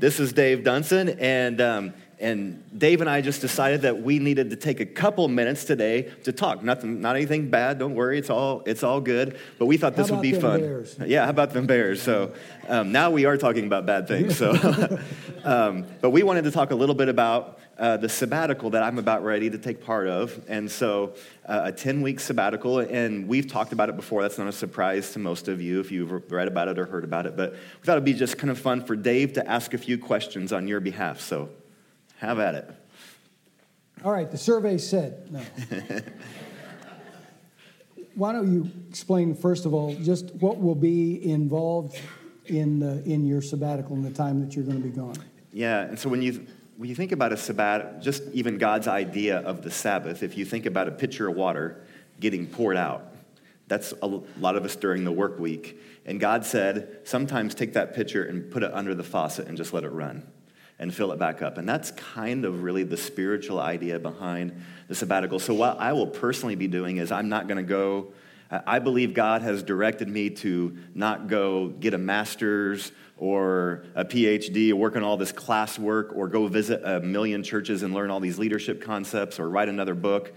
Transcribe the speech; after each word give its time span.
this 0.00 0.18
is 0.18 0.32
Dave 0.32 0.60
Dunson, 0.60 1.16
and 1.20 1.60
um, 1.60 1.94
and 2.18 2.62
Dave 2.76 3.00
and 3.00 3.08
I 3.08 3.20
just 3.20 3.40
decided 3.40 3.82
that 3.82 4.02
we 4.02 4.18
needed 4.18 4.50
to 4.50 4.56
take 4.56 4.80
a 4.80 4.86
couple 4.86 5.28
minutes 5.28 5.64
today 5.64 6.10
to 6.24 6.32
talk. 6.32 6.62
Nothing, 6.62 7.00
not 7.00 7.16
anything 7.16 7.50
bad. 7.50 7.78
Don't 7.78 7.94
worry, 7.94 8.18
it's 8.18 8.30
all 8.30 8.62
it's 8.66 8.82
all 8.82 9.00
good. 9.00 9.38
But 9.58 9.66
we 9.66 9.76
thought 9.76 9.96
this 9.96 10.10
would 10.10 10.22
be 10.22 10.32
fun. 10.32 10.60
Bears? 10.60 10.96
Yeah, 11.04 11.24
how 11.24 11.30
about 11.30 11.52
them 11.52 11.66
Bears? 11.66 12.02
So 12.02 12.34
um, 12.68 12.92
now 12.92 13.10
we 13.10 13.26
are 13.26 13.36
talking 13.36 13.66
about 13.66 13.86
bad 13.86 14.08
things. 14.08 14.36
So, 14.36 14.50
um, 15.44 15.86
but 16.00 16.10
we 16.10 16.22
wanted 16.22 16.44
to 16.44 16.50
talk 16.50 16.70
a 16.70 16.74
little 16.74 16.94
bit 16.94 17.08
about 17.08 17.59
uh, 17.80 17.96
the 17.96 18.08
sabbatical 18.08 18.70
that 18.70 18.82
I'm 18.82 18.98
about 18.98 19.24
ready 19.24 19.48
to 19.48 19.56
take 19.56 19.82
part 19.82 20.06
of, 20.06 20.38
and 20.48 20.70
so 20.70 21.14
uh, 21.46 21.62
a 21.64 21.72
10 21.72 22.02
week 22.02 22.20
sabbatical. 22.20 22.80
And 22.80 23.26
we've 23.26 23.50
talked 23.50 23.72
about 23.72 23.88
it 23.88 23.96
before. 23.96 24.20
That's 24.20 24.36
not 24.36 24.46
a 24.46 24.52
surprise 24.52 25.12
to 25.14 25.18
most 25.18 25.48
of 25.48 25.62
you 25.62 25.80
if 25.80 25.90
you've 25.90 26.30
read 26.30 26.46
about 26.46 26.68
it 26.68 26.78
or 26.78 26.84
heard 26.84 27.04
about 27.04 27.24
it. 27.24 27.38
But 27.38 27.52
we 27.52 27.86
thought 27.86 27.92
it'd 27.92 28.04
be 28.04 28.12
just 28.12 28.36
kind 28.36 28.50
of 28.50 28.58
fun 28.58 28.84
for 28.84 28.94
Dave 28.94 29.32
to 29.32 29.50
ask 29.50 29.72
a 29.72 29.78
few 29.78 29.96
questions 29.96 30.52
on 30.52 30.68
your 30.68 30.80
behalf. 30.80 31.20
So 31.20 31.48
have 32.18 32.38
at 32.38 32.54
it. 32.54 32.70
All 34.04 34.12
right, 34.12 34.30
the 34.30 34.38
survey 34.38 34.76
said, 34.76 35.32
no. 35.32 35.40
Why 38.14 38.32
don't 38.32 38.52
you 38.52 38.70
explain, 38.90 39.34
first 39.34 39.64
of 39.64 39.72
all, 39.72 39.94
just 39.94 40.34
what 40.34 40.60
will 40.60 40.74
be 40.74 41.30
involved 41.30 41.98
in, 42.44 42.78
the, 42.78 43.02
in 43.04 43.26
your 43.26 43.40
sabbatical 43.40 43.96
and 43.96 44.04
the 44.04 44.10
time 44.10 44.40
that 44.44 44.54
you're 44.54 44.64
going 44.66 44.82
to 44.82 44.86
be 44.86 44.94
gone? 44.94 45.16
Yeah, 45.52 45.82
and 45.82 45.98
so 45.98 46.10
when 46.10 46.20
you, 46.20 46.46
when 46.80 46.88
you 46.88 46.94
think 46.94 47.12
about 47.12 47.30
a 47.30 47.36
sabbat, 47.36 48.00
just 48.00 48.22
even 48.32 48.56
God's 48.56 48.88
idea 48.88 49.40
of 49.40 49.60
the 49.60 49.70
Sabbath, 49.70 50.22
if 50.22 50.38
you 50.38 50.46
think 50.46 50.64
about 50.64 50.88
a 50.88 50.90
pitcher 50.90 51.28
of 51.28 51.36
water 51.36 51.84
getting 52.20 52.46
poured 52.46 52.78
out, 52.78 53.12
that's 53.68 53.92
a 54.00 54.06
lot 54.06 54.56
of 54.56 54.64
us 54.64 54.76
during 54.76 55.04
the 55.04 55.12
work 55.12 55.38
week. 55.38 55.78
And 56.06 56.18
God 56.18 56.42
said, 56.42 57.00
sometimes 57.04 57.54
take 57.54 57.74
that 57.74 57.94
pitcher 57.94 58.24
and 58.24 58.50
put 58.50 58.62
it 58.62 58.72
under 58.72 58.94
the 58.94 59.04
faucet 59.04 59.46
and 59.46 59.58
just 59.58 59.74
let 59.74 59.84
it 59.84 59.90
run 59.90 60.26
and 60.78 60.94
fill 60.94 61.12
it 61.12 61.18
back 61.18 61.42
up. 61.42 61.58
And 61.58 61.68
that's 61.68 61.90
kind 61.90 62.46
of 62.46 62.62
really 62.62 62.84
the 62.84 62.96
spiritual 62.96 63.60
idea 63.60 63.98
behind 63.98 64.64
the 64.88 64.94
sabbatical. 64.94 65.38
So, 65.38 65.52
what 65.52 65.78
I 65.78 65.92
will 65.92 66.06
personally 66.06 66.56
be 66.56 66.66
doing 66.66 66.96
is 66.96 67.12
I'm 67.12 67.28
not 67.28 67.46
going 67.46 67.58
to 67.58 67.62
go. 67.62 68.14
I 68.50 68.80
believe 68.80 69.14
God 69.14 69.42
has 69.42 69.62
directed 69.62 70.08
me 70.08 70.30
to 70.30 70.76
not 70.94 71.28
go 71.28 71.68
get 71.68 71.94
a 71.94 71.98
master's 71.98 72.90
or 73.16 73.84
a 73.94 74.04
PhD 74.04 74.72
or 74.72 74.76
work 74.76 74.96
on 74.96 75.04
all 75.04 75.16
this 75.16 75.30
classwork 75.30 76.16
or 76.16 76.26
go 76.26 76.46
visit 76.48 76.80
a 76.84 77.00
million 77.00 77.44
churches 77.44 77.82
and 77.82 77.94
learn 77.94 78.10
all 78.10 78.18
these 78.18 78.38
leadership 78.38 78.82
concepts 78.82 79.38
or 79.38 79.48
write 79.48 79.68
another 79.68 79.94
book. 79.94 80.32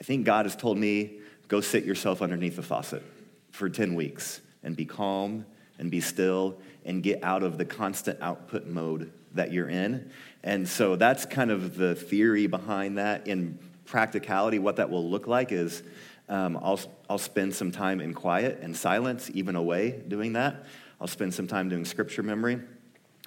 I 0.00 0.04
think 0.04 0.24
God 0.24 0.46
has 0.46 0.56
told 0.56 0.78
me 0.78 1.18
go 1.48 1.60
sit 1.60 1.84
yourself 1.84 2.22
underneath 2.22 2.56
the 2.56 2.62
faucet 2.62 3.02
for 3.50 3.68
10 3.68 3.94
weeks 3.94 4.40
and 4.62 4.74
be 4.76 4.84
calm 4.84 5.44
and 5.78 5.90
be 5.90 6.00
still 6.00 6.58
and 6.84 7.02
get 7.02 7.22
out 7.22 7.42
of 7.42 7.58
the 7.58 7.64
constant 7.64 8.18
output 8.22 8.66
mode 8.66 9.12
that 9.34 9.52
you're 9.52 9.68
in. 9.68 10.10
And 10.42 10.66
so 10.66 10.96
that's 10.96 11.26
kind 11.26 11.50
of 11.50 11.76
the 11.76 11.94
theory 11.94 12.46
behind 12.46 12.96
that. 12.98 13.26
In 13.26 13.58
practicality, 13.84 14.58
what 14.58 14.76
that 14.76 14.90
will 14.90 15.08
look 15.08 15.26
like 15.26 15.52
is 15.52 15.82
um, 16.28 16.58
I'll, 16.62 16.80
I'll 17.08 17.18
spend 17.18 17.54
some 17.54 17.70
time 17.70 18.00
in 18.00 18.14
quiet 18.14 18.58
and 18.62 18.76
silence, 18.76 19.30
even 19.34 19.56
away 19.56 20.02
doing 20.08 20.34
that. 20.34 20.64
I'll 21.00 21.06
spend 21.06 21.32
some 21.34 21.46
time 21.46 21.68
doing 21.68 21.84
scripture 21.84 22.22
memory. 22.22 22.60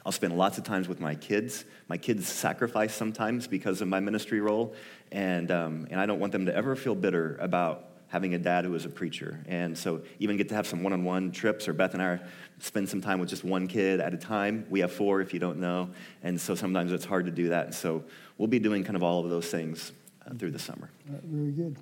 I'll 0.05 0.11
spend 0.11 0.37
lots 0.37 0.57
of 0.57 0.63
times 0.63 0.87
with 0.87 0.99
my 0.99 1.15
kids. 1.15 1.65
My 1.87 1.97
kids 1.97 2.27
sacrifice 2.27 2.93
sometimes 2.93 3.47
because 3.47 3.81
of 3.81 3.87
my 3.87 3.99
ministry 3.99 4.41
role, 4.41 4.73
and, 5.11 5.51
um, 5.51 5.87
and 5.91 5.99
I 5.99 6.05
don't 6.05 6.19
want 6.19 6.31
them 6.31 6.47
to 6.47 6.55
ever 6.55 6.75
feel 6.75 6.95
bitter 6.95 7.37
about 7.39 7.89
having 8.07 8.33
a 8.33 8.37
dad 8.37 8.65
who 8.65 8.75
is 8.75 8.83
a 8.83 8.89
preacher. 8.89 9.39
And 9.47 9.77
so 9.77 10.01
even 10.19 10.35
get 10.35 10.49
to 10.49 10.55
have 10.55 10.67
some 10.67 10.83
one-on-one 10.83 11.31
trips, 11.31 11.67
or 11.67 11.73
Beth 11.73 11.93
and 11.93 12.03
I 12.03 12.19
spend 12.59 12.89
some 12.89 12.99
time 12.99 13.19
with 13.19 13.29
just 13.29 13.45
one 13.45 13.67
kid 13.67 14.01
at 14.01 14.13
a 14.13 14.17
time. 14.17 14.65
We 14.69 14.81
have 14.81 14.91
four, 14.91 15.21
if 15.21 15.33
you 15.33 15.39
don't 15.39 15.59
know. 15.59 15.89
And 16.23 16.39
so 16.41 16.55
sometimes 16.55 16.91
it's 16.91 17.05
hard 17.05 17.25
to 17.27 17.31
do 17.31 17.49
that. 17.49 17.67
And 17.67 17.75
so 17.75 18.03
we'll 18.37 18.49
be 18.49 18.59
doing 18.59 18.83
kind 18.83 18.97
of 18.97 19.03
all 19.03 19.23
of 19.23 19.29
those 19.29 19.47
things 19.47 19.93
uh, 20.27 20.33
through 20.33 20.51
the 20.51 20.59
summer. 20.59 20.89
Uh, 21.09 21.19
very 21.23 21.51
good. 21.51 21.77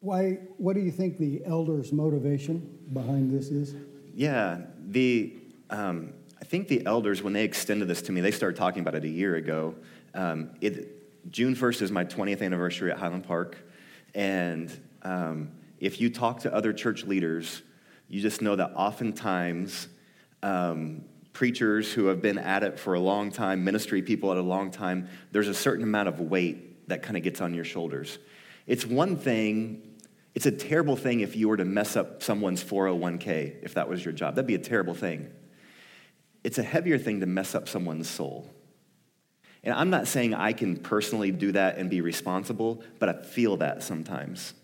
Why, 0.00 0.38
what 0.56 0.74
do 0.74 0.80
you 0.80 0.90
think 0.90 1.18
the 1.18 1.42
elders' 1.44 1.92
motivation 1.92 2.78
behind 2.92 3.30
this 3.30 3.48
is? 3.48 3.74
Yeah, 4.14 4.62
the, 4.86 5.36
um, 5.68 6.14
I 6.40 6.44
think 6.44 6.68
the 6.68 6.84
elders, 6.86 7.22
when 7.22 7.34
they 7.34 7.44
extended 7.44 7.86
this 7.86 8.00
to 8.02 8.12
me, 8.12 8.22
they 8.22 8.30
started 8.30 8.56
talking 8.56 8.80
about 8.80 8.94
it 8.94 9.04
a 9.04 9.08
year 9.08 9.36
ago. 9.36 9.74
Um, 10.14 10.52
it, 10.62 11.30
June 11.30 11.54
1st 11.54 11.82
is 11.82 11.92
my 11.92 12.04
20th 12.04 12.40
anniversary 12.40 12.90
at 12.90 12.98
Highland 12.98 13.24
Park. 13.24 13.58
And 14.14 14.74
um, 15.02 15.52
if 15.78 16.00
you 16.00 16.08
talk 16.08 16.40
to 16.40 16.54
other 16.54 16.72
church 16.72 17.04
leaders, 17.04 17.62
you 18.08 18.22
just 18.22 18.40
know 18.40 18.56
that 18.56 18.72
oftentimes 18.74 19.88
um, 20.42 21.04
preachers 21.34 21.92
who 21.92 22.06
have 22.06 22.22
been 22.22 22.38
at 22.38 22.62
it 22.62 22.78
for 22.78 22.94
a 22.94 23.00
long 23.00 23.30
time, 23.30 23.62
ministry 23.64 24.00
people 24.00 24.32
at 24.32 24.38
a 24.38 24.42
long 24.42 24.70
time, 24.70 25.08
there's 25.30 25.48
a 25.48 25.54
certain 25.54 25.84
amount 25.84 26.08
of 26.08 26.20
weight 26.20 26.88
that 26.88 27.02
kind 27.02 27.18
of 27.18 27.22
gets 27.22 27.42
on 27.42 27.52
your 27.52 27.64
shoulders. 27.64 28.18
It's 28.66 28.86
one 28.86 29.16
thing, 29.16 29.89
it's 30.34 30.46
a 30.46 30.52
terrible 30.52 30.96
thing 30.96 31.20
if 31.20 31.34
you 31.36 31.48
were 31.48 31.56
to 31.56 31.64
mess 31.64 31.96
up 31.96 32.22
someone's 32.22 32.62
401k, 32.62 33.62
if 33.62 33.74
that 33.74 33.88
was 33.88 34.04
your 34.04 34.12
job. 34.12 34.36
That'd 34.36 34.46
be 34.46 34.54
a 34.54 34.58
terrible 34.58 34.94
thing. 34.94 35.30
It's 36.44 36.58
a 36.58 36.62
heavier 36.62 36.98
thing 36.98 37.20
to 37.20 37.26
mess 37.26 37.54
up 37.54 37.68
someone's 37.68 38.08
soul. 38.08 38.48
And 39.62 39.74
I'm 39.74 39.90
not 39.90 40.06
saying 40.06 40.34
I 40.34 40.52
can 40.52 40.76
personally 40.76 41.32
do 41.32 41.52
that 41.52 41.76
and 41.76 41.90
be 41.90 42.00
responsible, 42.00 42.82
but 42.98 43.08
I 43.08 43.22
feel 43.22 43.58
that 43.58 43.82
sometimes. 43.82 44.54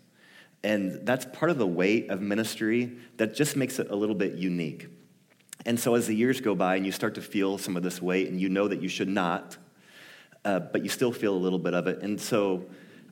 And 0.63 1.05
that's 1.05 1.25
part 1.25 1.51
of 1.51 1.57
the 1.57 1.67
weight 1.67 2.09
of 2.09 2.21
ministry 2.21 2.97
that 3.17 3.35
just 3.35 3.55
makes 3.55 3.77
it 3.77 3.91
a 3.91 3.95
little 3.95 4.15
bit 4.15 4.33
unique. 4.33 4.87
And 5.65 5.79
so 5.79 5.95
as 5.95 6.07
the 6.07 6.15
years 6.15 6.41
go 6.41 6.55
by 6.55 6.77
and 6.77 6.85
you 6.85 6.91
start 6.91 7.15
to 7.15 7.21
feel 7.21 7.57
some 7.57 7.77
of 7.77 7.83
this 7.83 8.01
weight 8.01 8.29
and 8.29 8.39
you 8.39 8.49
know 8.49 8.67
that 8.67 8.81
you 8.81 8.89
should 8.89 9.09
not, 9.09 9.57
uh, 10.45 10.59
but 10.59 10.81
you 10.81 10.89
still 10.89 11.11
feel 11.11 11.33
a 11.33 11.37
little 11.37 11.59
bit 11.59 11.73
of 11.73 11.87
it. 11.87 12.01
And 12.01 12.19
so 12.19 12.65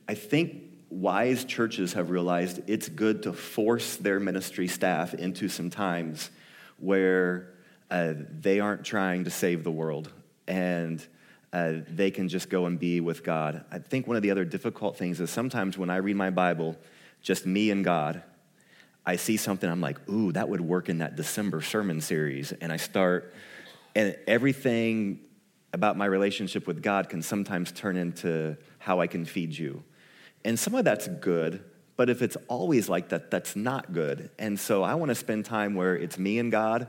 I 0.08 0.14
think 0.14 0.65
wise 0.90 1.44
churches 1.44 1.94
have 1.94 2.10
realized 2.10 2.60
it's 2.66 2.88
good 2.88 3.22
to 3.24 3.32
force 3.32 3.96
their 3.96 4.20
ministry 4.20 4.68
staff 4.68 5.14
into 5.14 5.48
some 5.48 5.70
times 5.70 6.30
where 6.78 7.54
uh, 7.90 8.14
they 8.40 8.60
aren't 8.60 8.84
trying 8.84 9.24
to 9.24 9.30
save 9.30 9.64
the 9.64 9.70
world. 9.70 10.12
And 10.46 11.04
uh, 11.52 11.74
they 11.88 12.10
can 12.10 12.28
just 12.28 12.50
go 12.50 12.66
and 12.66 12.78
be 12.78 13.00
with 13.00 13.24
God. 13.24 13.64
I 13.70 13.78
think 13.78 14.06
one 14.06 14.16
of 14.16 14.22
the 14.22 14.30
other 14.30 14.44
difficult 14.44 14.96
things 14.96 15.20
is 15.20 15.30
sometimes 15.30 15.78
when 15.78 15.90
I 15.90 15.96
read 15.96 16.16
my 16.16 16.30
Bible, 16.30 16.76
just 17.22 17.46
me 17.46 17.70
and 17.70 17.84
God, 17.84 18.22
I 19.04 19.16
see 19.16 19.36
something, 19.36 19.70
I'm 19.70 19.80
like, 19.80 20.06
ooh, 20.08 20.32
that 20.32 20.48
would 20.48 20.60
work 20.60 20.88
in 20.88 20.98
that 20.98 21.16
December 21.16 21.62
sermon 21.62 22.00
series. 22.00 22.52
And 22.52 22.72
I 22.72 22.76
start, 22.76 23.32
and 23.94 24.16
everything 24.26 25.20
about 25.72 25.96
my 25.96 26.06
relationship 26.06 26.66
with 26.66 26.82
God 26.82 27.08
can 27.08 27.22
sometimes 27.22 27.70
turn 27.72 27.96
into 27.96 28.56
how 28.78 29.00
I 29.00 29.06
can 29.06 29.24
feed 29.24 29.56
you. 29.56 29.84
And 30.44 30.58
some 30.58 30.74
of 30.74 30.84
that's 30.84 31.08
good, 31.08 31.64
but 31.96 32.10
if 32.10 32.22
it's 32.22 32.36
always 32.48 32.88
like 32.88 33.08
that, 33.08 33.30
that's 33.30 33.56
not 33.56 33.92
good. 33.92 34.30
And 34.38 34.58
so 34.58 34.82
I 34.82 34.94
want 34.94 35.10
to 35.10 35.14
spend 35.14 35.44
time 35.44 35.74
where 35.74 35.96
it's 35.96 36.18
me 36.18 36.38
and 36.38 36.52
God 36.52 36.88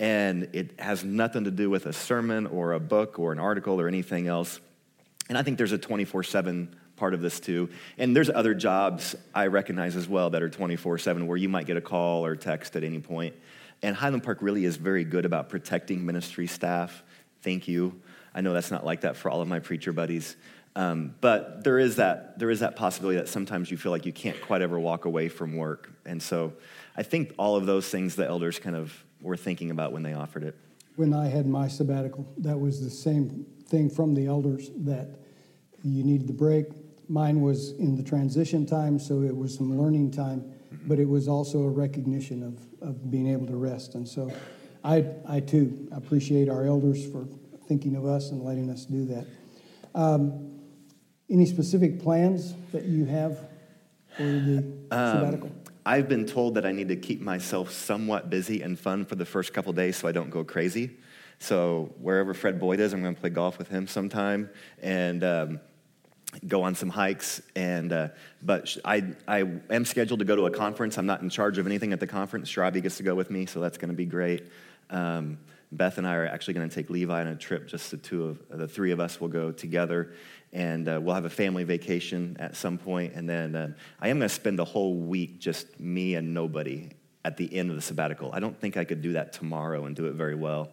and 0.00 0.48
it 0.52 0.78
has 0.78 1.04
nothing 1.04 1.44
to 1.44 1.50
do 1.50 1.70
with 1.70 1.86
a 1.86 1.92
sermon 1.92 2.46
or 2.46 2.72
a 2.72 2.80
book 2.80 3.18
or 3.18 3.32
an 3.32 3.38
article 3.38 3.80
or 3.80 3.88
anything 3.88 4.28
else. 4.28 4.60
And 5.28 5.36
I 5.36 5.42
think 5.42 5.58
there's 5.58 5.72
a 5.72 5.78
24 5.78 6.22
7 6.22 6.74
part 6.96 7.14
of 7.14 7.20
this 7.20 7.40
too. 7.40 7.68
And 7.96 8.14
there's 8.14 8.30
other 8.30 8.54
jobs 8.54 9.14
I 9.34 9.46
recognize 9.46 9.96
as 9.96 10.08
well 10.08 10.30
that 10.30 10.42
are 10.42 10.48
24 10.48 10.98
7 10.98 11.26
where 11.26 11.36
you 11.36 11.48
might 11.48 11.66
get 11.66 11.76
a 11.76 11.80
call 11.80 12.24
or 12.24 12.36
text 12.36 12.76
at 12.76 12.84
any 12.84 13.00
point. 13.00 13.34
And 13.82 13.94
Highland 13.94 14.24
Park 14.24 14.38
really 14.40 14.64
is 14.64 14.76
very 14.76 15.04
good 15.04 15.24
about 15.24 15.48
protecting 15.48 16.04
ministry 16.04 16.46
staff. 16.46 17.02
Thank 17.42 17.68
you. 17.68 18.00
I 18.34 18.40
know 18.40 18.52
that's 18.52 18.70
not 18.70 18.84
like 18.84 19.02
that 19.02 19.16
for 19.16 19.30
all 19.30 19.40
of 19.40 19.48
my 19.48 19.60
preacher 19.60 19.92
buddies. 19.92 20.36
Um, 20.78 21.16
but 21.20 21.64
there 21.64 21.80
is, 21.80 21.96
that, 21.96 22.38
there 22.38 22.50
is 22.50 22.60
that 22.60 22.76
possibility 22.76 23.18
that 23.18 23.28
sometimes 23.28 23.68
you 23.68 23.76
feel 23.76 23.90
like 23.90 24.06
you 24.06 24.12
can't 24.12 24.40
quite 24.40 24.62
ever 24.62 24.78
walk 24.78 25.06
away 25.06 25.28
from 25.28 25.56
work. 25.56 25.90
And 26.06 26.22
so 26.22 26.52
I 26.96 27.02
think 27.02 27.34
all 27.36 27.56
of 27.56 27.66
those 27.66 27.88
things 27.88 28.14
the 28.14 28.24
elders 28.24 28.60
kind 28.60 28.76
of 28.76 29.04
were 29.20 29.36
thinking 29.36 29.72
about 29.72 29.90
when 29.90 30.04
they 30.04 30.14
offered 30.14 30.44
it. 30.44 30.54
When 30.94 31.12
I 31.12 31.26
had 31.26 31.48
my 31.48 31.66
sabbatical, 31.66 32.32
that 32.38 32.60
was 32.60 32.80
the 32.80 32.90
same 32.90 33.44
thing 33.66 33.90
from 33.90 34.14
the 34.14 34.26
elders 34.26 34.70
that 34.76 35.08
you 35.82 36.04
needed 36.04 36.28
the 36.28 36.32
break. 36.32 36.66
Mine 37.08 37.40
was 37.40 37.72
in 37.72 37.96
the 37.96 38.02
transition 38.04 38.64
time, 38.64 39.00
so 39.00 39.22
it 39.22 39.36
was 39.36 39.56
some 39.56 39.76
learning 39.76 40.12
time, 40.12 40.42
mm-hmm. 40.42 40.86
but 40.86 41.00
it 41.00 41.08
was 41.08 41.26
also 41.26 41.64
a 41.64 41.68
recognition 41.68 42.44
of, 42.44 42.88
of 42.88 43.10
being 43.10 43.26
able 43.26 43.48
to 43.48 43.56
rest. 43.56 43.96
And 43.96 44.06
so 44.06 44.30
I, 44.84 45.04
I 45.28 45.40
too 45.40 45.88
appreciate 45.90 46.48
our 46.48 46.66
elders 46.66 47.04
for 47.04 47.26
thinking 47.66 47.96
of 47.96 48.06
us 48.06 48.30
and 48.30 48.44
letting 48.44 48.70
us 48.70 48.84
do 48.84 49.04
that. 49.06 49.26
Um, 49.96 50.47
any 51.30 51.46
specific 51.46 52.00
plans 52.02 52.54
that 52.72 52.84
you 52.84 53.04
have 53.04 53.38
for 54.16 54.22
the 54.22 54.58
um, 54.90 55.12
sabbatical? 55.12 55.52
I've 55.84 56.08
been 56.08 56.26
told 56.26 56.54
that 56.56 56.66
I 56.66 56.72
need 56.72 56.88
to 56.88 56.96
keep 56.96 57.20
myself 57.20 57.70
somewhat 57.70 58.28
busy 58.28 58.62
and 58.62 58.78
fun 58.78 59.04
for 59.04 59.14
the 59.14 59.24
first 59.24 59.54
couple 59.54 59.72
days 59.72 59.96
so 59.96 60.08
I 60.08 60.12
don't 60.12 60.30
go 60.30 60.44
crazy. 60.44 60.96
So 61.38 61.94
wherever 62.00 62.34
Fred 62.34 62.58
Boyd 62.58 62.80
is, 62.80 62.92
I'm 62.92 63.02
going 63.02 63.14
to 63.14 63.20
play 63.20 63.30
golf 63.30 63.58
with 63.58 63.68
him 63.68 63.86
sometime 63.86 64.50
and 64.82 65.22
um, 65.22 65.60
go 66.46 66.62
on 66.62 66.74
some 66.74 66.90
hikes. 66.90 67.40
And 67.54 67.92
uh, 67.92 68.08
but 68.42 68.76
I 68.84 69.14
I 69.26 69.46
am 69.70 69.84
scheduled 69.84 70.18
to 70.18 70.24
go 70.24 70.36
to 70.36 70.46
a 70.46 70.50
conference. 70.50 70.98
I'm 70.98 71.06
not 71.06 71.22
in 71.22 71.30
charge 71.30 71.58
of 71.58 71.66
anything 71.66 71.92
at 71.92 72.00
the 72.00 72.06
conference. 72.06 72.50
Shrabi 72.50 72.82
gets 72.82 72.96
to 72.98 73.02
go 73.02 73.14
with 73.14 73.30
me, 73.30 73.46
so 73.46 73.60
that's 73.60 73.78
going 73.78 73.90
to 73.90 73.96
be 73.96 74.06
great. 74.06 74.48
Um, 74.90 75.38
Beth 75.70 75.98
and 75.98 76.06
I 76.06 76.14
are 76.14 76.26
actually 76.26 76.54
going 76.54 76.68
to 76.68 76.74
take 76.74 76.88
Levi 76.88 77.20
on 77.20 77.26
a 77.26 77.36
trip. 77.36 77.68
Just 77.68 77.90
the 77.90 77.96
two 77.98 78.24
of 78.24 78.40
the 78.48 78.68
three 78.68 78.90
of 78.90 79.00
us 79.00 79.20
will 79.20 79.28
go 79.28 79.52
together, 79.52 80.14
and 80.52 80.88
uh, 80.88 80.98
we'll 81.02 81.14
have 81.14 81.26
a 81.26 81.30
family 81.30 81.64
vacation 81.64 82.36
at 82.40 82.56
some 82.56 82.78
point. 82.78 83.14
And 83.14 83.28
then 83.28 83.54
uh, 83.54 83.72
I 84.00 84.08
am 84.08 84.18
going 84.18 84.28
to 84.28 84.34
spend 84.34 84.58
the 84.58 84.64
whole 84.64 84.94
week 84.94 85.40
just 85.40 85.78
me 85.78 86.14
and 86.14 86.32
nobody 86.32 86.90
at 87.24 87.36
the 87.36 87.54
end 87.54 87.68
of 87.70 87.76
the 87.76 87.82
sabbatical. 87.82 88.30
I 88.32 88.40
don't 88.40 88.58
think 88.58 88.76
I 88.76 88.84
could 88.84 89.02
do 89.02 89.12
that 89.12 89.32
tomorrow 89.32 89.84
and 89.84 89.94
do 89.94 90.06
it 90.06 90.14
very 90.14 90.34
well. 90.34 90.70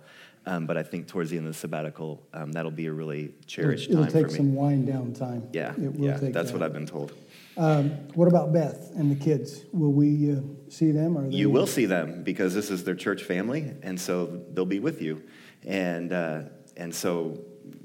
Um, 0.47 0.67
but 0.67 0.77
I 0.77 0.83
think 0.83 1.07
towards 1.07 1.31
the 1.31 1.37
end 1.37 1.47
of 1.47 1.53
the 1.53 1.59
sabbatical, 1.59 2.21
um, 2.33 2.51
that'll 2.51 2.69
be 2.69 2.85
a 2.85 2.91
really 2.91 3.33
cherished 3.47 3.89
it'll, 3.89 4.03
time 4.03 4.09
it'll 4.09 4.21
take 4.21 4.27
for 4.27 4.33
me. 4.33 4.37
some 4.37 4.55
wind 4.55 4.87
down 4.87 5.11
time. 5.13 5.49
Yeah, 5.51 5.73
yeah, 5.77 6.17
take 6.17 6.33
that's 6.33 6.51
that. 6.51 6.53
what 6.53 6.63
I've 6.63 6.73
been 6.73 6.85
told. 6.85 7.13
Um, 7.57 7.91
what 8.15 8.27
about 8.27 8.51
Beth 8.51 8.91
and 8.95 9.09
the 9.09 9.15
kids? 9.15 9.63
Will 9.71 9.93
we 9.93 10.33
uh, 10.33 10.41
see 10.69 10.91
them? 10.91 11.17
Or 11.17 11.29
You 11.29 11.49
will 11.49 11.67
see 11.67 11.85
them 11.85 12.23
because 12.23 12.53
this 12.53 12.69
is 12.69 12.83
their 12.83 12.95
church 12.95 13.23
family, 13.23 13.73
and 13.81 13.99
so 13.99 14.43
they'll 14.51 14.65
be 14.65 14.79
with 14.79 15.01
you. 15.01 15.23
And 15.65 16.11
uh, 16.11 16.41
and 16.75 16.93
so 16.93 17.39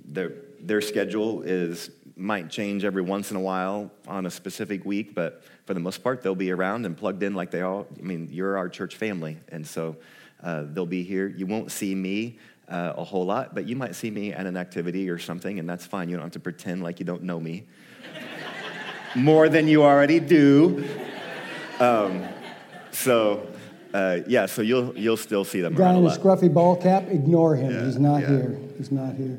their 0.04 0.32
their 0.60 0.80
schedule 0.80 1.42
is 1.42 1.90
might 2.16 2.50
change 2.50 2.84
every 2.84 3.02
once 3.02 3.30
in 3.30 3.36
a 3.36 3.40
while 3.40 3.90
on 4.06 4.26
a 4.26 4.30
specific 4.30 4.84
week, 4.84 5.14
but 5.14 5.42
for 5.64 5.72
the 5.72 5.80
most 5.80 6.02
part, 6.02 6.22
they'll 6.22 6.34
be 6.34 6.50
around 6.50 6.84
and 6.84 6.96
plugged 6.96 7.22
in 7.22 7.34
like 7.34 7.50
they 7.50 7.62
all. 7.62 7.86
I 7.98 8.02
mean, 8.02 8.28
you're 8.30 8.58
our 8.58 8.68
church 8.68 8.96
family, 8.96 9.38
and 9.48 9.66
so 9.66 9.96
uh, 10.42 10.64
they'll 10.66 10.84
be 10.84 11.04
here. 11.04 11.28
You 11.28 11.46
won't 11.46 11.70
see 11.70 11.94
me. 11.94 12.38
Uh, 12.68 12.94
a 12.98 13.02
whole 13.02 13.26
lot, 13.26 13.52
but 13.52 13.66
you 13.66 13.74
might 13.74 13.96
see 13.96 14.12
me 14.12 14.32
at 14.32 14.46
an 14.46 14.56
activity 14.56 15.10
or 15.10 15.18
something, 15.18 15.58
and 15.58 15.68
that's 15.68 15.84
fine. 15.84 16.08
You 16.08 16.14
don't 16.14 16.26
have 16.26 16.32
to 16.34 16.38
pretend 16.38 16.84
like 16.84 17.00
you 17.00 17.04
don't 17.04 17.24
know 17.24 17.40
me 17.40 17.66
more 19.14 19.48
than 19.48 19.68
you 19.68 19.82
already 19.82 20.20
do. 20.20 20.86
Um, 21.78 22.24
so, 22.90 23.46
uh, 23.94 24.18
yeah, 24.26 24.46
so 24.46 24.62
you'll, 24.62 24.96
you'll 24.96 25.16
still 25.16 25.44
see 25.44 25.60
them 25.60 25.74
Guy 25.74 25.92
a 25.92 25.98
in 25.98 26.06
a 26.06 26.10
scruffy 26.10 26.52
ball 26.52 26.76
cap, 26.76 27.04
ignore 27.08 27.56
him. 27.56 27.72
Yeah, 27.72 27.84
He's 27.84 27.98
not 27.98 28.20
yeah. 28.20 28.28
here. 28.28 28.58
He's 28.76 28.92
not 28.92 29.14
here. 29.14 29.38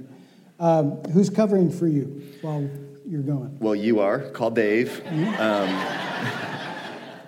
Um, 0.59 1.03
who's 1.11 1.29
covering 1.29 1.71
for 1.71 1.87
you 1.87 2.23
while 2.41 2.69
you're 3.07 3.21
going? 3.21 3.57
Well, 3.59 3.75
you 3.75 3.99
are. 3.99 4.29
Call 4.31 4.51
Dave. 4.51 5.01
Um, 5.39 5.85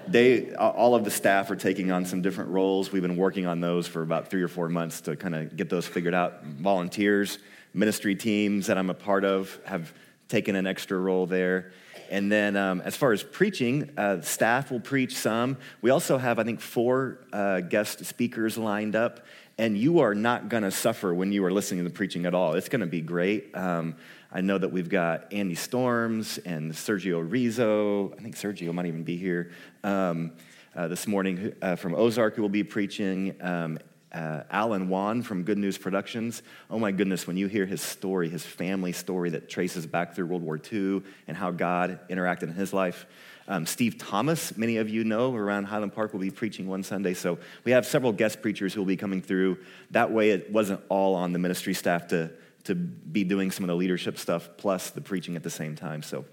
they, 0.07 0.53
all 0.55 0.95
of 0.95 1.03
the 1.03 1.11
staff 1.11 1.49
are 1.49 1.55
taking 1.55 1.91
on 1.91 2.05
some 2.05 2.21
different 2.21 2.51
roles. 2.51 2.91
We've 2.91 3.01
been 3.01 3.15
working 3.17 3.47
on 3.47 3.59
those 3.61 3.87
for 3.87 4.01
about 4.01 4.29
three 4.29 4.43
or 4.43 4.47
four 4.47 4.69
months 4.69 5.01
to 5.01 5.15
kind 5.15 5.33
of 5.33 5.55
get 5.55 5.69
those 5.69 5.87
figured 5.87 6.13
out. 6.13 6.43
Volunteers, 6.43 7.39
ministry 7.73 8.15
teams 8.15 8.67
that 8.67 8.77
I'm 8.77 8.89
a 8.89 8.93
part 8.93 9.25
of 9.25 9.59
have 9.65 9.93
taken 10.27 10.55
an 10.55 10.67
extra 10.67 10.97
role 10.97 11.25
there. 11.25 11.71
And 12.13 12.31
then, 12.31 12.55
um, 12.55 12.79
as 12.81 12.95
far 12.95 13.11
as 13.11 13.23
preaching, 13.23 13.89
uh, 13.97 14.21
staff 14.21 14.69
will 14.69 14.79
preach 14.79 15.17
some. 15.17 15.57
We 15.81 15.89
also 15.89 16.19
have, 16.19 16.37
I 16.37 16.43
think, 16.43 16.61
four 16.61 17.17
uh, 17.33 17.61
guest 17.61 18.05
speakers 18.05 18.55
lined 18.55 18.95
up. 18.95 19.25
And 19.57 19.75
you 19.75 19.99
are 20.01 20.13
not 20.13 20.47
going 20.47 20.61
to 20.61 20.69
suffer 20.69 21.11
when 21.11 21.31
you 21.31 21.43
are 21.43 21.51
listening 21.51 21.83
to 21.83 21.89
the 21.89 21.95
preaching 21.95 22.27
at 22.27 22.35
all. 22.35 22.53
It's 22.53 22.69
going 22.69 22.81
to 22.81 22.87
be 22.87 23.01
great. 23.01 23.57
Um, 23.57 23.95
I 24.31 24.41
know 24.41 24.59
that 24.59 24.71
we've 24.71 24.89
got 24.89 25.33
Andy 25.33 25.55
Storms 25.55 26.37
and 26.37 26.71
Sergio 26.71 27.19
Rizzo. 27.27 28.13
I 28.13 28.21
think 28.21 28.35
Sergio 28.35 28.71
might 28.75 28.85
even 28.85 29.03
be 29.03 29.17
here 29.17 29.51
um, 29.83 30.33
uh, 30.75 30.87
this 30.87 31.07
morning 31.07 31.55
uh, 31.63 31.75
from 31.75 31.95
Ozark, 31.95 32.35
who 32.35 32.43
will 32.43 32.49
be 32.49 32.63
preaching. 32.63 33.35
Um, 33.41 33.79
uh, 34.13 34.43
Alan 34.51 34.89
Wan 34.89 35.21
from 35.23 35.43
Good 35.43 35.57
News 35.57 35.77
Productions. 35.77 36.43
Oh 36.69 36.77
my 36.77 36.91
goodness, 36.91 37.25
when 37.25 37.37
you 37.37 37.47
hear 37.47 37.65
his 37.65 37.81
story, 37.81 38.29
his 38.29 38.45
family 38.45 38.91
story 38.91 39.31
that 39.31 39.49
traces 39.49 39.87
back 39.87 40.15
through 40.15 40.27
World 40.27 40.43
War 40.43 40.59
II 40.71 41.01
and 41.27 41.35
how 41.35 41.51
God 41.51 41.99
interacted 42.09 42.43
in 42.43 42.53
his 42.53 42.73
life. 42.73 43.05
Um, 43.47 43.65
Steve 43.65 43.97
Thomas, 43.97 44.55
many 44.55 44.77
of 44.77 44.87
you 44.87 45.03
know, 45.03 45.35
around 45.35 45.65
Highland 45.65 45.93
Park, 45.93 46.13
will 46.13 46.19
be 46.19 46.31
preaching 46.31 46.67
one 46.67 46.83
Sunday. 46.83 47.13
So 47.13 47.39
we 47.65 47.71
have 47.71 47.85
several 47.85 48.11
guest 48.11 48.41
preachers 48.41 48.73
who 48.73 48.81
will 48.81 48.87
be 48.87 48.95
coming 48.95 49.21
through. 49.21 49.57
That 49.91 50.11
way, 50.11 50.29
it 50.29 50.51
wasn't 50.51 50.81
all 50.89 51.15
on 51.15 51.33
the 51.33 51.39
ministry 51.39 51.73
staff 51.73 52.07
to, 52.09 52.31
to 52.65 52.75
be 52.75 53.23
doing 53.23 53.51
some 53.51 53.63
of 53.63 53.67
the 53.67 53.75
leadership 53.75 54.17
stuff 54.17 54.49
plus 54.57 54.91
the 54.91 55.01
preaching 55.01 55.35
at 55.35 55.43
the 55.43 55.49
same 55.49 55.75
time. 55.75 56.03
So 56.03 56.23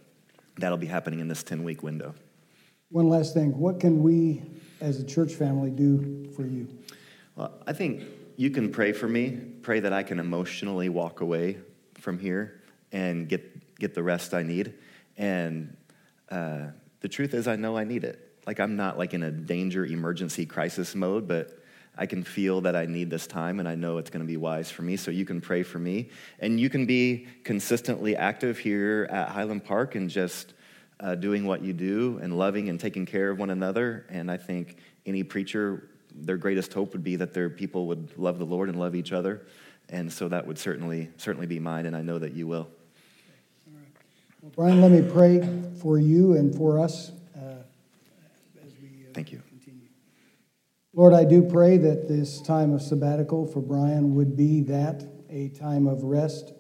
that'll 0.59 0.79
be 0.79 0.87
happening 0.87 1.21
in 1.21 1.29
this 1.29 1.43
10 1.43 1.65
week 1.65 1.83
window. 1.83 2.15
One 2.91 3.09
last 3.09 3.35
thing. 3.35 3.57
What 3.59 3.81
can 3.81 4.03
we 4.03 4.43
as 4.81 5.01
a 5.01 5.05
church 5.05 5.35
family 5.35 5.71
do 5.71 6.31
for 6.37 6.47
you? 6.47 6.69
Well, 7.37 7.53
I 7.67 7.73
think 7.73 8.03
you 8.37 8.51
can 8.51 8.71
pray 8.71 8.93
for 8.93 9.09
me. 9.09 9.31
Pray 9.63 9.81
that 9.81 9.93
I 9.93 10.03
can 10.03 10.19
emotionally 10.19 10.89
walk 10.89 11.21
away 11.21 11.59
from 11.95 12.19
here 12.19 12.61
and 12.93 13.29
get 13.29 13.79
get 13.79 13.95
the 13.95 14.03
rest 14.03 14.35
I 14.35 14.43
need. 14.43 14.75
And 15.17 15.77
uh, 16.31 16.67
the 17.01 17.09
truth 17.09 17.35
is, 17.35 17.49
I 17.49 17.57
know 17.57 17.77
I 17.77 17.85
need 17.85 18.05
it. 18.05 18.39
Like 18.47 18.61
I'm 18.61 18.77
not 18.77 18.99
like 18.99 19.15
in 19.15 19.23
a 19.23 19.31
danger, 19.31 19.85
emergency, 19.85 20.47
crisis 20.47 20.95
mode, 20.95 21.27
but 21.27 21.59
I 21.97 22.07
can 22.07 22.23
feel 22.23 22.63
that 22.63 22.77
I 22.77 22.87
need 22.87 23.11
this 23.11 23.27
time, 23.27 23.59
and 23.59 23.69
I 23.69 23.75
know 23.75 23.99
it's 23.99 24.11
going 24.11 24.25
to 24.25 24.27
be 24.27 24.37
wise 24.37 24.71
for 24.71 24.83
me. 24.83 24.97
So 24.97 25.11
you 25.11 25.25
can 25.25 25.41
pray 25.41 25.63
for 25.63 25.79
me, 25.79 26.11
and 26.39 26.59
you 26.59 26.71
can 26.71 26.87
be 26.87 27.27
consistently 27.45 28.17
active 28.17 28.59
here 28.59 29.09
at 29.11 29.29
Highland 29.29 29.65
Park 29.65 29.97
and 29.97 30.09
just 30.09 30.55
uh, 31.01 31.15
doing 31.15 31.47
what 31.47 31.63
you 31.63 31.73
do 31.73 32.19
and 32.23 32.39
loving 32.39 32.69
and 32.69 32.79
taking 32.79 33.07
care 33.07 33.31
of 33.31 33.39
one 33.39 33.51
another. 33.51 34.07
And 34.09 34.31
I 34.31 34.37
think 34.37 34.77
any 35.05 35.23
preacher, 35.25 35.89
their 36.15 36.37
greatest 36.37 36.73
hope 36.73 36.93
would 36.93 37.05
be 37.05 37.17
that 37.17 37.35
their 37.35 37.51
people 37.51 37.87
would 37.87 38.17
love 38.19 38.39
the 38.39 38.45
Lord 38.45 38.69
and 38.69 38.79
love 38.79 38.95
each 38.95 39.13
other. 39.13 39.47
And 39.89 40.13
so 40.13 40.29
that 40.29 40.47
would 40.47 40.59
certainly 40.59 41.11
certainly 41.17 41.47
be 41.47 41.59
mine, 41.59 41.87
and 41.87 41.97
I 41.97 42.03
know 42.03 42.19
that 42.19 42.33
you 42.33 42.47
will. 42.47 42.69
Well, 44.41 44.53
Brian, 44.55 44.81
let 44.81 44.91
me 44.91 45.03
pray 45.03 45.47
for 45.83 45.99
you 45.99 46.35
and 46.35 46.55
for 46.55 46.79
us 46.79 47.13
uh, 47.37 47.57
as 48.65 48.73
we 48.81 48.89
uh, 48.89 49.13
Thank 49.13 49.33
you. 49.33 49.43
continue. 49.49 49.87
Lord, 50.95 51.13
I 51.13 51.25
do 51.25 51.43
pray 51.43 51.77
that 51.77 52.09
this 52.09 52.41
time 52.41 52.73
of 52.73 52.81
sabbatical 52.81 53.47
for 53.47 53.61
Brian 53.61 54.15
would 54.15 54.37
be 54.37 54.63
that 54.63 55.05
a 55.29 55.49
time 55.49 55.87
of 55.87 56.05
rest, 56.05 56.55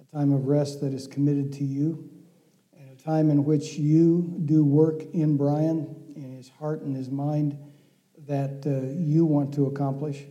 a 0.00 0.16
time 0.16 0.32
of 0.32 0.46
rest 0.46 0.80
that 0.80 0.94
is 0.94 1.06
committed 1.06 1.52
to 1.54 1.64
you, 1.64 2.08
and 2.78 2.90
a 2.90 3.02
time 3.02 3.28
in 3.28 3.44
which 3.44 3.74
you 3.74 4.40
do 4.46 4.64
work 4.64 5.02
in 5.12 5.36
Brian, 5.36 5.94
in 6.16 6.34
his 6.34 6.48
heart 6.48 6.80
and 6.80 6.96
his 6.96 7.10
mind, 7.10 7.58
that 8.28 8.62
uh, 8.66 8.86
you 8.94 9.24
want 9.24 9.52
to 9.54 9.66
accomplish. 9.66 10.24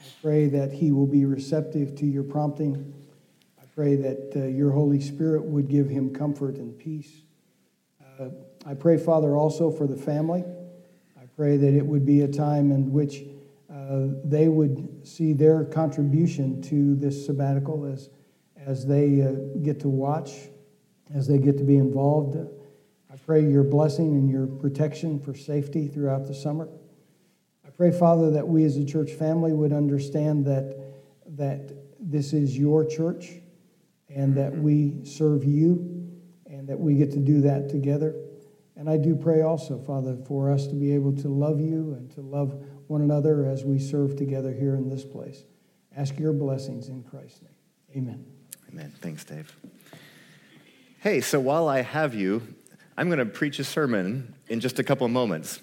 I 0.00 0.04
pray 0.22 0.46
that 0.48 0.72
he 0.72 0.92
will 0.92 1.06
be 1.06 1.24
receptive 1.24 1.96
to 1.96 2.06
your 2.06 2.22
prompting. 2.22 2.94
I 3.60 3.64
pray 3.74 3.96
that 3.96 4.32
uh, 4.36 4.44
your 4.46 4.70
Holy 4.70 5.00
Spirit 5.00 5.44
would 5.44 5.68
give 5.68 5.88
him 5.88 6.14
comfort 6.14 6.56
and 6.56 6.78
peace. 6.78 7.22
Uh, 8.00 8.28
I 8.64 8.74
pray, 8.74 8.96
Father, 8.98 9.36
also 9.36 9.70
for 9.70 9.88
the 9.88 9.96
family. 9.96 10.44
I 11.20 11.24
pray 11.36 11.56
that 11.56 11.74
it 11.74 11.84
would 11.84 12.06
be 12.06 12.22
a 12.22 12.28
time 12.28 12.70
in 12.70 12.92
which 12.92 13.24
uh, 13.68 14.06
they 14.24 14.48
would 14.48 15.04
see 15.06 15.32
their 15.32 15.64
contribution 15.64 16.62
to 16.62 16.94
this 16.94 17.26
sabbatical 17.26 17.84
as, 17.84 18.10
as 18.64 18.86
they 18.86 19.22
uh, 19.22 19.32
get 19.62 19.80
to 19.80 19.88
watch, 19.88 20.30
as 21.12 21.26
they 21.26 21.38
get 21.38 21.58
to 21.58 21.64
be 21.64 21.76
involved. 21.76 22.36
I 23.12 23.16
pray 23.16 23.44
your 23.44 23.64
blessing 23.64 24.14
and 24.14 24.30
your 24.30 24.46
protection 24.46 25.18
for 25.18 25.34
safety 25.34 25.88
throughout 25.88 26.28
the 26.28 26.34
summer. 26.34 26.68
Pray, 27.76 27.90
Father, 27.90 28.30
that 28.30 28.46
we 28.46 28.64
as 28.64 28.76
a 28.76 28.84
church 28.84 29.12
family 29.12 29.52
would 29.52 29.72
understand 29.72 30.46
that, 30.46 30.76
that 31.26 31.72
this 31.98 32.32
is 32.32 32.56
your 32.56 32.84
church 32.84 33.32
and 34.08 34.36
that 34.36 34.52
mm-hmm. 34.52 34.62
we 34.62 35.04
serve 35.04 35.44
you 35.44 36.10
and 36.46 36.68
that 36.68 36.78
we 36.78 36.94
get 36.94 37.10
to 37.10 37.18
do 37.18 37.40
that 37.40 37.68
together. 37.68 38.14
And 38.76 38.88
I 38.88 38.96
do 38.96 39.16
pray 39.16 39.42
also, 39.42 39.78
Father, 39.78 40.16
for 40.26 40.50
us 40.50 40.66
to 40.68 40.74
be 40.74 40.92
able 40.94 41.14
to 41.16 41.28
love 41.28 41.60
you 41.60 41.94
and 41.94 42.10
to 42.12 42.20
love 42.20 42.54
one 42.86 43.02
another 43.02 43.46
as 43.46 43.64
we 43.64 43.78
serve 43.78 44.16
together 44.16 44.52
here 44.52 44.74
in 44.76 44.88
this 44.88 45.04
place. 45.04 45.44
Ask 45.96 46.18
your 46.18 46.32
blessings 46.32 46.88
in 46.88 47.02
Christ's 47.02 47.42
name. 47.42 47.50
Amen. 47.96 48.24
Amen. 48.70 48.92
Thanks, 49.00 49.24
Dave. 49.24 49.56
Hey, 50.98 51.20
so 51.20 51.38
while 51.38 51.68
I 51.68 51.82
have 51.82 52.14
you, 52.14 52.42
I'm 52.96 53.08
going 53.08 53.18
to 53.18 53.26
preach 53.26 53.58
a 53.58 53.64
sermon 53.64 54.34
in 54.48 54.60
just 54.60 54.78
a 54.78 54.84
couple 54.84 55.04
of 55.04 55.12
moments. 55.12 55.60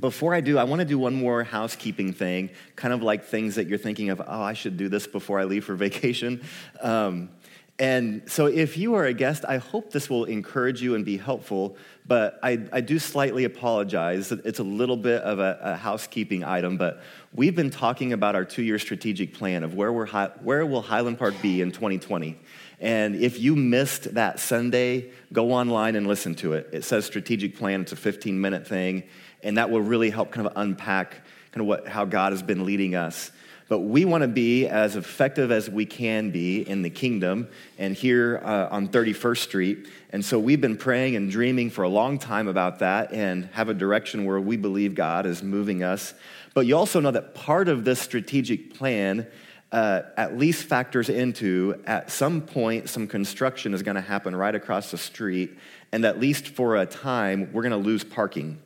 Before 0.00 0.34
I 0.34 0.40
do, 0.40 0.58
I 0.58 0.64
want 0.64 0.80
to 0.80 0.84
do 0.84 0.98
one 0.98 1.14
more 1.14 1.44
housekeeping 1.44 2.12
thing, 2.12 2.50
kind 2.76 2.94
of 2.94 3.02
like 3.02 3.24
things 3.24 3.56
that 3.56 3.68
you're 3.68 3.78
thinking 3.78 4.10
of, 4.10 4.20
oh, 4.20 4.42
I 4.42 4.54
should 4.54 4.76
do 4.76 4.88
this 4.88 5.06
before 5.06 5.38
I 5.38 5.44
leave 5.44 5.64
for 5.64 5.74
vacation. 5.74 6.42
Um, 6.80 7.30
and 7.78 8.30
so, 8.30 8.46
if 8.46 8.76
you 8.76 8.94
are 8.94 9.06
a 9.06 9.14
guest, 9.14 9.44
I 9.48 9.56
hope 9.56 9.90
this 9.90 10.10
will 10.10 10.24
encourage 10.26 10.82
you 10.82 10.94
and 10.94 11.04
be 11.04 11.16
helpful. 11.16 11.76
But 12.06 12.38
I, 12.42 12.60
I 12.70 12.80
do 12.80 12.98
slightly 12.98 13.44
apologize. 13.44 14.30
It's 14.30 14.58
a 14.58 14.64
little 14.64 14.96
bit 14.96 15.22
of 15.22 15.38
a, 15.38 15.58
a 15.62 15.76
housekeeping 15.76 16.44
item, 16.44 16.76
but 16.76 17.02
we've 17.32 17.56
been 17.56 17.70
talking 17.70 18.12
about 18.12 18.34
our 18.34 18.44
two 18.44 18.62
year 18.62 18.78
strategic 18.78 19.34
plan 19.34 19.64
of 19.64 19.74
where, 19.74 19.92
we're, 19.92 20.06
where 20.42 20.66
will 20.66 20.82
Highland 20.82 21.18
Park 21.18 21.34
be 21.40 21.60
in 21.60 21.72
2020. 21.72 22.38
And 22.78 23.16
if 23.16 23.40
you 23.40 23.56
missed 23.56 24.14
that 24.14 24.38
Sunday, 24.38 25.10
go 25.32 25.52
online 25.52 25.96
and 25.96 26.06
listen 26.06 26.34
to 26.36 26.52
it. 26.54 26.68
It 26.72 26.84
says 26.84 27.06
strategic 27.06 27.56
plan, 27.56 27.82
it's 27.82 27.92
a 27.92 27.96
15 27.96 28.40
minute 28.40 28.66
thing, 28.66 29.04
and 29.42 29.58
that 29.58 29.70
will 29.70 29.80
really 29.80 30.10
help 30.10 30.30
kind 30.30 30.46
of 30.46 30.52
unpack 30.56 31.16
kind 31.52 31.60
of 31.60 31.66
what, 31.66 31.88
how 31.88 32.04
God 32.04 32.32
has 32.32 32.42
been 32.42 32.64
leading 32.64 32.94
us. 32.94 33.30
But 33.68 33.80
we 33.80 34.04
want 34.04 34.22
to 34.22 34.28
be 34.28 34.66
as 34.66 34.96
effective 34.96 35.50
as 35.50 35.70
we 35.70 35.86
can 35.86 36.30
be 36.30 36.60
in 36.60 36.82
the 36.82 36.90
kingdom 36.90 37.48
and 37.78 37.94
here 37.94 38.40
uh, 38.44 38.68
on 38.70 38.88
31st 38.88 39.38
Street. 39.38 39.88
And 40.10 40.22
so 40.22 40.38
we've 40.38 40.60
been 40.60 40.76
praying 40.76 41.16
and 41.16 41.30
dreaming 41.30 41.70
for 41.70 41.82
a 41.82 41.88
long 41.88 42.18
time 42.18 42.48
about 42.48 42.80
that 42.80 43.12
and 43.12 43.46
have 43.52 43.70
a 43.70 43.74
direction 43.74 44.26
where 44.26 44.40
we 44.40 44.58
believe 44.58 44.94
God 44.94 45.24
is 45.24 45.42
moving 45.42 45.82
us. 45.82 46.12
But 46.52 46.66
you 46.66 46.76
also 46.76 47.00
know 47.00 47.12
that 47.12 47.34
part 47.34 47.68
of 47.68 47.84
this 47.84 47.98
strategic 47.98 48.74
plan 48.74 49.26
uh, 49.72 50.02
at 50.18 50.36
least 50.36 50.64
factors 50.64 51.08
into 51.08 51.82
at 51.86 52.10
some 52.10 52.42
point 52.42 52.90
some 52.90 53.08
construction 53.08 53.72
is 53.72 53.82
going 53.82 53.94
to 53.94 54.02
happen 54.02 54.36
right 54.36 54.54
across 54.54 54.90
the 54.90 54.98
street 54.98 55.56
and 55.92 56.04
at 56.04 56.20
least 56.20 56.48
for 56.48 56.76
a 56.76 56.84
time 56.84 57.48
we're 57.54 57.62
going 57.62 57.70
to 57.70 57.78
lose 57.78 58.04
parking 58.04 58.58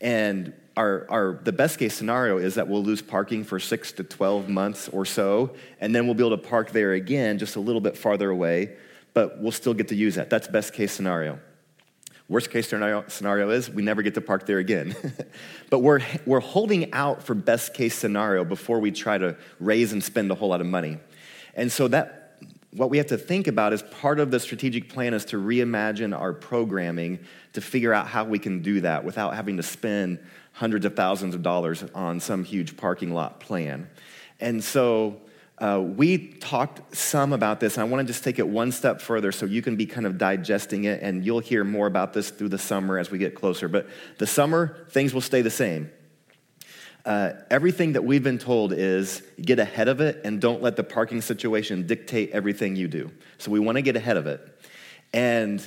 and 0.00 0.52
our, 0.76 1.06
our, 1.08 1.40
the 1.44 1.52
best 1.52 1.78
case 1.78 1.94
scenario 1.94 2.38
is 2.38 2.56
that 2.56 2.68
we'll 2.68 2.82
lose 2.82 3.00
parking 3.00 3.44
for 3.44 3.60
six 3.60 3.92
to 3.92 4.04
12 4.04 4.48
months 4.48 4.88
or 4.88 5.04
so, 5.04 5.54
and 5.80 5.94
then 5.94 6.06
we'll 6.06 6.14
be 6.14 6.24
able 6.24 6.36
to 6.36 6.48
park 6.48 6.70
there 6.70 6.92
again 6.92 7.38
just 7.38 7.56
a 7.56 7.60
little 7.60 7.80
bit 7.80 7.96
farther 7.96 8.30
away, 8.30 8.76
but 9.12 9.40
we'll 9.40 9.52
still 9.52 9.74
get 9.74 9.88
to 9.88 9.94
use 9.94 10.16
that. 10.16 10.30
That's 10.30 10.48
best 10.48 10.72
case 10.72 10.92
scenario. 10.92 11.38
Worst 12.28 12.50
case 12.50 12.68
scenario, 12.68 13.04
scenario 13.08 13.50
is 13.50 13.70
we 13.70 13.82
never 13.82 14.00
get 14.02 14.14
to 14.14 14.20
park 14.20 14.46
there 14.46 14.58
again. 14.58 14.96
but 15.70 15.80
we're, 15.80 16.00
we're 16.24 16.40
holding 16.40 16.92
out 16.92 17.22
for 17.22 17.34
best 17.34 17.74
case 17.74 17.94
scenario 17.94 18.44
before 18.44 18.80
we 18.80 18.90
try 18.90 19.18
to 19.18 19.36
raise 19.60 19.92
and 19.92 20.02
spend 20.02 20.30
a 20.30 20.34
whole 20.34 20.48
lot 20.48 20.62
of 20.62 20.66
money. 20.66 20.98
And 21.54 21.70
so 21.70 21.86
that 21.88 22.23
what 22.76 22.90
we 22.90 22.98
have 22.98 23.06
to 23.06 23.18
think 23.18 23.46
about 23.46 23.72
is 23.72 23.82
part 23.82 24.18
of 24.18 24.30
the 24.30 24.40
strategic 24.40 24.88
plan 24.88 25.14
is 25.14 25.24
to 25.26 25.36
reimagine 25.36 26.16
our 26.18 26.32
programming 26.32 27.20
to 27.52 27.60
figure 27.60 27.92
out 27.92 28.08
how 28.08 28.24
we 28.24 28.38
can 28.38 28.62
do 28.62 28.80
that 28.80 29.04
without 29.04 29.34
having 29.34 29.56
to 29.56 29.62
spend 29.62 30.18
hundreds 30.52 30.84
of 30.84 30.96
thousands 30.96 31.34
of 31.34 31.42
dollars 31.42 31.84
on 31.94 32.18
some 32.18 32.42
huge 32.42 32.76
parking 32.76 33.12
lot 33.14 33.38
plan. 33.38 33.88
And 34.40 34.62
so 34.62 35.20
uh, 35.58 35.80
we 35.80 36.18
talked 36.18 36.96
some 36.96 37.32
about 37.32 37.60
this, 37.60 37.76
and 37.76 37.82
I 37.82 37.84
want 37.84 38.04
to 38.06 38.12
just 38.12 38.24
take 38.24 38.40
it 38.40 38.48
one 38.48 38.72
step 38.72 39.00
further 39.00 39.30
so 39.30 39.46
you 39.46 39.62
can 39.62 39.76
be 39.76 39.86
kind 39.86 40.04
of 40.04 40.18
digesting 40.18 40.84
it, 40.84 41.00
and 41.00 41.24
you'll 41.24 41.38
hear 41.38 41.62
more 41.62 41.86
about 41.86 42.12
this 42.12 42.30
through 42.30 42.48
the 42.48 42.58
summer 42.58 42.98
as 42.98 43.08
we 43.08 43.18
get 43.18 43.36
closer. 43.36 43.68
But 43.68 43.86
the 44.18 44.26
summer, 44.26 44.84
things 44.90 45.14
will 45.14 45.20
stay 45.20 45.42
the 45.42 45.50
same. 45.50 45.92
Uh, 47.04 47.32
everything 47.50 47.92
that 47.92 48.02
we've 48.02 48.22
been 48.22 48.38
told 48.38 48.72
is 48.72 49.22
get 49.40 49.58
ahead 49.58 49.88
of 49.88 50.00
it 50.00 50.22
and 50.24 50.40
don't 50.40 50.62
let 50.62 50.74
the 50.74 50.82
parking 50.82 51.20
situation 51.20 51.86
dictate 51.86 52.30
everything 52.30 52.76
you 52.76 52.88
do. 52.88 53.10
So 53.36 53.50
we 53.50 53.60
want 53.60 53.76
to 53.76 53.82
get 53.82 53.94
ahead 53.94 54.16
of 54.16 54.26
it. 54.26 54.40
And 55.12 55.62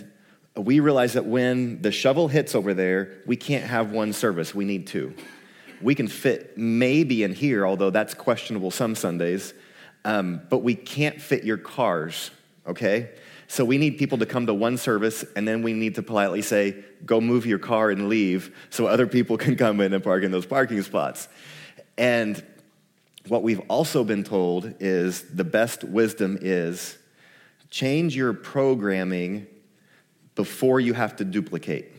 we 0.56 0.80
realize 0.80 1.14
that 1.14 1.26
when 1.26 1.82
the 1.84 1.92
shovel 1.92 2.28
hits 2.28 2.56
over 2.56 2.74
there, 2.74 3.22
we 3.28 3.36
can't 3.36 3.64
have 3.66 3.92
one 3.92 4.14
service, 4.14 4.56
we 4.56 4.66
need 4.66 4.88
two. 4.88 5.14
We 5.80 5.94
can 5.94 6.08
fit 6.08 6.58
maybe 6.58 7.22
in 7.22 7.34
here, 7.34 7.68
although 7.68 7.92
that's 7.92 8.16
questionable 8.16 8.72
some 8.72 8.96
Sundays, 8.96 9.54
um, 10.06 10.42
but 10.50 10.60
we 10.60 10.74
can't 10.74 11.22
fit 11.22 11.44
your 11.44 11.58
cars, 11.58 12.32
okay? 12.66 13.12
So 13.48 13.64
we 13.64 13.78
need 13.78 13.98
people 13.98 14.18
to 14.18 14.26
come 14.26 14.46
to 14.46 14.54
one 14.54 14.78
service, 14.78 15.24
and 15.36 15.48
then 15.48 15.64
we 15.64 15.74
need 15.74 15.96
to 15.96 16.04
politely 16.04 16.42
say, 16.42 16.84
go 17.06 17.22
move 17.22 17.46
your 17.46 17.60
car 17.60 17.90
and 17.90 18.10
leave 18.10 18.56
so 18.70 18.88
other 18.88 19.08
people 19.08 19.38
can 19.38 19.56
come 19.56 19.80
in 19.80 19.94
and 19.94 20.04
park 20.04 20.24
in 20.24 20.32
those 20.32 20.46
parking 20.46 20.82
spots. 20.82 21.30
And 21.98 22.44
what 23.28 23.44
we've 23.44 23.62
also 23.70 24.04
been 24.04 24.24
told 24.24 24.74
is 24.80 25.24
the 25.24 25.44
best 25.44 25.84
wisdom 25.84 26.38
is 26.42 26.98
change 27.70 28.16
your 28.16 28.34
programming 28.34 29.48
before 30.36 30.80
you 30.80 30.94
have 30.94 31.16
to 31.18 31.26
duplicate. 31.26 31.92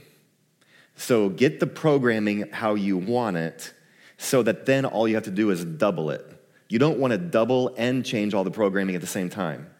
So 0.96 1.28
get 1.28 1.60
the 1.60 1.66
programming 1.66 2.50
how 2.50 2.74
you 2.74 2.96
want 2.96 3.36
it 3.36 3.72
so 4.16 4.42
that 4.42 4.66
then 4.66 4.84
all 4.84 5.06
you 5.08 5.14
have 5.14 5.24
to 5.24 5.30
do 5.30 5.50
is 5.50 5.64
double 5.64 6.10
it. 6.10 6.24
You 6.68 6.78
don't 6.78 6.98
want 6.98 7.12
to 7.12 7.18
double 7.18 7.74
and 7.76 8.04
change 8.04 8.34
all 8.34 8.44
the 8.44 8.50
programming 8.50 8.94
at 8.94 9.00
the 9.00 9.06
same 9.06 9.30
time. 9.30 9.70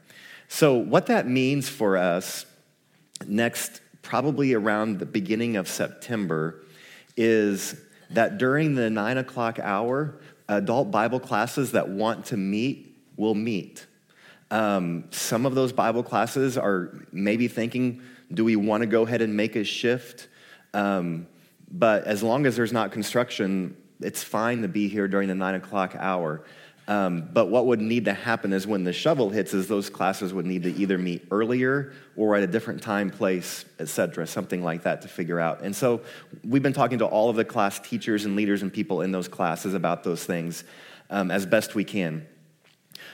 So, 0.49 0.75
what 0.75 1.07
that 1.07 1.29
means 1.29 1.69
for 1.69 1.97
us 1.97 2.47
next, 3.27 3.81
probably 4.03 4.55
around 4.55 4.99
the 4.99 5.07
beginning 5.07 5.57
of 5.57 5.69
September, 5.69 6.65
is 7.17 7.77
that 8.11 8.39
during 8.39 8.75
the 8.75 8.89
nine 8.89 9.19
o'clock 9.19 9.59
hour, 9.59 10.19
adult 10.49 10.91
Bible 10.91 11.21
classes 11.21 11.73
that 11.73 11.89
want 11.89 12.27
to 12.27 12.37
meet 12.37 12.97
will 13.17 13.35
meet. 13.35 13.87
Um, 14.51 15.05
some 15.11 15.45
of 15.45 15.55
those 15.55 15.73
Bible 15.73 16.03
classes 16.03 16.57
are 16.57 17.07
maybe 17.13 17.49
thinking, 17.49 18.01
do 18.33 18.45
we 18.45 18.57
want 18.57 18.83
to 18.83 18.87
go 18.87 19.03
ahead 19.03 19.21
and 19.21 19.37
make 19.37 19.57
a 19.57 19.65
shift? 19.65 20.29
Um, 20.73 21.27
but 21.71 22.05
as 22.05 22.23
long 22.23 22.47
as 22.47 22.57
there's 22.57 22.73
not 22.73 22.93
construction, 22.93 23.77
it's 24.01 24.23
fine 24.23 24.63
to 24.63 24.69
be 24.69 24.89
here 24.89 25.09
during 25.09 25.29
the 25.29 25.35
nine 25.35 25.55
o'clock 25.57 25.95
hour. 25.99 26.45
Um, 26.89 27.29
but 27.35 27.51
what 27.51 27.67
would 27.67 27.83
need 27.83 28.07
to 28.07 28.15
happen 28.15 28.55
is 28.55 28.67
when 28.67 28.83
the 28.83 28.95
shovel 28.95 29.29
hits, 29.29 29.53
is 29.53 29.69
those 29.69 29.91
classes 29.91 30.33
would 30.33 30.47
need 30.47 30.63
to 30.63 30.73
either 30.73 30.97
meet 30.97 31.27
earlier 31.31 31.93
or 32.17 32.35
at 32.35 32.43
a 32.43 32.47
different 32.47 32.83
time, 32.83 33.11
place, 33.11 33.67
etc., 33.79 34.27
something 34.27 34.63
like 34.63 34.85
that 34.85 35.03
to 35.03 35.09
figure 35.09 35.39
out. 35.39 35.61
And 35.61 35.77
so 35.77 36.01
we've 36.43 36.63
been 36.63 36.73
talking 36.73 36.99
to 37.01 37.05
all 37.05 37.29
of 37.29 37.37
the 37.37 37.45
class 37.45 37.79
teachers 37.79 38.25
and 38.25 38.37
leaders 38.37 38.63
and 38.63 38.73
people 38.73 39.03
in 39.03 39.13
those 39.13 39.29
classes 39.29 39.75
about 39.75 40.03
those 40.03 40.25
things 40.25 40.65
um, 41.11 41.31
as 41.31 41.45
best 41.45 41.75
we 41.75 41.85
can. 41.85 42.27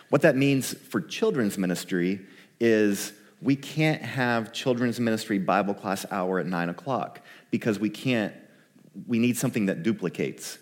What 0.09 0.23
that 0.23 0.37
means 0.37 0.73
for 0.73 1.01
children's 1.01 1.59
ministry 1.59 2.21
is 2.61 3.13
we 3.43 3.57
can't 3.57 4.03
have 4.03 4.53
children's 4.53 5.01
ministry 5.01 5.41
Bible 5.41 5.75
class 5.75 6.07
hour 6.13 6.39
at 6.39 6.47
nine 6.47 6.69
o'clock 6.69 7.23
because 7.51 7.81
we 7.81 7.91
can't, 7.91 8.33
we 9.09 9.19
need 9.19 9.37
something 9.37 9.67
that 9.67 9.83
duplicates. 9.83 10.59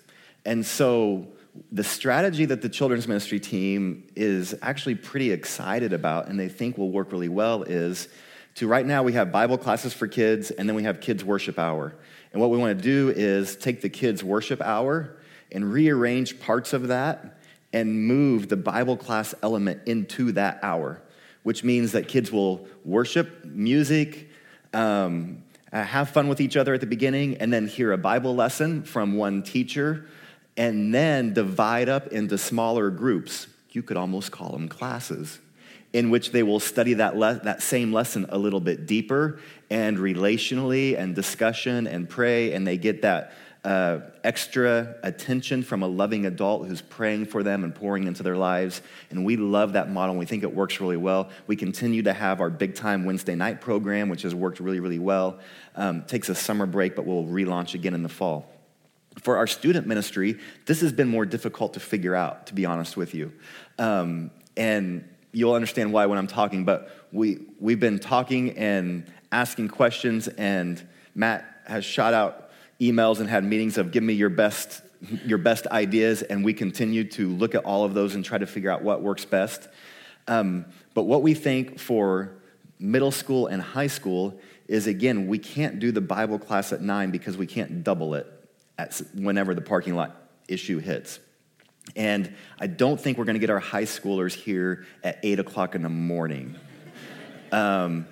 And 0.46 0.64
so 0.64 1.28
the 1.70 1.84
strategy 1.84 2.46
that 2.46 2.62
the 2.62 2.68
children's 2.68 3.06
ministry 3.06 3.38
team 3.38 4.04
is 4.16 4.54
actually 4.62 4.94
pretty 4.94 5.30
excited 5.30 5.92
about 5.92 6.28
and 6.28 6.40
they 6.40 6.48
think 6.48 6.78
will 6.78 6.90
work 6.90 7.12
really 7.12 7.28
well 7.28 7.62
is 7.62 8.08
to 8.54 8.66
right 8.66 8.84
now 8.84 9.02
we 9.02 9.12
have 9.12 9.30
Bible 9.32 9.58
classes 9.58 9.92
for 9.92 10.06
kids 10.06 10.50
and 10.50 10.68
then 10.68 10.76
we 10.76 10.82
have 10.84 11.00
kids 11.00 11.24
worship 11.24 11.58
hour. 11.58 11.94
And 12.32 12.40
what 12.40 12.50
we 12.50 12.56
want 12.56 12.78
to 12.78 12.82
do 12.82 13.12
is 13.14 13.56
take 13.56 13.82
the 13.82 13.88
kids 13.90 14.24
worship 14.24 14.60
hour 14.62 15.16
and 15.50 15.70
rearrange 15.70 16.40
parts 16.40 16.72
of 16.72 16.88
that 16.88 17.38
and 17.72 18.06
move 18.06 18.48
the 18.48 18.56
Bible 18.56 18.96
class 18.96 19.34
element 19.42 19.82
into 19.86 20.32
that 20.32 20.58
hour, 20.62 21.02
which 21.42 21.64
means 21.64 21.92
that 21.92 22.08
kids 22.08 22.32
will 22.32 22.66
worship 22.84 23.44
music, 23.44 24.30
um, 24.72 25.42
have 25.70 26.10
fun 26.10 26.28
with 26.28 26.40
each 26.40 26.56
other 26.56 26.74
at 26.74 26.80
the 26.80 26.86
beginning, 26.86 27.36
and 27.38 27.52
then 27.52 27.66
hear 27.66 27.92
a 27.92 27.98
Bible 27.98 28.34
lesson 28.34 28.82
from 28.82 29.16
one 29.16 29.42
teacher 29.42 30.06
and 30.56 30.94
then 30.94 31.32
divide 31.32 31.88
up 31.88 32.08
into 32.08 32.38
smaller 32.38 32.90
groups. 32.90 33.46
You 33.70 33.82
could 33.82 33.96
almost 33.96 34.30
call 34.30 34.52
them 34.52 34.68
classes, 34.68 35.38
in 35.92 36.10
which 36.10 36.32
they 36.32 36.42
will 36.42 36.60
study 36.60 36.94
that, 36.94 37.16
le- 37.16 37.40
that 37.44 37.62
same 37.62 37.92
lesson 37.92 38.26
a 38.28 38.38
little 38.38 38.60
bit 38.60 38.86
deeper 38.86 39.40
and 39.70 39.96
relationally 39.96 40.98
and 40.98 41.14
discussion 41.14 41.86
and 41.86 42.08
pray, 42.08 42.52
and 42.52 42.66
they 42.66 42.76
get 42.76 43.02
that 43.02 43.32
uh, 43.64 44.00
extra 44.24 44.96
attention 45.02 45.62
from 45.62 45.82
a 45.82 45.86
loving 45.86 46.26
adult 46.26 46.66
who's 46.66 46.82
praying 46.82 47.26
for 47.26 47.42
them 47.42 47.62
and 47.62 47.74
pouring 47.74 48.06
into 48.06 48.22
their 48.22 48.36
lives. 48.36 48.82
And 49.10 49.24
we 49.24 49.36
love 49.36 49.74
that 49.74 49.88
model. 49.88 50.12
And 50.12 50.18
we 50.18 50.26
think 50.26 50.42
it 50.42 50.52
works 50.52 50.80
really 50.80 50.96
well. 50.96 51.30
We 51.46 51.54
continue 51.54 52.02
to 52.02 52.12
have 52.12 52.40
our 52.40 52.50
big 52.50 52.74
time 52.74 53.04
Wednesday 53.04 53.36
night 53.36 53.60
program, 53.60 54.08
which 54.08 54.22
has 54.22 54.34
worked 54.34 54.58
really, 54.58 54.80
really 54.80 54.98
well. 54.98 55.38
Um, 55.76 56.02
takes 56.02 56.28
a 56.28 56.34
summer 56.34 56.66
break, 56.66 56.96
but 56.96 57.06
we'll 57.06 57.24
relaunch 57.24 57.74
again 57.74 57.94
in 57.94 58.02
the 58.02 58.08
fall. 58.08 58.51
For 59.20 59.36
our 59.36 59.46
student 59.46 59.86
ministry, 59.86 60.38
this 60.66 60.80
has 60.80 60.92
been 60.92 61.08
more 61.08 61.26
difficult 61.26 61.74
to 61.74 61.80
figure 61.80 62.14
out, 62.14 62.46
to 62.46 62.54
be 62.54 62.64
honest 62.64 62.96
with 62.96 63.14
you. 63.14 63.32
Um, 63.78 64.30
and 64.56 65.08
you'll 65.32 65.54
understand 65.54 65.92
why 65.92 66.06
when 66.06 66.18
I'm 66.18 66.26
talking, 66.26 66.64
but 66.64 66.90
we, 67.12 67.40
we've 67.60 67.80
been 67.80 67.98
talking 67.98 68.56
and 68.56 69.10
asking 69.30 69.68
questions, 69.68 70.28
and 70.28 70.82
Matt 71.14 71.44
has 71.66 71.84
shot 71.84 72.14
out 72.14 72.50
emails 72.80 73.20
and 73.20 73.28
had 73.28 73.44
meetings 73.44 73.78
of 73.78 73.92
give 73.92 74.02
me 74.02 74.14
your 74.14 74.28
best, 74.28 74.82
your 75.24 75.38
best 75.38 75.66
ideas, 75.68 76.22
and 76.22 76.44
we 76.44 76.52
continue 76.52 77.04
to 77.04 77.28
look 77.28 77.54
at 77.54 77.64
all 77.64 77.84
of 77.84 77.94
those 77.94 78.14
and 78.14 78.24
try 78.24 78.38
to 78.38 78.46
figure 78.46 78.70
out 78.70 78.82
what 78.82 79.02
works 79.02 79.24
best. 79.24 79.68
Um, 80.28 80.66
but 80.94 81.04
what 81.04 81.22
we 81.22 81.34
think 81.34 81.78
for 81.78 82.32
middle 82.78 83.10
school 83.10 83.46
and 83.46 83.62
high 83.62 83.86
school 83.86 84.38
is 84.68 84.86
again, 84.86 85.26
we 85.28 85.38
can't 85.38 85.78
do 85.78 85.92
the 85.92 86.00
Bible 86.00 86.38
class 86.38 86.72
at 86.72 86.80
nine 86.80 87.10
because 87.10 87.36
we 87.36 87.46
can't 87.46 87.84
double 87.84 88.14
it 88.14 88.41
whenever 89.14 89.54
the 89.54 89.60
parking 89.60 89.94
lot 89.94 90.16
issue 90.48 90.78
hits. 90.78 91.20
And 91.96 92.34
I 92.60 92.68
don't 92.68 93.00
think 93.00 93.18
we're 93.18 93.24
going 93.24 93.34
to 93.34 93.40
get 93.40 93.50
our 93.50 93.58
high 93.58 93.84
schoolers 93.84 94.34
here 94.34 94.86
at 95.02 95.18
8 95.22 95.40
o'clock 95.40 95.74
in 95.74 95.82
the 95.82 95.88
morning. 95.88 96.56
Um, 97.52 98.06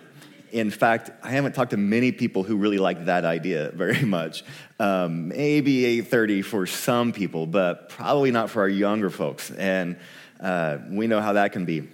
in 0.52 0.70
fact, 0.70 1.10
I 1.22 1.30
haven't 1.30 1.54
talked 1.54 1.70
to 1.70 1.76
many 1.76 2.12
people 2.12 2.42
who 2.42 2.56
really 2.56 2.78
like 2.78 3.06
that 3.06 3.24
idea 3.24 3.70
very 3.74 4.02
much. 4.02 4.44
Um, 4.78 5.28
maybe 5.28 6.02
8:30 6.02 6.44
for 6.44 6.66
some 6.66 7.12
people, 7.12 7.46
but 7.46 7.88
probably 7.88 8.30
not 8.30 8.50
for 8.50 8.60
our 8.60 8.68
younger 8.68 9.08
folks. 9.08 9.50
And 9.50 9.96
uh, 10.40 10.78
we 10.90 11.06
know 11.06 11.20
how 11.20 11.34
that 11.34 11.52
can 11.52 11.64
be. 11.64 11.88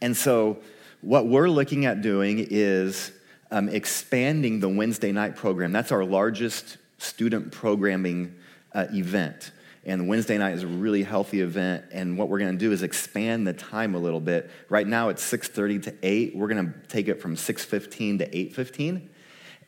And 0.00 0.16
so, 0.16 0.58
what 1.00 1.26
we're 1.26 1.48
looking 1.48 1.86
at 1.86 2.02
doing 2.02 2.46
is 2.50 3.12
um, 3.50 3.68
expanding 3.68 4.60
the 4.60 4.68
Wednesday 4.68 5.12
night 5.12 5.36
program. 5.36 5.72
That's 5.72 5.92
our 5.92 6.04
largest 6.04 6.78
student 6.98 7.52
programming 7.52 8.34
uh, 8.72 8.86
event. 8.92 9.52
And 9.84 10.08
Wednesday 10.08 10.36
night 10.36 10.54
is 10.54 10.64
a 10.64 10.66
really 10.66 11.04
healthy 11.04 11.40
event. 11.40 11.84
And 11.92 12.18
what 12.18 12.28
we're 12.28 12.40
going 12.40 12.52
to 12.52 12.58
do 12.58 12.72
is 12.72 12.82
expand 12.82 13.46
the 13.46 13.52
time 13.52 13.94
a 13.94 13.98
little 13.98 14.20
bit. 14.20 14.50
Right 14.68 14.86
now 14.86 15.10
it's 15.10 15.22
6:30 15.22 15.84
to 15.84 15.94
8. 16.02 16.36
We're 16.36 16.48
going 16.48 16.66
to 16.66 16.88
take 16.88 17.06
it 17.06 17.22
from 17.22 17.36
6:15 17.36 18.18
to 18.18 18.28
8:15. 18.28 19.08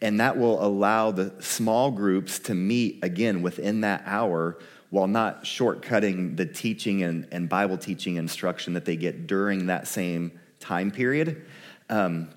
And 0.01 0.21
that 0.21 0.37
will 0.37 0.65
allow 0.65 1.13
the 1.13 1.35
small 1.41 1.91
groups 1.91 2.39
to 2.41 2.55
meet 2.55 2.99
again 3.03 3.43
within 3.43 3.81
that 3.83 4.03
hour 4.07 4.59
while 4.91 5.07
not 5.07 5.45
shortcutting 5.45 6.37
the 6.37 6.47
teaching 6.47 7.03
and, 7.03 7.29
and 7.31 7.49
Bible 7.49 7.77
teaching 7.77 8.17
instruction 8.17 8.75
that 8.75 8.85
they 8.85 8.97
get 8.97 9.27
during 9.27 9.67
that 9.67 9.87
same 9.87 10.39
time 10.61 10.91
period. 10.91 11.45
Um, 11.91 12.31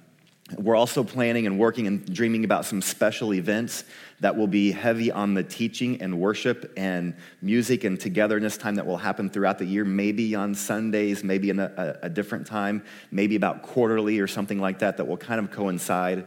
we're 0.58 0.76
also 0.76 1.04
planning 1.04 1.48
and 1.48 1.58
working 1.58 1.88
and 1.88 2.14
dreaming 2.14 2.44
about 2.44 2.66
some 2.66 2.82
special 2.82 3.34
events 3.34 3.84
that 4.20 4.36
will 4.36 4.48
be 4.48 4.72
heavy 4.72 5.12
on 5.12 5.34
the 5.34 5.44
teaching 5.44 6.02
and 6.02 6.20
worship 6.20 6.72
and 6.78 7.16
music 7.42 7.84
and 7.84 8.00
togetherness 8.00 8.58
time 8.58 8.76
that 8.76 8.86
will 8.86 8.98
happen 8.98 9.30
throughout 9.30 9.58
the 9.58 9.66
year, 9.66 9.84
maybe 9.84 10.36
on 10.36 10.54
Sundays, 10.54 11.24
maybe 11.24 11.50
in 11.50 11.60
a, 11.60 12.00
a 12.04 12.10
different 12.10 12.46
time, 12.46 12.84
maybe 13.12 13.36
about 13.36 13.64
quarterly 13.64 14.20
or 14.20 14.28
something 14.28 14.60
like 14.60 14.80
that, 14.80 14.98
that 14.98 15.06
will 15.06 15.18
kind 15.18 15.40
of 15.40 15.52
coincide 15.52 16.26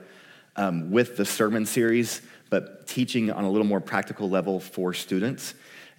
um, 0.56 0.90
with 0.90 1.16
the 1.16 1.24
sermon 1.24 1.66
series, 1.66 2.22
but 2.50 2.86
teaching 2.86 3.30
on 3.30 3.44
a 3.44 3.50
little 3.50 3.66
more 3.66 3.80
practical 3.80 4.28
level 4.28 4.60
for 4.60 4.92
students. 4.92 5.54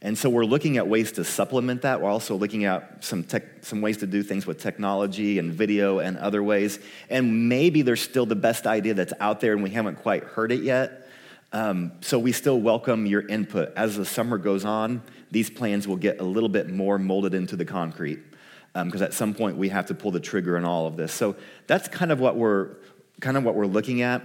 And 0.06 0.16
so 0.16 0.30
we're 0.30 0.46
looking 0.46 0.78
at 0.78 0.88
ways 0.88 1.14
to 1.14 1.24
supplement 1.24 1.82
that. 1.82 2.00
We're 2.00 2.12
also 2.12 2.36
looking 2.36 2.66
at 2.66 3.04
some, 3.04 3.24
tech, 3.24 3.66
some 3.66 3.82
ways 3.82 3.98
to 3.98 4.06
do 4.06 4.22
things 4.22 4.46
with 4.46 4.60
technology 4.60 5.40
and 5.40 5.52
video 5.52 5.98
and 5.98 6.16
other 6.20 6.44
ways. 6.44 6.78
And 7.10 7.50
maybe 7.50 7.82
there's 7.82 8.02
still 8.02 8.28
the 8.28 8.36
best 8.36 8.68
idea 8.68 8.94
that's 8.94 9.14
out 9.20 9.40
there 9.40 9.54
and 9.54 9.64
we 9.64 9.72
haven't 9.72 9.96
quite 9.96 10.24
heard 10.24 10.52
it 10.52 10.62
yet. 10.62 11.10
Um, 11.54 11.92
so 12.02 12.20
we 12.20 12.34
still 12.34 12.62
welcome 12.62 13.08
your 13.08 13.28
input. 13.28 13.74
As 13.76 13.98
the 13.98 14.06
summer 14.06 14.38
goes 14.38 14.64
on, 14.64 15.02
these 15.32 15.50
plans 15.50 15.88
will 15.88 15.96
get 15.96 16.22
a 16.22 16.24
little 16.24 16.50
bit 16.50 16.70
more 16.70 17.00
molded 17.00 17.34
into 17.34 17.56
the 17.56 17.66
concrete 17.66 18.20
because 18.74 19.02
um, 19.02 19.08
at 19.08 19.16
some 19.16 19.34
point 19.34 19.58
we 19.58 19.70
have 19.70 19.88
to 19.88 19.96
pull 19.96 20.12
the 20.12 20.20
trigger 20.20 20.56
on 20.56 20.66
all 20.66 20.86
of 20.86 20.98
this. 20.98 21.14
So 21.14 21.36
that's 21.66 21.88
kind 21.88 22.12
of 22.12 22.20
what 22.20 22.36
we're 22.36 22.76
kind 23.22 23.38
of 23.38 23.44
what 23.44 23.56
we're 23.56 23.66
looking 23.66 24.04
at. 24.04 24.22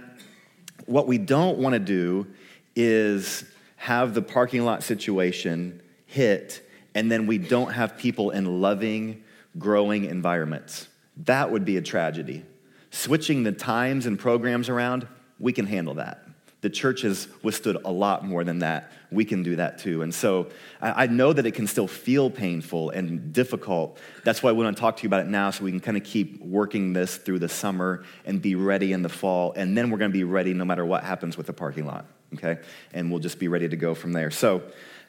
What 0.85 1.07
we 1.07 1.17
don't 1.17 1.57
want 1.57 1.73
to 1.73 1.79
do 1.79 2.27
is 2.75 3.45
have 3.81 4.13
the 4.13 4.21
parking 4.21 4.63
lot 4.63 4.83
situation 4.83 5.81
hit 6.05 6.61
and 6.93 7.11
then 7.11 7.25
we 7.25 7.39
don't 7.39 7.71
have 7.71 7.97
people 7.97 8.29
in 8.29 8.61
loving, 8.61 9.23
growing 9.57 10.05
environments. 10.05 10.87
That 11.17 11.49
would 11.49 11.65
be 11.65 11.77
a 11.77 11.81
tragedy. 11.81 12.45
Switching 12.91 13.41
the 13.41 13.51
times 13.51 14.05
and 14.05 14.19
programs 14.19 14.69
around, 14.69 15.07
we 15.39 15.51
can 15.51 15.65
handle 15.65 15.95
that. 15.95 16.23
The 16.61 16.69
church 16.69 17.01
has 17.01 17.27
withstood 17.41 17.77
a 17.83 17.91
lot 17.91 18.23
more 18.23 18.43
than 18.43 18.59
that. 18.59 18.91
We 19.11 19.25
can 19.25 19.43
do 19.43 19.55
that 19.55 19.79
too. 19.79 20.03
And 20.03 20.13
so 20.13 20.49
I 20.79 21.07
know 21.07 21.33
that 21.33 21.45
it 21.45 21.51
can 21.51 21.67
still 21.67 21.87
feel 21.87 22.29
painful 22.29 22.91
and 22.91 23.33
difficult. 23.33 23.97
That's 24.23 24.43
why 24.43 24.51
we 24.51 24.63
want 24.63 24.77
to 24.77 24.81
talk 24.81 24.97
to 24.97 25.03
you 25.03 25.09
about 25.09 25.21
it 25.21 25.27
now 25.27 25.49
so 25.49 25.63
we 25.63 25.71
can 25.71 25.79
kind 25.79 25.97
of 25.97 26.03
keep 26.03 26.39
working 26.41 26.93
this 26.93 27.17
through 27.17 27.39
the 27.39 27.49
summer 27.49 28.03
and 28.25 28.41
be 28.41 28.55
ready 28.55 28.93
in 28.93 29.01
the 29.01 29.09
fall. 29.09 29.53
And 29.53 29.75
then 29.75 29.89
we're 29.89 29.97
going 29.97 30.11
to 30.11 30.17
be 30.17 30.23
ready 30.23 30.53
no 30.53 30.63
matter 30.63 30.85
what 30.85 31.03
happens 31.03 31.35
with 31.35 31.47
the 31.47 31.53
parking 31.53 31.85
lot 31.85 32.05
okay? 32.35 32.59
And 32.93 33.09
we'll 33.11 33.19
just 33.19 33.39
be 33.39 33.47
ready 33.47 33.67
to 33.67 33.75
go 33.75 33.93
from 33.93 34.13
there. 34.13 34.31
So, 34.31 34.63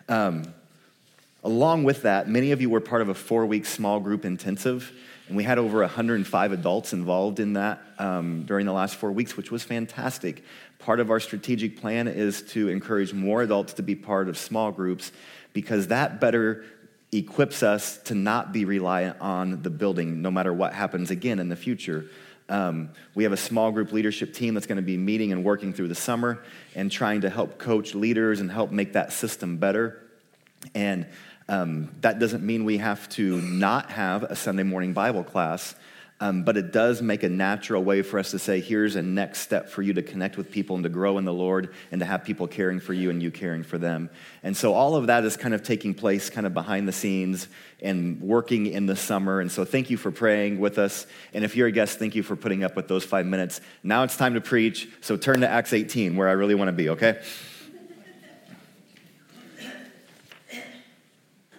um, 0.08 0.52
along 1.44 1.84
with 1.84 2.02
that, 2.02 2.28
many 2.28 2.52
of 2.52 2.60
you 2.60 2.70
were 2.70 2.80
part 2.80 3.02
of 3.02 3.08
a 3.08 3.14
four 3.14 3.46
week 3.46 3.66
small 3.66 4.00
group 4.00 4.24
intensive, 4.24 4.92
and 5.28 5.36
we 5.36 5.44
had 5.44 5.58
over 5.58 5.80
105 5.80 6.52
adults 6.52 6.92
involved 6.92 7.40
in 7.40 7.54
that 7.54 7.80
um, 7.98 8.44
during 8.44 8.66
the 8.66 8.72
last 8.72 8.96
four 8.96 9.12
weeks, 9.12 9.36
which 9.36 9.50
was 9.50 9.62
fantastic. 9.62 10.44
Part 10.78 11.00
of 11.00 11.10
our 11.10 11.20
strategic 11.20 11.80
plan 11.80 12.08
is 12.08 12.42
to 12.52 12.68
encourage 12.68 13.12
more 13.12 13.42
adults 13.42 13.74
to 13.74 13.82
be 13.82 13.94
part 13.94 14.28
of 14.28 14.36
small 14.36 14.72
groups 14.72 15.12
because 15.52 15.88
that 15.88 16.20
better 16.20 16.64
equips 17.12 17.62
us 17.62 17.98
to 17.98 18.14
not 18.14 18.52
be 18.52 18.64
reliant 18.64 19.20
on 19.20 19.62
the 19.62 19.70
building 19.70 20.22
no 20.22 20.30
matter 20.30 20.52
what 20.52 20.72
happens 20.72 21.10
again 21.10 21.38
in 21.38 21.48
the 21.48 21.56
future. 21.56 22.06
Um, 22.48 22.90
we 23.14 23.24
have 23.24 23.32
a 23.32 23.36
small 23.36 23.70
group 23.70 23.92
leadership 23.92 24.34
team 24.34 24.54
that's 24.54 24.66
going 24.66 24.76
to 24.76 24.82
be 24.82 24.96
meeting 24.96 25.30
and 25.32 25.44
working 25.44 25.72
through 25.72 25.88
the 25.88 25.94
summer 25.94 26.42
and 26.74 26.90
trying 26.90 27.20
to 27.20 27.30
help 27.30 27.58
coach 27.58 27.94
leaders 27.94 28.40
and 28.40 28.50
help 28.50 28.70
make 28.70 28.94
that 28.94 29.12
system 29.12 29.58
better. 29.58 30.02
And 30.74 31.06
um, 31.48 31.94
that 32.00 32.18
doesn't 32.18 32.44
mean 32.44 32.64
we 32.64 32.78
have 32.78 33.08
to 33.10 33.40
not 33.40 33.90
have 33.90 34.22
a 34.24 34.36
Sunday 34.36 34.62
morning 34.62 34.92
Bible 34.92 35.24
class. 35.24 35.74
Um, 36.22 36.44
but 36.44 36.56
it 36.56 36.70
does 36.70 37.02
make 37.02 37.24
a 37.24 37.28
natural 37.28 37.82
way 37.82 38.02
for 38.02 38.16
us 38.16 38.30
to 38.30 38.38
say, 38.38 38.60
here's 38.60 38.94
a 38.94 39.02
next 39.02 39.40
step 39.40 39.68
for 39.68 39.82
you 39.82 39.92
to 39.94 40.02
connect 40.02 40.36
with 40.36 40.52
people 40.52 40.76
and 40.76 40.84
to 40.84 40.88
grow 40.88 41.18
in 41.18 41.24
the 41.24 41.32
Lord 41.32 41.74
and 41.90 41.98
to 41.98 42.04
have 42.04 42.22
people 42.22 42.46
caring 42.46 42.78
for 42.78 42.92
you 42.92 43.10
and 43.10 43.20
you 43.20 43.32
caring 43.32 43.64
for 43.64 43.76
them. 43.76 44.08
And 44.44 44.56
so 44.56 44.72
all 44.72 44.94
of 44.94 45.08
that 45.08 45.24
is 45.24 45.36
kind 45.36 45.52
of 45.52 45.64
taking 45.64 45.94
place 45.94 46.30
kind 46.30 46.46
of 46.46 46.54
behind 46.54 46.86
the 46.86 46.92
scenes 46.92 47.48
and 47.80 48.20
working 48.20 48.68
in 48.68 48.86
the 48.86 48.94
summer. 48.94 49.40
And 49.40 49.50
so 49.50 49.64
thank 49.64 49.90
you 49.90 49.96
for 49.96 50.12
praying 50.12 50.60
with 50.60 50.78
us. 50.78 51.08
And 51.34 51.44
if 51.44 51.56
you're 51.56 51.66
a 51.66 51.72
guest, 51.72 51.98
thank 51.98 52.14
you 52.14 52.22
for 52.22 52.36
putting 52.36 52.62
up 52.62 52.76
with 52.76 52.86
those 52.86 53.02
five 53.02 53.26
minutes. 53.26 53.60
Now 53.82 54.04
it's 54.04 54.16
time 54.16 54.34
to 54.34 54.40
preach. 54.40 54.88
So 55.00 55.16
turn 55.16 55.40
to 55.40 55.48
Acts 55.48 55.72
18, 55.72 56.14
where 56.14 56.28
I 56.28 56.32
really 56.32 56.54
want 56.54 56.68
to 56.68 56.72
be, 56.72 56.90
okay? 56.90 57.20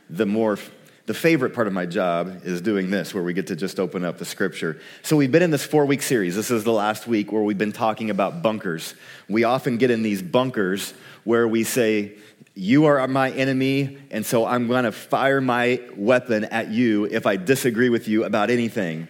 The 0.10 0.26
more 0.26 0.58
the 1.06 1.14
favorite 1.14 1.54
part 1.54 1.68
of 1.68 1.74
my 1.74 1.86
job 1.86 2.42
is 2.46 2.62
doing 2.62 2.90
this, 2.90 3.14
where 3.14 3.24
we 3.24 3.34
get 3.34 3.48
to 3.48 3.58
just 3.58 3.78
open 3.78 4.06
up 4.06 4.20
the 4.20 4.26
scripture. 4.26 4.80
So, 5.02 5.18
we've 5.18 5.32
been 5.32 5.44
in 5.44 5.52
this 5.52 5.66
four 5.66 5.86
week 5.86 6.02
series. 6.02 6.36
This 6.36 6.50
is 6.50 6.64
the 6.64 6.72
last 6.72 7.08
week 7.08 7.32
where 7.32 7.42
we've 7.42 7.58
been 7.58 7.74
talking 7.74 8.10
about 8.10 8.42
bunkers. 8.42 8.96
We 9.28 9.44
often 9.44 9.78
get 9.78 9.92
in 9.92 10.02
these 10.02 10.22
bunkers 10.22 10.94
where 11.26 11.46
we 11.46 11.66
say, 11.66 12.14
You 12.56 12.86
are 12.86 13.06
my 13.10 13.32
enemy, 13.32 13.98
and 14.12 14.26
so 14.26 14.46
I'm 14.46 14.70
gonna 14.70 14.94
fire 14.94 15.42
my 15.42 15.82
weapon 15.98 16.46
at 16.46 16.70
you 16.70 17.06
if 17.06 17.26
I 17.26 17.36
disagree 17.36 17.90
with 17.90 18.08
you 18.08 18.24
about 18.24 18.50
anything. 18.50 19.10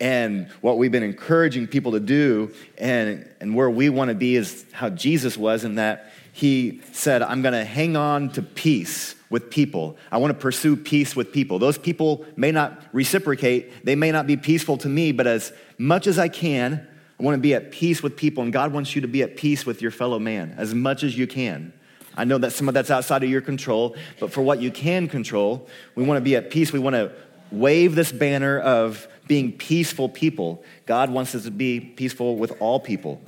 And 0.00 0.48
what 0.60 0.78
we've 0.78 0.92
been 0.92 1.02
encouraging 1.02 1.66
people 1.66 1.92
to 1.92 2.00
do, 2.00 2.52
and, 2.78 3.28
and 3.40 3.56
where 3.56 3.70
we 3.70 3.88
wanna 3.88 4.14
be, 4.14 4.36
is 4.36 4.64
how 4.70 4.90
Jesus 4.90 5.36
was, 5.36 5.64
in 5.64 5.74
that 5.74 6.12
he 6.32 6.82
said, 6.92 7.20
I'm 7.20 7.42
gonna 7.42 7.64
hang 7.64 7.96
on 7.96 8.30
to 8.30 8.42
peace 8.42 9.16
with 9.32 9.48
people. 9.50 9.96
I 10.12 10.18
want 10.18 10.30
to 10.30 10.38
pursue 10.38 10.76
peace 10.76 11.16
with 11.16 11.32
people. 11.32 11.58
Those 11.58 11.78
people 11.78 12.26
may 12.36 12.52
not 12.52 12.82
reciprocate, 12.92 13.84
they 13.84 13.96
may 13.96 14.12
not 14.12 14.26
be 14.26 14.36
peaceful 14.36 14.76
to 14.76 14.88
me, 14.88 15.10
but 15.10 15.26
as 15.26 15.52
much 15.78 16.06
as 16.06 16.18
I 16.18 16.28
can, 16.28 16.86
I 17.18 17.22
want 17.22 17.36
to 17.36 17.40
be 17.40 17.54
at 17.54 17.72
peace 17.72 18.02
with 18.02 18.14
people. 18.14 18.44
And 18.44 18.52
God 18.52 18.72
wants 18.72 18.94
you 18.94 19.00
to 19.00 19.08
be 19.08 19.22
at 19.22 19.36
peace 19.36 19.64
with 19.64 19.80
your 19.80 19.90
fellow 19.90 20.18
man 20.18 20.54
as 20.58 20.74
much 20.74 21.02
as 21.02 21.16
you 21.16 21.26
can. 21.26 21.72
I 22.14 22.24
know 22.24 22.36
that 22.38 22.52
some 22.52 22.68
of 22.68 22.74
that's 22.74 22.90
outside 22.90 23.24
of 23.24 23.30
your 23.30 23.40
control, 23.40 23.96
but 24.20 24.30
for 24.30 24.42
what 24.42 24.60
you 24.60 24.70
can 24.70 25.08
control, 25.08 25.66
we 25.94 26.04
want 26.04 26.18
to 26.18 26.22
be 26.22 26.36
at 26.36 26.50
peace. 26.50 26.70
We 26.70 26.78
want 26.78 26.94
to 26.94 27.12
wave 27.50 27.94
this 27.94 28.12
banner 28.12 28.60
of 28.60 29.08
being 29.28 29.52
peaceful 29.52 30.10
people. 30.10 30.62
God 30.84 31.08
wants 31.08 31.34
us 31.34 31.44
to 31.44 31.50
be 31.50 31.80
peaceful 31.80 32.36
with 32.36 32.52
all 32.60 32.78
people. 32.78 33.22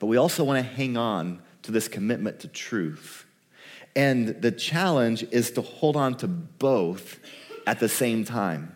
But 0.00 0.06
we 0.06 0.16
also 0.16 0.42
want 0.42 0.58
to 0.58 0.68
hang 0.68 0.96
on 0.96 1.42
to 1.62 1.70
this 1.70 1.86
commitment 1.86 2.40
to 2.40 2.48
truth 2.48 3.25
and 3.96 4.28
the 4.42 4.52
challenge 4.52 5.24
is 5.32 5.50
to 5.52 5.62
hold 5.62 5.96
on 5.96 6.14
to 6.18 6.28
both 6.28 7.18
at 7.66 7.80
the 7.80 7.88
same 7.88 8.24
time. 8.24 8.74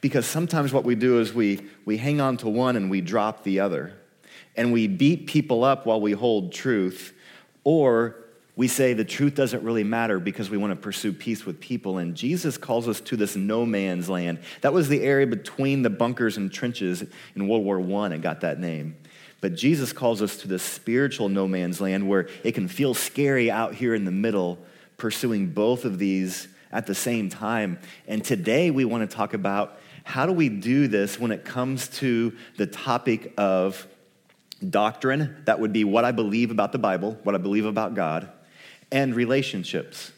Because 0.00 0.24
sometimes 0.24 0.72
what 0.72 0.84
we 0.84 0.94
do 0.94 1.18
is 1.20 1.34
we, 1.34 1.60
we 1.84 1.96
hang 1.96 2.20
on 2.20 2.36
to 2.38 2.48
one 2.48 2.76
and 2.76 2.88
we 2.88 3.00
drop 3.00 3.42
the 3.42 3.60
other. 3.60 3.94
And 4.56 4.72
we 4.72 4.86
beat 4.86 5.26
people 5.26 5.64
up 5.64 5.86
while 5.86 6.00
we 6.00 6.12
hold 6.12 6.52
truth. 6.52 7.14
Or 7.64 8.16
we 8.56 8.68
say 8.68 8.92
the 8.92 9.04
truth 9.04 9.34
doesn't 9.34 9.64
really 9.64 9.84
matter 9.84 10.20
because 10.20 10.50
we 10.50 10.56
want 10.56 10.70
to 10.70 10.76
pursue 10.76 11.12
peace 11.12 11.44
with 11.44 11.60
people. 11.60 11.98
And 11.98 12.14
Jesus 12.14 12.56
calls 12.56 12.86
us 12.86 13.00
to 13.02 13.16
this 13.16 13.34
no 13.34 13.66
man's 13.66 14.08
land. 14.08 14.38
That 14.60 14.72
was 14.72 14.88
the 14.88 15.02
area 15.02 15.26
between 15.26 15.82
the 15.82 15.90
bunkers 15.90 16.36
and 16.36 16.52
trenches 16.52 17.02
in 17.34 17.48
World 17.48 17.64
War 17.64 17.80
I, 18.02 18.14
and 18.14 18.22
got 18.22 18.42
that 18.42 18.60
name. 18.60 18.96
But 19.40 19.54
Jesus 19.54 19.92
calls 19.92 20.20
us 20.20 20.36
to 20.38 20.48
the 20.48 20.58
spiritual 20.58 21.28
no 21.28 21.48
man's 21.48 21.80
land 21.80 22.08
where 22.08 22.28
it 22.44 22.52
can 22.52 22.68
feel 22.68 22.94
scary 22.94 23.50
out 23.50 23.74
here 23.74 23.94
in 23.94 24.04
the 24.04 24.10
middle, 24.10 24.58
pursuing 24.96 25.48
both 25.48 25.84
of 25.84 25.98
these 25.98 26.48
at 26.72 26.86
the 26.86 26.94
same 26.94 27.28
time. 27.28 27.78
And 28.06 28.24
today 28.24 28.70
we 28.70 28.84
want 28.84 29.08
to 29.08 29.16
talk 29.16 29.34
about 29.34 29.78
how 30.04 30.26
do 30.26 30.32
we 30.32 30.48
do 30.48 30.88
this 30.88 31.18
when 31.18 31.30
it 31.30 31.44
comes 31.44 31.88
to 31.98 32.36
the 32.56 32.66
topic 32.66 33.32
of 33.38 33.86
doctrine, 34.68 35.42
that 35.46 35.58
would 35.58 35.72
be 35.72 35.84
what 35.84 36.04
I 36.04 36.12
believe 36.12 36.50
about 36.50 36.72
the 36.72 36.78
Bible, 36.78 37.18
what 37.22 37.34
I 37.34 37.38
believe 37.38 37.64
about 37.64 37.94
God, 37.94 38.30
and 38.92 39.14
relationships. 39.14 40.12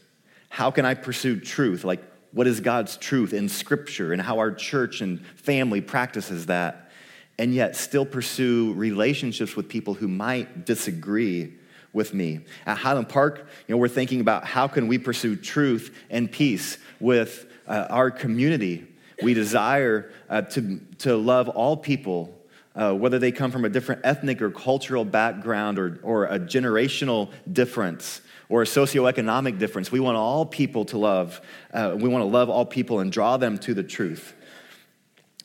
How 0.49 0.71
can 0.71 0.85
I 0.85 0.95
pursue 0.95 1.39
truth? 1.39 1.85
Like, 1.85 2.03
what 2.33 2.47
is 2.47 2.61
God's 2.61 2.97
truth 2.97 3.33
in 3.33 3.49
Scripture 3.49 4.13
and 4.13 4.21
how 4.21 4.39
our 4.39 4.53
church 4.53 5.01
and 5.01 5.25
family 5.37 5.81
practices 5.81 6.47
that? 6.47 6.91
And 7.39 7.55
yet 7.55 7.77
still 7.77 8.05
pursue 8.05 8.73
relationships 8.75 9.57
with 9.57 9.69
people 9.69 9.95
who 9.95 10.09
might 10.09 10.67
disagree 10.67 11.55
with 11.93 12.15
me. 12.15 12.41
At 12.67 12.79
Highland 12.79 13.09
Park, 13.09 13.47
you 13.67 13.75
know, 13.75 13.79
we're 13.79 13.89
thinking 13.89 14.21
about 14.21 14.45
how 14.45 14.69
can 14.69 14.89
we 14.89 14.99
pursue 14.99 15.37
truth 15.37 15.95
and 16.11 16.31
peace 16.31 16.79
with 17.01 17.47
uh, 17.67 17.87
our 17.91 18.11
community. 18.11 18.87
We 19.23 19.35
desire 19.35 20.13
uh, 20.29 20.43
to, 20.43 20.81
to 20.99 21.17
love 21.17 21.49
all 21.49 21.77
people, 21.77 22.37
uh, 22.75 22.95
whether 22.95 23.19
they 23.19 23.33
come 23.33 23.51
from 23.51 23.65
a 23.65 23.69
different 23.69 24.01
ethnic 24.05 24.43
or 24.43 24.51
cultural 24.51 25.05
background 25.05 25.79
or, 25.79 26.01
or 26.03 26.27
a 26.27 26.39
generational 26.39 27.31
difference 27.51 28.21
or 28.49 28.63
a 28.63 28.67
socioeconomic 28.67 29.59
difference. 29.59 29.93
We 29.93 30.01
want 30.01 30.17
all 30.17 30.45
people 30.45 30.85
to 30.87 30.99
love. 30.99 31.41
Uh, 31.73 31.95
we 31.97 32.09
want 32.09 32.23
to 32.23 32.27
love 32.27 32.51
all 32.51 32.67
people 32.67 33.01
and 33.01 33.13
draw 33.13 33.37
them 33.37 33.59
to 33.59 33.75
the 33.75 33.83
truth. 33.83 34.35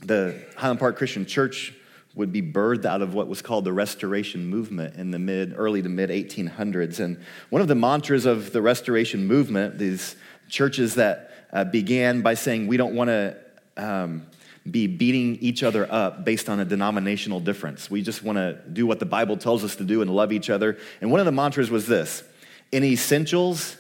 The 0.01 0.43
Highland 0.55 0.79
Park 0.79 0.97
Christian 0.97 1.25
Church 1.25 1.73
would 2.15 2.31
be 2.31 2.41
birthed 2.41 2.85
out 2.85 3.01
of 3.01 3.13
what 3.13 3.27
was 3.27 3.41
called 3.41 3.63
the 3.63 3.73
Restoration 3.73 4.47
Movement 4.47 4.95
in 4.95 5.11
the 5.11 5.19
mid, 5.19 5.53
early 5.55 5.81
to 5.81 5.89
mid 5.89 6.09
1800s. 6.09 6.99
And 6.99 7.23
one 7.49 7.61
of 7.61 7.67
the 7.67 7.75
mantras 7.75 8.25
of 8.25 8.51
the 8.51 8.61
Restoration 8.61 9.27
Movement, 9.27 9.77
these 9.77 10.15
churches 10.49 10.95
that 10.95 11.31
uh, 11.53 11.63
began 11.63 12.21
by 12.21 12.33
saying 12.33 12.67
we 12.67 12.77
don't 12.77 12.95
want 12.95 13.09
to 13.09 13.37
um, 13.77 14.25
be 14.69 14.87
beating 14.87 15.35
each 15.37 15.63
other 15.63 15.91
up 15.91 16.25
based 16.25 16.49
on 16.49 16.59
a 16.59 16.65
denominational 16.65 17.39
difference. 17.39 17.89
We 17.89 18.01
just 18.01 18.23
want 18.23 18.37
to 18.37 18.59
do 18.71 18.85
what 18.85 18.99
the 18.99 19.05
Bible 19.05 19.37
tells 19.37 19.63
us 19.63 19.75
to 19.77 19.83
do 19.83 20.01
and 20.01 20.13
love 20.13 20.31
each 20.31 20.49
other. 20.49 20.77
And 21.01 21.11
one 21.11 21.19
of 21.19 21.25
the 21.25 21.31
mantras 21.31 21.69
was 21.69 21.87
this 21.87 22.23
in 22.71 22.83
essentials, 22.83 23.77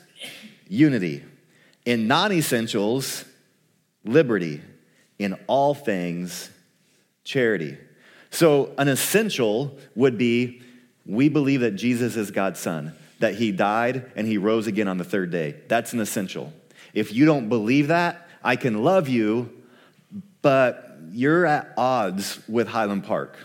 unity. 0.67 1.23
In 1.85 2.07
non 2.07 2.31
essentials, 2.31 3.25
liberty. 4.03 4.61
In 5.19 5.33
all 5.47 5.73
things, 5.73 6.49
charity. 7.23 7.77
So, 8.29 8.73
an 8.77 8.87
essential 8.87 9.77
would 9.95 10.17
be 10.17 10.61
we 11.05 11.29
believe 11.29 11.61
that 11.61 11.71
Jesus 11.71 12.15
is 12.15 12.31
God's 12.31 12.59
son, 12.59 12.93
that 13.19 13.35
he 13.35 13.51
died 13.51 14.11
and 14.15 14.27
he 14.27 14.37
rose 14.37 14.67
again 14.67 14.87
on 14.87 14.97
the 14.97 15.03
third 15.03 15.31
day. 15.31 15.55
That's 15.67 15.93
an 15.93 15.99
essential. 15.99 16.53
If 16.93 17.13
you 17.13 17.25
don't 17.25 17.49
believe 17.49 17.87
that, 17.87 18.27
I 18.43 18.55
can 18.55 18.83
love 18.83 19.07
you, 19.07 19.49
but 20.41 20.97
you're 21.11 21.45
at 21.45 21.73
odds 21.77 22.39
with 22.47 22.67
Highland 22.67 23.05
Park 23.05 23.37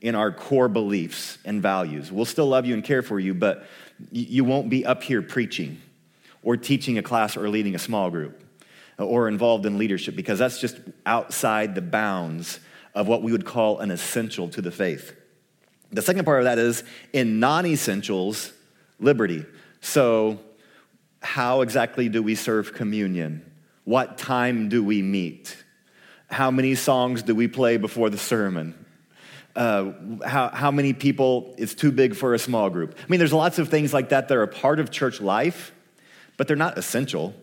in 0.00 0.14
our 0.14 0.32
core 0.32 0.68
beliefs 0.68 1.38
and 1.44 1.60
values. 1.60 2.10
We'll 2.10 2.24
still 2.24 2.46
love 2.46 2.64
you 2.64 2.74
and 2.74 2.84
care 2.84 3.02
for 3.02 3.20
you, 3.20 3.34
but 3.34 3.66
you 4.10 4.44
won't 4.44 4.70
be 4.70 4.86
up 4.86 5.02
here 5.02 5.20
preaching 5.20 5.80
or 6.42 6.56
teaching 6.56 6.96
a 6.96 7.02
class 7.02 7.36
or 7.36 7.48
leading 7.48 7.74
a 7.74 7.78
small 7.78 8.10
group 8.10 8.42
or 9.04 9.28
involved 9.28 9.66
in 9.66 9.78
leadership 9.78 10.16
because 10.16 10.38
that's 10.38 10.60
just 10.60 10.78
outside 11.06 11.74
the 11.74 11.82
bounds 11.82 12.60
of 12.94 13.08
what 13.08 13.22
we 13.22 13.32
would 13.32 13.44
call 13.44 13.78
an 13.78 13.90
essential 13.90 14.48
to 14.48 14.60
the 14.60 14.70
faith. 14.70 15.16
The 15.92 16.02
second 16.02 16.24
part 16.24 16.40
of 16.40 16.44
that 16.44 16.58
is 16.58 16.84
in 17.12 17.40
non 17.40 17.66
essentials, 17.66 18.52
liberty. 18.98 19.44
So, 19.80 20.38
how 21.22 21.62
exactly 21.62 22.08
do 22.08 22.22
we 22.22 22.34
serve 22.34 22.74
communion? 22.74 23.50
What 23.84 24.18
time 24.18 24.68
do 24.68 24.84
we 24.84 25.02
meet? 25.02 25.56
How 26.30 26.50
many 26.50 26.74
songs 26.74 27.22
do 27.22 27.34
we 27.34 27.48
play 27.48 27.76
before 27.76 28.08
the 28.08 28.18
sermon? 28.18 28.86
Uh, 29.56 29.92
how, 30.24 30.48
how 30.48 30.70
many 30.70 30.92
people 30.92 31.54
is 31.58 31.74
too 31.74 31.90
big 31.90 32.14
for 32.14 32.34
a 32.34 32.38
small 32.38 32.70
group? 32.70 32.94
I 32.96 33.10
mean, 33.10 33.18
there's 33.18 33.32
lots 33.32 33.58
of 33.58 33.68
things 33.68 33.92
like 33.92 34.10
that 34.10 34.28
that 34.28 34.36
are 34.36 34.44
a 34.44 34.48
part 34.48 34.78
of 34.78 34.92
church 34.92 35.20
life, 35.20 35.72
but 36.36 36.46
they're 36.46 36.56
not 36.56 36.78
essential. 36.78 37.34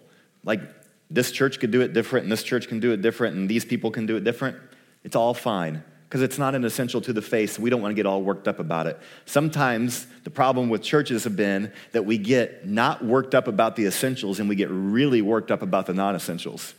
Like 0.46 0.62
this 1.10 1.32
church 1.32 1.60
could 1.60 1.72
do 1.72 1.82
it 1.82 1.94
different, 1.94 2.26
and 2.26 2.32
this 2.32 2.44
church 2.44 2.68
can 2.68 2.80
do 2.80 2.92
it 2.92 3.02
different, 3.02 3.36
and 3.36 3.50
these 3.50 3.66
people 3.66 3.92
can 3.92 4.06
do 4.06 4.18
it 4.18 4.24
different. 4.24 4.58
It's 5.04 5.16
all 5.16 5.34
fine 5.34 5.84
because 6.08 6.22
it's 6.22 6.38
not 6.38 6.56
an 6.56 6.64
essential 6.64 7.02
to 7.02 7.12
the 7.12 7.22
faith. 7.22 7.60
we 7.60 7.70
don't 7.70 7.82
want 7.82 7.92
to 7.92 7.96
get 7.96 8.06
all 8.06 8.22
worked 8.22 8.48
up 8.48 8.60
about 8.60 8.88
it. 8.88 8.98
Sometimes 9.26 10.08
the 10.24 10.30
problem 10.30 10.70
with 10.70 10.82
churches 10.82 11.26
have 11.26 11.36
been 11.36 11.72
that 11.92 12.06
we 12.06 12.18
get 12.18 12.66
not 12.66 13.04
worked 13.04 13.36
up 13.36 13.48
about 13.48 13.76
the 13.76 13.86
essentials 13.86 14.40
and 14.40 14.48
we 14.48 14.56
get 14.56 14.70
really 14.70 15.22
worked 15.22 15.52
up 15.52 15.62
about 15.62 15.86
the 15.86 15.94
non 15.94 16.16
essentials, 16.16 16.74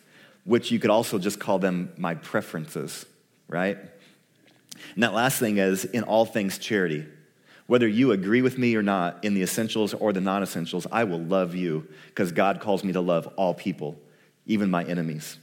which 0.45 0.71
you 0.71 0.79
could 0.79 0.91
also 0.91 1.19
just 1.19 1.38
call 1.38 1.59
them 1.59 1.93
my 1.99 2.14
preferences, 2.14 3.05
right? 3.49 3.77
And 4.95 5.03
that 5.03 5.12
last 5.12 5.38
thing 5.38 5.59
is 5.59 5.85
in 5.85 6.05
all 6.05 6.25
things 6.25 6.59
charity. 6.59 7.07
Whether 7.67 7.87
you 7.87 8.12
agree 8.12 8.41
with 8.41 8.57
me 8.57 8.75
or 8.77 8.83
not 8.83 9.23
in 9.23 9.35
the 9.35 9.43
essentials 9.43 9.93
or 9.93 10.14
the 10.14 10.23
non 10.23 10.43
essentials, 10.43 10.87
I 10.91 11.05
will 11.05 11.21
love 11.21 11.55
you 11.55 11.87
because 12.07 12.33
God 12.33 12.61
calls 12.61 12.83
me 12.83 12.95
to 12.95 13.01
love 13.03 13.27
all 13.37 13.53
people, 13.53 14.01
even 14.49 14.71
my 14.71 14.83
enemies. 14.83 15.39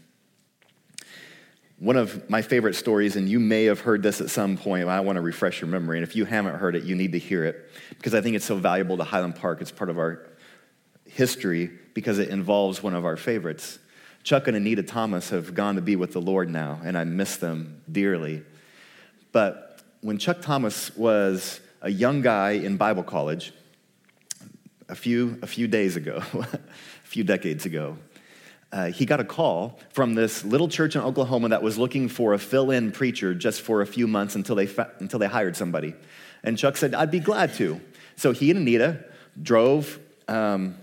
One 1.77 1.95
of 1.95 2.29
my 2.29 2.41
favorite 2.41 2.75
stories, 2.75 3.15
and 3.15 3.29
you 3.29 3.39
may 3.39 3.65
have 3.65 3.81
heard 3.81 4.01
this 4.01 4.19
at 4.19 4.29
some 4.29 4.57
point, 4.57 4.87
I 4.87 4.99
want 5.01 5.17
to 5.17 5.21
refresh 5.21 5.61
your 5.61 5.69
memory. 5.69 5.97
And 5.97 6.07
if 6.07 6.15
you 6.15 6.25
haven't 6.25 6.55
heard 6.55 6.75
it, 6.75 6.83
you 6.83 6.95
need 6.95 7.13
to 7.13 7.19
hear 7.19 7.45
it 7.45 7.69
because 7.91 8.13
I 8.13 8.21
think 8.21 8.35
it's 8.35 8.45
so 8.45 8.55
valuable 8.55 8.97
to 8.97 9.03
Highland 9.03 9.35
Park. 9.35 9.61
It's 9.61 9.71
part 9.71 9.89
of 9.89 9.97
our 9.97 10.25
history 11.05 11.69
because 11.93 12.19
it 12.19 12.29
involves 12.29 12.81
one 12.81 12.95
of 12.95 13.05
our 13.05 13.17
favorites. 13.17 13.79
Chuck 14.23 14.47
and 14.47 14.57
Anita 14.57 14.83
Thomas 14.83 15.29
have 15.29 15.53
gone 15.53 15.75
to 15.75 15.81
be 15.81 15.95
with 15.95 16.13
the 16.13 16.21
Lord 16.21 16.49
now, 16.49 16.79
and 16.83 16.97
I 16.97 17.03
miss 17.03 17.37
them 17.37 17.81
dearly. 17.91 18.43
But 19.31 19.81
when 20.01 20.17
Chuck 20.17 20.41
Thomas 20.41 20.95
was 20.95 21.59
a 21.81 21.91
young 21.91 22.21
guy 22.21 22.51
in 22.51 22.77
Bible 22.77 23.03
college, 23.03 23.53
a 24.87 24.95
few, 24.95 25.37
a 25.41 25.47
few 25.47 25.67
days 25.67 25.95
ago, 25.95 26.23
a 26.33 26.47
few 27.03 27.23
decades 27.23 27.65
ago, 27.65 27.97
uh, 28.71 28.87
he 28.87 29.05
got 29.05 29.19
a 29.19 29.23
call 29.23 29.79
from 29.93 30.15
this 30.15 30.43
little 30.43 30.67
church 30.67 30.95
in 30.95 31.01
Oklahoma 31.01 31.49
that 31.49 31.63
was 31.63 31.77
looking 31.77 32.09
for 32.09 32.33
a 32.33 32.39
fill 32.39 32.71
in 32.71 32.91
preacher 32.91 33.33
just 33.33 33.61
for 33.61 33.81
a 33.81 33.87
few 33.87 34.07
months 34.07 34.35
until 34.35 34.55
they, 34.55 34.65
fa- 34.65 34.91
until 34.99 35.19
they 35.19 35.27
hired 35.27 35.55
somebody. 35.55 35.93
And 36.43 36.57
Chuck 36.57 36.77
said, 36.77 36.93
I'd 36.93 37.11
be 37.11 37.19
glad 37.19 37.53
to. 37.55 37.79
So 38.15 38.31
he 38.31 38.51
and 38.51 38.59
Anita 38.59 39.03
drove, 39.41 39.99
um, 40.27 40.75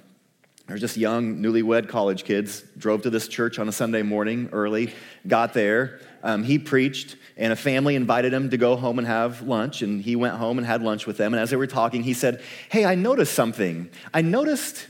they're 0.67 0.79
just 0.79 0.97
young, 0.97 1.39
newlywed 1.39 1.89
college 1.89 2.25
kids, 2.25 2.63
drove 2.79 3.03
to 3.03 3.11
this 3.11 3.29
church 3.29 3.59
on 3.59 3.69
a 3.69 3.73
Sunday 3.73 4.03
morning 4.03 4.49
early, 4.53 4.93
got 5.27 5.53
there. 5.53 6.01
Um, 6.23 6.45
he 6.45 6.59
preached, 6.59 7.17
and 7.37 7.53
a 7.53 7.57
family 7.57 7.97
invited 7.97 8.33
him 8.33 8.51
to 8.51 8.57
go 8.57 8.77
home 8.77 8.99
and 8.99 9.07
have 9.07 9.43
lunch. 9.43 9.83
And 9.83 10.01
he 10.01 10.17
went 10.17 10.37
home 10.37 10.59
and 10.59 10.67
had 10.67 10.83
lunch 10.83 11.07
with 11.07 11.17
them. 11.17 11.35
And 11.35 11.41
as 11.41 11.51
they 11.51 11.57
were 11.57 11.67
talking, 11.67 12.03
he 12.03 12.15
said, 12.15 12.43
Hey, 12.71 12.85
I 12.85 12.95
noticed 12.95 13.35
something. 13.35 13.91
I 14.15 14.23
noticed 14.23 14.87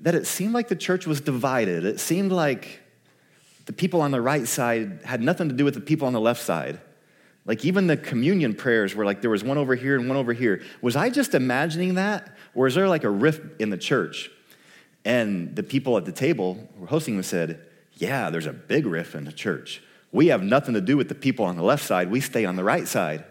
that 0.00 0.14
it 0.14 0.26
seemed 0.26 0.52
like 0.54 0.68
the 0.68 0.76
church 0.76 1.06
was 1.06 1.20
divided. 1.20 1.84
It 1.84 2.00
seemed 2.00 2.32
like 2.32 2.80
the 3.66 3.72
people 3.72 4.00
on 4.00 4.10
the 4.10 4.20
right 4.20 4.46
side 4.46 5.00
had 5.04 5.20
nothing 5.20 5.48
to 5.48 5.54
do 5.54 5.64
with 5.64 5.74
the 5.74 5.80
people 5.80 6.06
on 6.06 6.12
the 6.12 6.20
left 6.20 6.42
side. 6.42 6.80
Like 7.44 7.64
even 7.64 7.86
the 7.86 7.96
communion 7.96 8.54
prayers 8.54 8.94
were 8.94 9.04
like 9.04 9.20
there 9.20 9.30
was 9.30 9.44
one 9.44 9.56
over 9.56 9.74
here 9.74 9.96
and 9.96 10.08
one 10.08 10.16
over 10.16 10.32
here. 10.32 10.62
Was 10.82 10.96
I 10.96 11.10
just 11.10 11.34
imagining 11.34 11.94
that? 11.94 12.36
Or 12.54 12.66
is 12.66 12.74
there 12.74 12.88
like 12.88 13.04
a 13.04 13.10
rift 13.10 13.60
in 13.60 13.70
the 13.70 13.78
church? 13.78 14.30
And 15.04 15.54
the 15.54 15.62
people 15.62 15.96
at 15.96 16.04
the 16.04 16.12
table 16.12 16.68
who 16.74 16.80
were 16.82 16.86
hosting 16.88 17.14
them 17.14 17.22
said, 17.22 17.60
Yeah, 17.94 18.30
there's 18.30 18.46
a 18.46 18.52
big 18.52 18.86
rift 18.86 19.14
in 19.14 19.24
the 19.24 19.32
church. 19.32 19.80
We 20.10 20.28
have 20.28 20.42
nothing 20.42 20.74
to 20.74 20.80
do 20.80 20.96
with 20.96 21.08
the 21.08 21.14
people 21.14 21.44
on 21.44 21.56
the 21.56 21.62
left 21.62 21.84
side. 21.84 22.10
We 22.10 22.20
stay 22.20 22.44
on 22.44 22.56
the 22.56 22.64
right 22.64 22.88
side. 22.88 23.24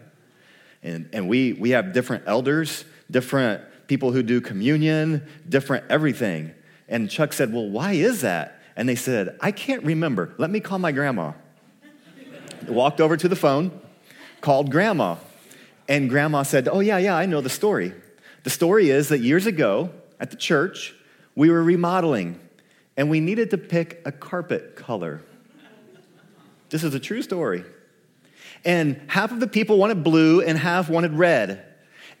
And, 0.82 1.08
and 1.12 1.28
we, 1.28 1.52
we 1.52 1.70
have 1.70 1.92
different 1.92 2.24
elders, 2.26 2.84
different 3.10 3.62
people 3.86 4.12
who 4.12 4.22
do 4.22 4.40
communion, 4.40 5.26
different 5.48 5.84
everything. 5.90 6.52
And 6.88 7.10
Chuck 7.10 7.32
said, 7.32 7.52
Well, 7.52 7.68
why 7.68 7.92
is 7.92 8.20
that? 8.22 8.60
And 8.76 8.88
they 8.88 8.94
said, 8.94 9.36
I 9.40 9.52
can't 9.52 9.82
remember. 9.82 10.34
Let 10.38 10.50
me 10.50 10.60
call 10.60 10.78
my 10.78 10.92
grandma. 10.92 11.32
Walked 12.68 13.00
over 13.00 13.16
to 13.16 13.28
the 13.28 13.36
phone, 13.36 13.78
called 14.40 14.70
grandma. 14.70 15.16
And 15.88 16.10
grandma 16.10 16.42
said, 16.42 16.68
Oh, 16.68 16.80
yeah, 16.80 16.98
yeah, 16.98 17.16
I 17.16 17.26
know 17.26 17.40
the 17.40 17.48
story. 17.48 17.92
The 18.42 18.50
story 18.50 18.90
is 18.90 19.08
that 19.08 19.20
years 19.20 19.46
ago 19.46 19.90
at 20.20 20.30
the 20.30 20.36
church, 20.36 20.94
we 21.34 21.50
were 21.50 21.62
remodeling 21.62 22.40
and 22.96 23.10
we 23.10 23.20
needed 23.20 23.50
to 23.50 23.58
pick 23.58 24.00
a 24.04 24.12
carpet 24.12 24.76
color. 24.76 25.22
This 26.70 26.82
is 26.82 26.94
a 26.94 27.00
true 27.00 27.22
story. 27.22 27.64
And 28.64 29.00
half 29.06 29.32
of 29.32 29.40
the 29.40 29.46
people 29.46 29.78
wanted 29.78 30.02
blue 30.02 30.40
and 30.40 30.58
half 30.58 30.88
wanted 30.88 31.12
red. 31.12 31.64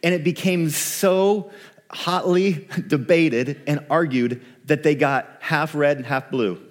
And 0.06 0.14
it 0.14 0.22
became 0.22 0.70
so 0.70 1.50
hotly 1.90 2.68
debated 2.86 3.60
and 3.66 3.84
argued 3.90 4.40
that 4.66 4.84
they 4.84 4.94
got 4.94 5.28
half 5.40 5.74
red 5.74 5.96
and 5.96 6.06
half 6.06 6.30
blue. 6.30 6.62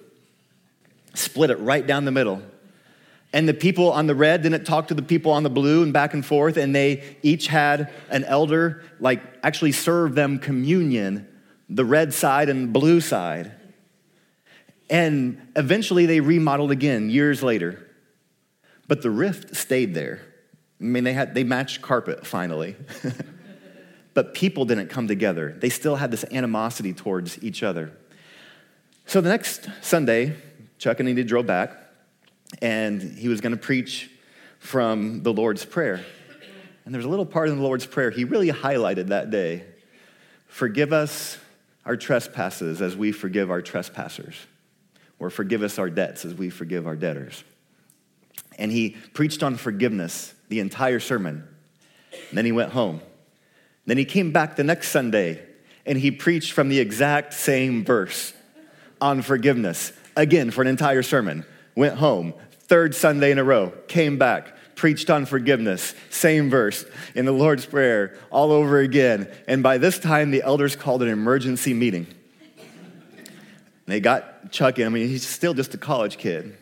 Split 1.12 1.50
it 1.50 1.58
right 1.60 1.86
down 1.86 2.06
the 2.06 2.12
middle. 2.12 2.40
And 3.34 3.46
the 3.46 3.52
people 3.52 3.92
on 3.92 4.06
the 4.06 4.14
red 4.14 4.42
didn't 4.42 4.64
talk 4.64 4.88
to 4.88 4.94
the 4.94 5.02
people 5.02 5.32
on 5.32 5.42
the 5.42 5.50
blue 5.50 5.82
and 5.82 5.92
back 5.92 6.14
and 6.14 6.24
forth, 6.24 6.56
and 6.56 6.74
they 6.74 7.18
each 7.20 7.48
had 7.48 7.92
an 8.08 8.24
elder, 8.24 8.82
like, 9.00 9.22
actually 9.42 9.72
serve 9.72 10.14
them 10.14 10.38
communion, 10.38 11.28
the 11.68 11.84
red 11.84 12.14
side 12.14 12.48
and 12.48 12.72
blue 12.72 13.02
side. 13.02 13.52
And 14.88 15.46
eventually 15.54 16.06
they 16.06 16.20
remodeled 16.20 16.70
again 16.70 17.10
years 17.10 17.42
later. 17.42 17.86
But 18.88 19.02
the 19.02 19.10
rift 19.10 19.54
stayed 19.54 19.92
there. 19.92 20.22
I 20.80 20.84
mean, 20.84 21.04
they, 21.04 21.12
had, 21.12 21.34
they 21.34 21.44
matched 21.44 21.82
carpet 21.82 22.26
finally. 22.26 22.76
but 24.14 24.34
people 24.34 24.64
didn't 24.64 24.88
come 24.88 25.08
together. 25.08 25.54
They 25.58 25.68
still 25.68 25.96
had 25.96 26.10
this 26.10 26.24
animosity 26.30 26.92
towards 26.92 27.42
each 27.42 27.62
other. 27.62 27.92
So 29.04 29.20
the 29.20 29.28
next 29.28 29.68
Sunday, 29.82 30.34
Chuck 30.78 31.00
and 31.00 31.08
Anita 31.08 31.26
drove 31.26 31.46
back, 31.46 31.76
and 32.62 33.02
he 33.02 33.28
was 33.28 33.40
going 33.40 33.52
to 33.52 33.58
preach 33.58 34.10
from 34.58 35.22
the 35.22 35.32
Lord's 35.32 35.64
Prayer. 35.64 36.04
And 36.84 36.94
there's 36.94 37.04
a 37.04 37.08
little 37.08 37.26
part 37.26 37.48
in 37.48 37.56
the 37.56 37.62
Lord's 37.62 37.84
Prayer 37.84 38.10
he 38.10 38.24
really 38.24 38.50
highlighted 38.50 39.08
that 39.08 39.30
day 39.30 39.64
Forgive 40.46 40.92
us 40.92 41.38
our 41.84 41.96
trespasses 41.96 42.80
as 42.80 42.96
we 42.96 43.12
forgive 43.12 43.50
our 43.50 43.60
trespassers, 43.60 44.34
or 45.18 45.28
forgive 45.28 45.62
us 45.62 45.78
our 45.78 45.90
debts 45.90 46.24
as 46.24 46.32
we 46.32 46.48
forgive 46.48 46.86
our 46.86 46.96
debtors. 46.96 47.44
And 48.56 48.72
he 48.72 48.90
preached 49.12 49.42
on 49.42 49.56
forgiveness 49.56 50.34
the 50.48 50.60
entire 50.60 51.00
sermon. 51.00 51.46
And 52.12 52.38
then 52.38 52.44
he 52.44 52.52
went 52.52 52.72
home. 52.72 53.00
Then 53.86 53.98
he 53.98 54.04
came 54.04 54.32
back 54.32 54.56
the 54.56 54.64
next 54.64 54.88
Sunday 54.88 55.42
and 55.84 55.96
he 55.98 56.10
preached 56.10 56.52
from 56.52 56.68
the 56.68 56.80
exact 56.80 57.32
same 57.32 57.84
verse 57.84 58.32
on 59.00 59.22
forgiveness 59.22 59.92
again 60.16 60.50
for 60.50 60.62
an 60.62 60.68
entire 60.68 61.02
sermon. 61.02 61.44
Went 61.76 61.96
home, 61.96 62.34
third 62.50 62.94
Sunday 62.94 63.30
in 63.30 63.38
a 63.38 63.44
row, 63.44 63.72
came 63.86 64.18
back, 64.18 64.56
preached 64.74 65.10
on 65.10 65.26
forgiveness, 65.26 65.94
same 66.10 66.50
verse 66.50 66.84
in 67.14 67.24
the 67.24 67.32
Lord's 67.32 67.66
Prayer 67.66 68.18
all 68.30 68.50
over 68.50 68.80
again. 68.80 69.28
And 69.46 69.62
by 69.62 69.78
this 69.78 69.98
time, 69.98 70.30
the 70.30 70.42
elders 70.42 70.74
called 70.74 71.02
an 71.02 71.08
emergency 71.08 71.74
meeting. 71.74 72.06
They 73.86 74.00
got 74.00 74.50
Chuck 74.50 74.78
in. 74.78 74.86
I 74.86 74.88
mean, 74.88 75.08
he's 75.08 75.26
still 75.26 75.54
just 75.54 75.74
a 75.74 75.78
college 75.78 76.18
kid. 76.18 76.56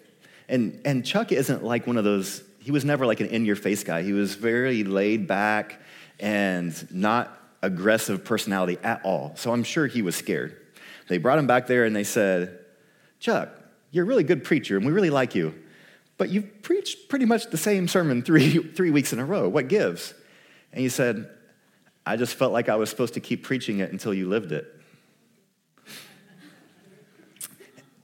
And, 0.48 0.80
and 0.84 1.04
Chuck 1.04 1.32
isn't 1.32 1.64
like 1.64 1.86
one 1.86 1.96
of 1.96 2.04
those, 2.04 2.42
he 2.58 2.70
was 2.70 2.84
never 2.84 3.06
like 3.06 3.20
an 3.20 3.28
in 3.28 3.44
your 3.44 3.56
face 3.56 3.84
guy. 3.84 4.02
He 4.02 4.12
was 4.12 4.34
very 4.34 4.84
laid 4.84 5.26
back 5.26 5.80
and 6.20 6.92
not 6.92 7.38
aggressive 7.62 8.24
personality 8.24 8.78
at 8.82 9.04
all. 9.04 9.32
So 9.36 9.52
I'm 9.52 9.64
sure 9.64 9.86
he 9.86 10.02
was 10.02 10.16
scared. 10.16 10.60
They 11.08 11.18
brought 11.18 11.38
him 11.38 11.46
back 11.46 11.66
there 11.66 11.84
and 11.84 11.94
they 11.94 12.04
said, 12.04 12.58
Chuck, 13.20 13.48
you're 13.90 14.04
a 14.04 14.08
really 14.08 14.24
good 14.24 14.44
preacher 14.44 14.76
and 14.76 14.84
we 14.84 14.92
really 14.92 15.10
like 15.10 15.34
you, 15.34 15.54
but 16.18 16.28
you've 16.28 16.62
preached 16.62 17.08
pretty 17.08 17.24
much 17.24 17.46
the 17.46 17.56
same 17.56 17.88
sermon 17.88 18.22
three, 18.22 18.58
three 18.58 18.90
weeks 18.90 19.12
in 19.12 19.18
a 19.18 19.24
row. 19.24 19.48
What 19.48 19.68
gives? 19.68 20.14
And 20.72 20.80
he 20.80 20.88
said, 20.88 21.30
I 22.06 22.16
just 22.16 22.34
felt 22.34 22.52
like 22.52 22.68
I 22.68 22.76
was 22.76 22.90
supposed 22.90 23.14
to 23.14 23.20
keep 23.20 23.42
preaching 23.42 23.78
it 23.78 23.92
until 23.92 24.12
you 24.12 24.28
lived 24.28 24.52
it. 24.52 24.70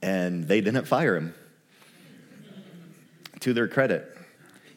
And 0.01 0.47
they 0.47 0.61
didn't 0.61 0.85
fire 0.85 1.15
him. 1.15 1.35
To 3.41 3.53
their 3.53 3.67
credit, 3.67 4.17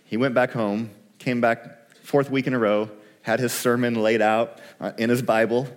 he 0.04 0.16
went 0.16 0.34
back 0.34 0.52
home, 0.52 0.90
came 1.18 1.40
back 1.40 1.94
fourth 2.02 2.30
week 2.30 2.46
in 2.46 2.54
a 2.54 2.58
row, 2.58 2.90
had 3.22 3.40
his 3.40 3.52
sermon 3.52 3.94
laid 3.94 4.22
out 4.22 4.58
uh, 4.80 4.92
in 4.98 5.10
his 5.10 5.22
Bible 5.22 5.68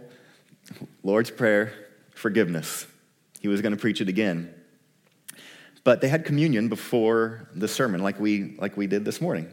Lord's 1.03 1.31
Prayer, 1.31 1.71
forgiveness. 2.13 2.85
He 3.39 3.47
was 3.47 3.61
going 3.61 3.71
to 3.71 3.77
preach 3.77 4.01
it 4.01 4.09
again. 4.09 4.53
But 5.83 6.01
they 6.01 6.09
had 6.09 6.25
communion 6.25 6.67
before 6.67 7.47
the 7.55 7.67
sermon, 7.67 8.03
like 8.03 8.19
we, 8.19 8.55
like 8.57 8.75
we 8.75 8.87
did 8.87 9.05
this 9.05 9.21
morning. 9.21 9.51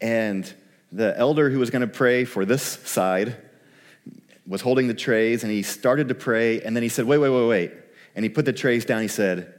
And 0.00 0.52
the 0.90 1.16
elder 1.16 1.50
who 1.50 1.60
was 1.60 1.70
going 1.70 1.82
to 1.82 1.86
pray 1.86 2.24
for 2.24 2.44
this 2.44 2.62
side 2.62 3.36
was 4.46 4.60
holding 4.60 4.88
the 4.88 4.94
trays, 4.94 5.44
and 5.44 5.52
he 5.52 5.62
started 5.62 6.08
to 6.08 6.14
pray, 6.14 6.60
and 6.62 6.74
then 6.74 6.82
he 6.82 6.88
said, 6.88 7.04
Wait, 7.04 7.18
wait, 7.18 7.30
wait, 7.30 7.46
wait. 7.46 7.72
And 8.16 8.24
he 8.24 8.28
put 8.28 8.44
the 8.44 8.52
trays 8.52 8.84
down. 8.84 9.02
He 9.02 9.08
said, 9.08 9.54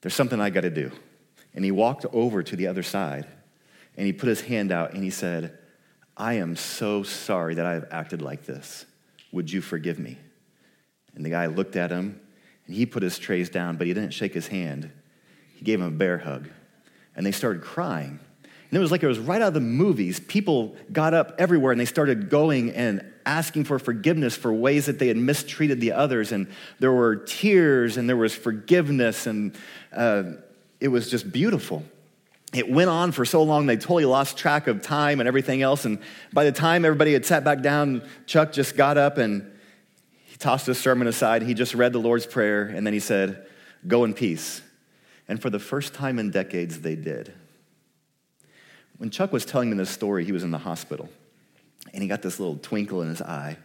There's 0.00 0.14
something 0.14 0.40
I 0.40 0.48
got 0.48 0.62
to 0.62 0.70
do. 0.70 0.90
And 1.58 1.64
he 1.64 1.72
walked 1.72 2.06
over 2.12 2.44
to 2.44 2.54
the 2.54 2.68
other 2.68 2.84
side, 2.84 3.26
and 3.96 4.06
he 4.06 4.12
put 4.12 4.28
his 4.28 4.42
hand 4.42 4.70
out, 4.70 4.94
and 4.94 5.02
he 5.02 5.10
said, 5.10 5.58
I 6.16 6.34
am 6.34 6.54
so 6.54 7.02
sorry 7.02 7.56
that 7.56 7.66
I 7.66 7.72
have 7.72 7.88
acted 7.90 8.22
like 8.22 8.46
this. 8.46 8.86
Would 9.32 9.50
you 9.50 9.60
forgive 9.60 9.98
me? 9.98 10.18
And 11.16 11.26
the 11.26 11.30
guy 11.30 11.46
looked 11.46 11.74
at 11.74 11.90
him, 11.90 12.20
and 12.68 12.76
he 12.76 12.86
put 12.86 13.02
his 13.02 13.18
trays 13.18 13.50
down, 13.50 13.76
but 13.76 13.88
he 13.88 13.92
didn't 13.92 14.12
shake 14.12 14.34
his 14.34 14.46
hand. 14.46 14.92
He 15.52 15.64
gave 15.64 15.80
him 15.80 15.88
a 15.88 15.90
bear 15.90 16.18
hug. 16.18 16.48
And 17.16 17.26
they 17.26 17.32
started 17.32 17.60
crying. 17.60 18.20
And 18.44 18.72
it 18.72 18.78
was 18.78 18.92
like 18.92 19.02
it 19.02 19.08
was 19.08 19.18
right 19.18 19.42
out 19.42 19.48
of 19.48 19.54
the 19.54 19.60
movies. 19.60 20.20
People 20.20 20.76
got 20.92 21.12
up 21.12 21.34
everywhere 21.40 21.72
and 21.72 21.80
they 21.80 21.86
started 21.86 22.30
going 22.30 22.70
and 22.70 23.04
asking 23.26 23.64
for 23.64 23.80
forgiveness 23.80 24.36
for 24.36 24.52
ways 24.52 24.86
that 24.86 25.00
they 25.00 25.08
had 25.08 25.16
mistreated 25.16 25.80
the 25.80 25.90
others. 25.90 26.30
And 26.30 26.46
there 26.78 26.92
were 26.92 27.16
tears 27.16 27.96
and 27.96 28.08
there 28.08 28.16
was 28.16 28.32
forgiveness, 28.32 29.26
and 29.26 29.56
uh, 29.92 30.22
it 30.80 30.88
was 30.88 31.10
just 31.10 31.30
beautiful. 31.32 31.84
It 32.54 32.70
went 32.70 32.88
on 32.88 33.12
for 33.12 33.24
so 33.24 33.42
long, 33.42 33.66
they 33.66 33.76
totally 33.76 34.06
lost 34.06 34.38
track 34.38 34.68
of 34.68 34.80
time 34.80 35.20
and 35.20 35.28
everything 35.28 35.60
else. 35.60 35.84
And 35.84 35.98
by 36.32 36.44
the 36.44 36.52
time 36.52 36.84
everybody 36.84 37.12
had 37.12 37.26
sat 37.26 37.44
back 37.44 37.60
down, 37.60 38.02
Chuck 38.26 38.52
just 38.52 38.76
got 38.76 38.96
up 38.96 39.18
and 39.18 39.50
he 40.24 40.36
tossed 40.36 40.66
his 40.66 40.78
sermon 40.78 41.06
aside. 41.06 41.42
He 41.42 41.52
just 41.52 41.74
read 41.74 41.92
the 41.92 41.98
Lord's 41.98 42.26
Prayer 42.26 42.62
and 42.62 42.86
then 42.86 42.94
he 42.94 43.00
said, 43.00 43.46
Go 43.86 44.04
in 44.04 44.14
peace. 44.14 44.62
And 45.28 45.40
for 45.40 45.50
the 45.50 45.58
first 45.58 45.92
time 45.92 46.18
in 46.18 46.30
decades, 46.30 46.80
they 46.80 46.96
did. 46.96 47.32
When 48.96 49.10
Chuck 49.10 49.32
was 49.32 49.44
telling 49.44 49.70
me 49.70 49.76
this 49.76 49.90
story, 49.90 50.24
he 50.24 50.32
was 50.32 50.42
in 50.42 50.50
the 50.50 50.58
hospital, 50.58 51.08
and 51.92 52.02
he 52.02 52.08
got 52.08 52.22
this 52.22 52.40
little 52.40 52.56
twinkle 52.56 53.02
in 53.02 53.08
his 53.08 53.22
eye. 53.22 53.56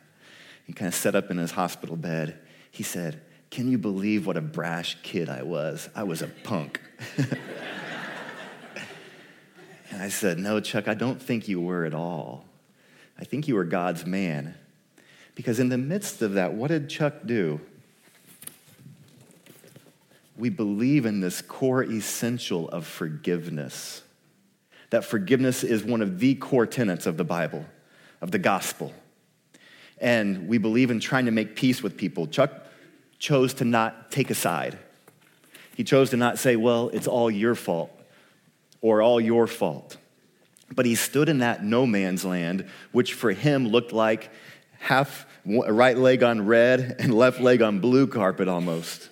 He 0.67 0.73
kind 0.73 0.87
of 0.87 0.93
sat 0.93 1.15
up 1.15 1.31
in 1.31 1.37
his 1.37 1.51
hospital 1.51 1.95
bed. 1.95 2.37
He 2.69 2.83
said, 2.83 3.21
Can 3.53 3.69
you 3.69 3.77
believe 3.77 4.25
what 4.25 4.35
a 4.35 4.41
brash 4.41 4.97
kid 5.03 5.29
I 5.29 5.43
was? 5.43 5.87
I 5.95 6.01
was 6.01 6.23
a 6.23 6.27
punk. 6.27 6.81
and 9.91 10.01
I 10.01 10.09
said, 10.09 10.39
No, 10.39 10.59
Chuck, 10.59 10.87
I 10.87 10.95
don't 10.95 11.21
think 11.21 11.47
you 11.47 11.61
were 11.61 11.85
at 11.85 11.93
all. 11.93 12.45
I 13.19 13.25
think 13.25 13.47
you 13.47 13.53
were 13.53 13.63
God's 13.63 14.07
man. 14.07 14.55
Because 15.35 15.59
in 15.59 15.69
the 15.69 15.77
midst 15.77 16.23
of 16.23 16.33
that, 16.33 16.55
what 16.55 16.69
did 16.69 16.89
Chuck 16.89 17.13
do? 17.27 17.61
We 20.35 20.49
believe 20.49 21.05
in 21.05 21.19
this 21.19 21.43
core 21.43 21.83
essential 21.83 22.67
of 22.69 22.87
forgiveness 22.87 24.01
that 24.89 25.05
forgiveness 25.05 25.63
is 25.63 25.83
one 25.83 26.01
of 26.01 26.17
the 26.17 26.33
core 26.33 26.65
tenets 26.65 27.05
of 27.05 27.17
the 27.17 27.23
Bible, 27.23 27.67
of 28.19 28.31
the 28.31 28.39
gospel. 28.39 28.91
And 29.99 30.47
we 30.47 30.57
believe 30.57 30.89
in 30.89 30.99
trying 30.99 31.25
to 31.25 31.31
make 31.31 31.55
peace 31.55 31.83
with 31.83 31.97
people. 31.97 32.25
Chuck 32.25 32.63
chose 33.23 33.53
to 33.53 33.63
not 33.63 34.11
take 34.11 34.29
a 34.29 34.35
side. 34.35 34.77
He 35.77 35.85
chose 35.85 36.09
to 36.09 36.17
not 36.17 36.37
say, 36.37 36.57
well, 36.57 36.89
it's 36.89 37.07
all 37.07 37.31
your 37.31 37.55
fault 37.55 37.89
or 38.81 39.01
all 39.01 39.21
your 39.21 39.47
fault. 39.47 39.95
But 40.75 40.85
he 40.85 40.95
stood 40.95 41.29
in 41.29 41.37
that 41.37 41.63
no 41.63 41.85
man's 41.85 42.25
land, 42.25 42.67
which 42.91 43.13
for 43.13 43.31
him 43.31 43.69
looked 43.69 43.93
like 43.93 44.29
half 44.77 45.25
right 45.45 45.97
leg 45.97 46.21
on 46.21 46.45
red 46.45 46.97
and 46.99 47.13
left 47.13 47.39
leg 47.39 47.61
on 47.61 47.79
blue 47.79 48.07
carpet 48.07 48.49
almost. 48.49 49.09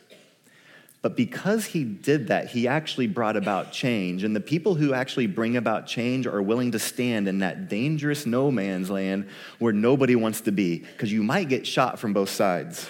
But 1.02 1.16
because 1.16 1.64
he 1.68 1.86
did 1.86 2.28
that, 2.28 2.50
he 2.50 2.68
actually 2.68 3.08
brought 3.08 3.38
about 3.38 3.72
change. 3.72 4.26
And 4.26 4.36
the 4.36 4.42
people 4.42 4.76
who 4.76 4.94
actually 4.94 5.28
bring 5.28 5.56
about 5.56 5.88
change 5.88 6.28
are 6.28 6.42
willing 6.42 6.74
to 6.74 6.80
stand 6.80 7.30
in 7.30 7.40
that 7.40 7.70
dangerous 7.70 8.26
no 8.26 8.52
man's 8.52 8.90
land 8.90 9.30
where 9.58 9.72
nobody 9.72 10.18
wants 10.18 10.42
to 10.42 10.52
be, 10.52 10.80
because 10.80 11.14
you 11.14 11.24
might 11.24 11.48
get 11.48 11.66
shot 11.66 11.98
from 11.98 12.12
both 12.12 12.30
sides. 12.30 12.90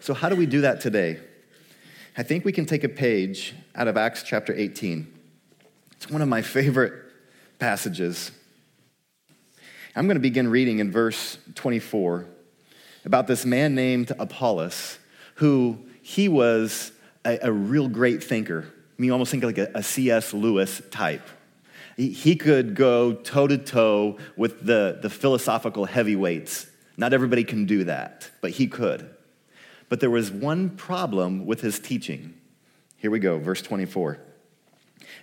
So, 0.00 0.14
how 0.14 0.28
do 0.28 0.36
we 0.36 0.46
do 0.46 0.60
that 0.62 0.80
today? 0.80 1.18
I 2.16 2.22
think 2.22 2.44
we 2.44 2.52
can 2.52 2.66
take 2.66 2.84
a 2.84 2.88
page 2.88 3.54
out 3.74 3.88
of 3.88 3.96
Acts 3.96 4.22
chapter 4.22 4.54
18. 4.54 5.12
It's 5.92 6.10
one 6.10 6.22
of 6.22 6.28
my 6.28 6.42
favorite 6.42 6.92
passages. 7.58 8.30
I'm 9.96 10.06
going 10.06 10.16
to 10.16 10.20
begin 10.20 10.48
reading 10.48 10.78
in 10.78 10.92
verse 10.92 11.38
24 11.56 12.26
about 13.04 13.26
this 13.26 13.44
man 13.44 13.74
named 13.74 14.12
Apollos 14.18 14.98
who 15.36 15.78
he 16.02 16.28
was 16.28 16.92
a, 17.24 17.38
a 17.42 17.52
real 17.52 17.88
great 17.88 18.22
thinker. 18.22 18.64
I 18.66 19.02
mean, 19.02 19.06
you 19.06 19.12
almost 19.12 19.30
think 19.30 19.42
like 19.44 19.58
a, 19.58 19.70
a 19.74 19.82
C.S. 19.82 20.32
Lewis 20.32 20.82
type. 20.90 21.26
He, 21.96 22.10
he 22.10 22.36
could 22.36 22.74
go 22.74 23.12
toe 23.12 23.46
to 23.46 23.58
toe 23.58 24.18
with 24.36 24.64
the, 24.64 24.98
the 25.02 25.10
philosophical 25.10 25.84
heavyweights. 25.84 26.66
Not 26.96 27.12
everybody 27.12 27.44
can 27.44 27.66
do 27.66 27.84
that, 27.84 28.30
but 28.40 28.52
he 28.52 28.66
could. 28.66 29.08
But 29.88 30.00
there 30.00 30.10
was 30.10 30.30
one 30.30 30.70
problem 30.70 31.46
with 31.46 31.60
his 31.60 31.78
teaching. 31.78 32.34
Here 32.96 33.10
we 33.10 33.18
go, 33.18 33.38
verse 33.38 33.62
24. 33.62 34.18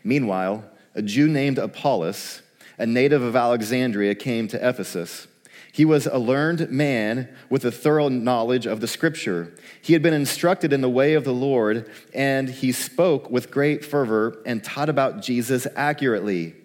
Meanwhile, 0.04 0.64
a 0.96 1.02
Jew 1.02 1.28
named 1.28 1.58
Apollos, 1.58 2.42
a 2.78 2.86
native 2.86 3.22
of 3.22 3.36
Alexandria, 3.36 4.16
came 4.16 4.48
to 4.48 4.68
Ephesus. 4.68 5.28
He 5.72 5.84
was 5.84 6.08
a 6.08 6.18
learned 6.18 6.72
man 6.72 7.28
with 7.50 7.66
a 7.66 7.72
thorough 7.72 8.08
knowledge 8.08 8.66
of 8.66 8.80
the 8.80 8.88
scripture. 8.88 9.54
He 9.82 9.92
had 9.92 10.02
been 10.02 10.14
instructed 10.14 10.72
in 10.72 10.80
the 10.80 10.90
way 10.90 11.16
of 11.16 11.26
the 11.26 11.34
Lord, 11.34 11.92
and 12.14 12.48
he 12.48 12.72
spoke 12.72 13.30
with 13.30 13.52
great 13.52 13.84
fervor 13.84 14.42
and 14.46 14.64
taught 14.64 14.88
about 14.88 15.22
Jesus 15.22 15.68
accurately, 15.76 16.56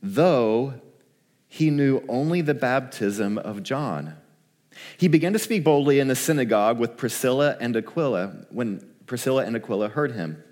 though 0.00 0.74
he 1.48 1.70
knew 1.70 2.04
only 2.08 2.40
the 2.40 2.54
baptism 2.54 3.36
of 3.36 3.64
John. 3.64 4.14
He 4.96 5.08
began 5.08 5.32
to 5.32 5.38
speak 5.38 5.64
boldly 5.64 6.00
in 6.00 6.08
the 6.08 6.16
synagogue 6.16 6.78
with 6.78 6.96
Priscilla 6.96 7.56
and 7.60 7.76
Aquila 7.76 8.46
when 8.50 8.86
Priscilla 9.06 9.44
and 9.44 9.56
Aquila 9.56 9.88
heard 9.88 10.12
him. 10.12 10.42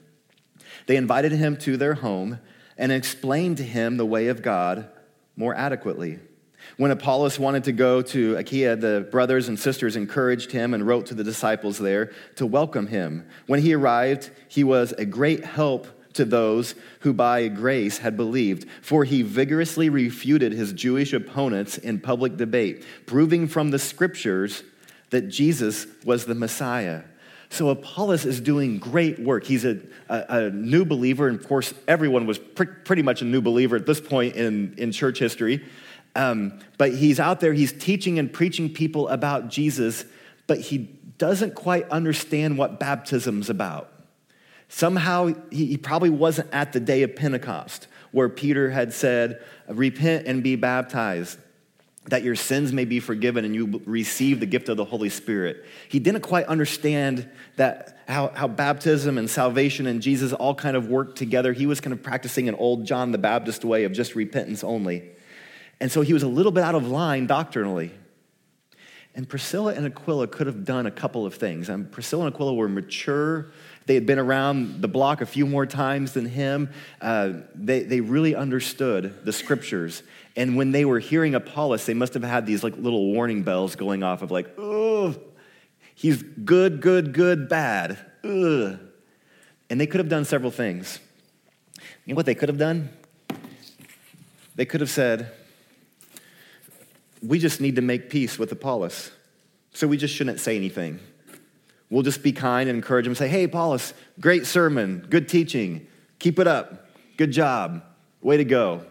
They 0.87 0.97
invited 0.97 1.33
him 1.33 1.57
to 1.59 1.77
their 1.77 1.95
home 1.95 2.41
and 2.77 2.93
explained 2.93 3.59
to 3.59 3.63
him 3.63 3.97
the 3.97 4.07
way 4.07 4.29
of 4.29 4.43
God 4.43 4.89
more 5.37 5.55
adequately. 5.55 6.19
When 6.77 6.91
Apollos 6.91 7.39
wanted 7.39 7.65
to 7.65 7.73
go 7.73 8.03
to 8.03 8.37
Achaia, 8.37 8.77
the 8.77 9.07
brothers 9.11 9.49
and 9.49 9.59
sisters 9.59 9.97
encouraged 9.97 10.53
him 10.53 10.75
and 10.75 10.87
wrote 10.87 11.07
to 11.07 11.15
the 11.15 11.25
disciples 11.25 11.79
there 11.79 12.13
to 12.37 12.47
welcome 12.47 12.87
him. 12.87 13.27
When 13.47 13.61
he 13.61 13.75
arrived, 13.75 14.31
he 14.49 14.65
was 14.65 14.93
a 14.93 15.05
great 15.05 15.45
help 15.45 15.87
to 16.15 16.25
those 16.25 16.75
who 17.01 17.13
by 17.13 17.49
grace 17.49 17.99
had 17.99 18.17
believed, 18.17 18.67
for 18.83 19.05
he 19.05 19.23
vigorously 19.23 19.89
refuted 19.89 20.53
his 20.53 20.73
Jewish 20.73 21.13
opponents 21.13 21.79
in 21.79 22.01
public 22.01 22.37
debate, 22.37 22.85
proving 23.07 23.47
from 23.47 23.71
the 23.71 23.79
scriptures 23.79 24.63
that 25.11 25.29
Jesus 25.29 25.87
was 26.05 26.25
the 26.25 26.35
Messiah. 26.35 27.03
So 27.49 27.69
Apollos 27.69 28.25
is 28.25 28.41
doing 28.41 28.79
great 28.79 29.19
work. 29.19 29.45
He's 29.45 29.65
a, 29.65 29.81
a, 30.09 30.25
a 30.29 30.51
new 30.51 30.85
believer, 30.85 31.27
and 31.27 31.39
of 31.39 31.47
course, 31.47 31.75
everyone 31.89 32.27
was 32.27 32.39
pr- 32.39 32.65
pretty 32.85 33.03
much 33.03 33.23
a 33.23 33.25
new 33.25 33.41
believer 33.41 33.77
at 33.77 33.87
this 33.87 34.01
point 34.01 34.37
in, 34.37 34.75
in 34.79 34.93
church 34.93 35.19
history. 35.19 35.65
Um, 36.15 36.61
but 36.79 36.95
he's 36.95 37.19
out 37.21 37.41
there, 37.41 37.53
he's 37.53 37.73
teaching 37.73 38.19
and 38.19 38.33
preaching 38.33 38.73
people 38.73 39.09
about 39.09 39.49
Jesus, 39.49 40.05
but 40.47 40.61
he 40.61 40.79
doesn't 41.19 41.55
quite 41.55 41.89
understand 41.91 42.57
what 42.57 42.81
baptism's 42.81 43.51
about. 43.51 43.93
Somehow, 44.73 45.35
he, 45.51 45.67
he 45.67 45.77
probably 45.77 46.11
wasn't 46.11 46.49
at 46.55 46.73
the 46.73 46.79
day 46.79 47.03
of 47.03 47.17
Pentecost 47.17 47.89
where 48.13 48.29
Peter 48.29 48.71
had 48.71 48.93
said, 48.93 49.43
Repent 49.69 50.29
and 50.29 50.45
be 50.45 50.55
baptized. 50.55 51.39
that 52.07 52.23
your 52.23 52.37
sins 52.37 52.73
may 52.73 52.85
be 52.85 52.99
forgiven 53.01 53.45
and 53.45 53.55
you 53.55 53.83
receive 53.85 54.41
the 54.41 54.47
gift 54.47 54.69
of 54.69 54.77
the 54.77 54.85
Holy 54.85 55.11
Spirit. 55.11 55.67
He 55.89 55.99
didn't 55.99 56.23
quite 56.23 56.47
understand 56.47 57.29
that 57.57 57.99
how, 58.09 58.29
how 58.29 58.49
baptism 58.49 59.19
and 59.19 59.29
salvation 59.29 59.87
and 59.87 60.01
Jesus 60.01 60.33
all 60.33 60.55
kind 60.55 60.77
of 60.77 60.89
work 60.89 61.15
together. 61.15 61.53
He 61.53 61.67
was 61.67 61.81
kind 61.81 61.93
of 61.93 62.03
practicing 62.03 62.49
an 62.49 62.55
old 62.55 62.87
John 62.87 63.13
the 63.13 63.19
Baptist 63.19 63.65
way 63.65 63.85
of 63.85 63.93
just 63.93 64.15
repentance 64.15 64.65
only. 64.65 65.11
And 65.81 65.91
so 65.91 66.01
he 66.01 66.13
was 66.13 66.23
a 66.23 66.29
little 66.29 66.53
bit 66.53 66.63
out 66.63 66.75
of 66.75 66.87
line 66.87 67.27
doctrinally. 67.27 67.93
And 69.15 69.29
Priscilla 69.29 69.75
and 69.75 69.87
Aquila 69.87 70.29
could 70.29 70.47
have 70.47 70.65
done 70.65 70.87
a 70.87 70.91
couple 70.91 71.27
of 71.27 71.35
things. 71.35 71.69
And 71.69 71.91
Priscilla 71.91 72.27
and 72.27 72.35
Aquila 72.35 72.55
were 72.55 72.69
mature. 72.69 73.51
They 73.87 73.95
had 73.95 74.07
been 74.07 74.19
around 74.19 74.83
the 74.83 74.89
block 74.89 75.21
a 75.21 75.27
few 75.27 75.47
more 75.47 75.67
times 75.67 76.13
than 76.13 76.27
him. 76.27 76.71
Uh, 77.01 77.33
they, 77.55 77.83
they 77.83 78.01
really 78.01 78.35
understood 78.35 79.25
the 79.25 79.33
scriptures. 79.33 80.03
And 80.37 80.57
when 80.57 80.71
they 80.71 80.85
were 80.85 81.01
hearing 81.01 81.35
Apollos, 81.35 81.87
they 81.87 81.95
must 81.95 82.15
have 82.15 82.23
had 82.23 82.47
these 82.47 82.63
like 82.63 82.77
little 82.77 83.13
warning 83.13 83.43
bells 83.43 83.75
going 83.77 84.03
off 84.03 84.23
of 84.23 84.31
like, 84.31 84.49
oh, 84.59 85.17
he's 85.95 86.23
good, 86.23 86.81
good, 86.81 87.13
good, 87.13 87.49
bad. 87.49 87.99
Ugh. 88.23 88.79
And 89.69 89.81
they 89.81 89.87
could 89.87 89.99
have 89.99 90.09
done 90.09 90.25
several 90.25 90.51
things. 90.51 91.01
You 92.05 92.15
know 92.15 92.17
what 92.17 92.27
they 92.27 92.35
could 92.35 92.49
have 92.49 92.59
done? 92.59 92.91
They 94.55 94.65
could 94.65 94.81
have 94.81 94.91
said, 94.91 95.33
we 97.23 97.39
just 97.39 97.61
need 97.61 97.77
to 97.77 97.83
make 97.83 98.11
peace 98.11 98.39
with 98.39 98.53
Apollos. 98.53 99.11
So 99.73 99.87
we 99.87 99.97
just 99.97 100.15
shouldn't 100.15 100.41
say 100.41 100.57
anything. 100.57 101.01
We'll 101.91 102.05
just 102.05 102.23
be 102.23 102.33
kind 102.33 102.71
and 102.71 102.77
encourage 102.77 103.07
him. 103.07 103.15
Say, 103.17 103.29
hey, 103.29 103.45
Apollos, 103.45 103.93
great 104.21 104.47
sermon, 104.47 105.07
good 105.11 105.29
teaching. 105.29 105.87
Keep 106.21 106.39
it 106.39 106.47
up. 106.47 106.87
Good 107.17 107.33
job. 107.33 107.83
Way 108.23 108.37
to 108.37 108.45
go. 108.45 108.85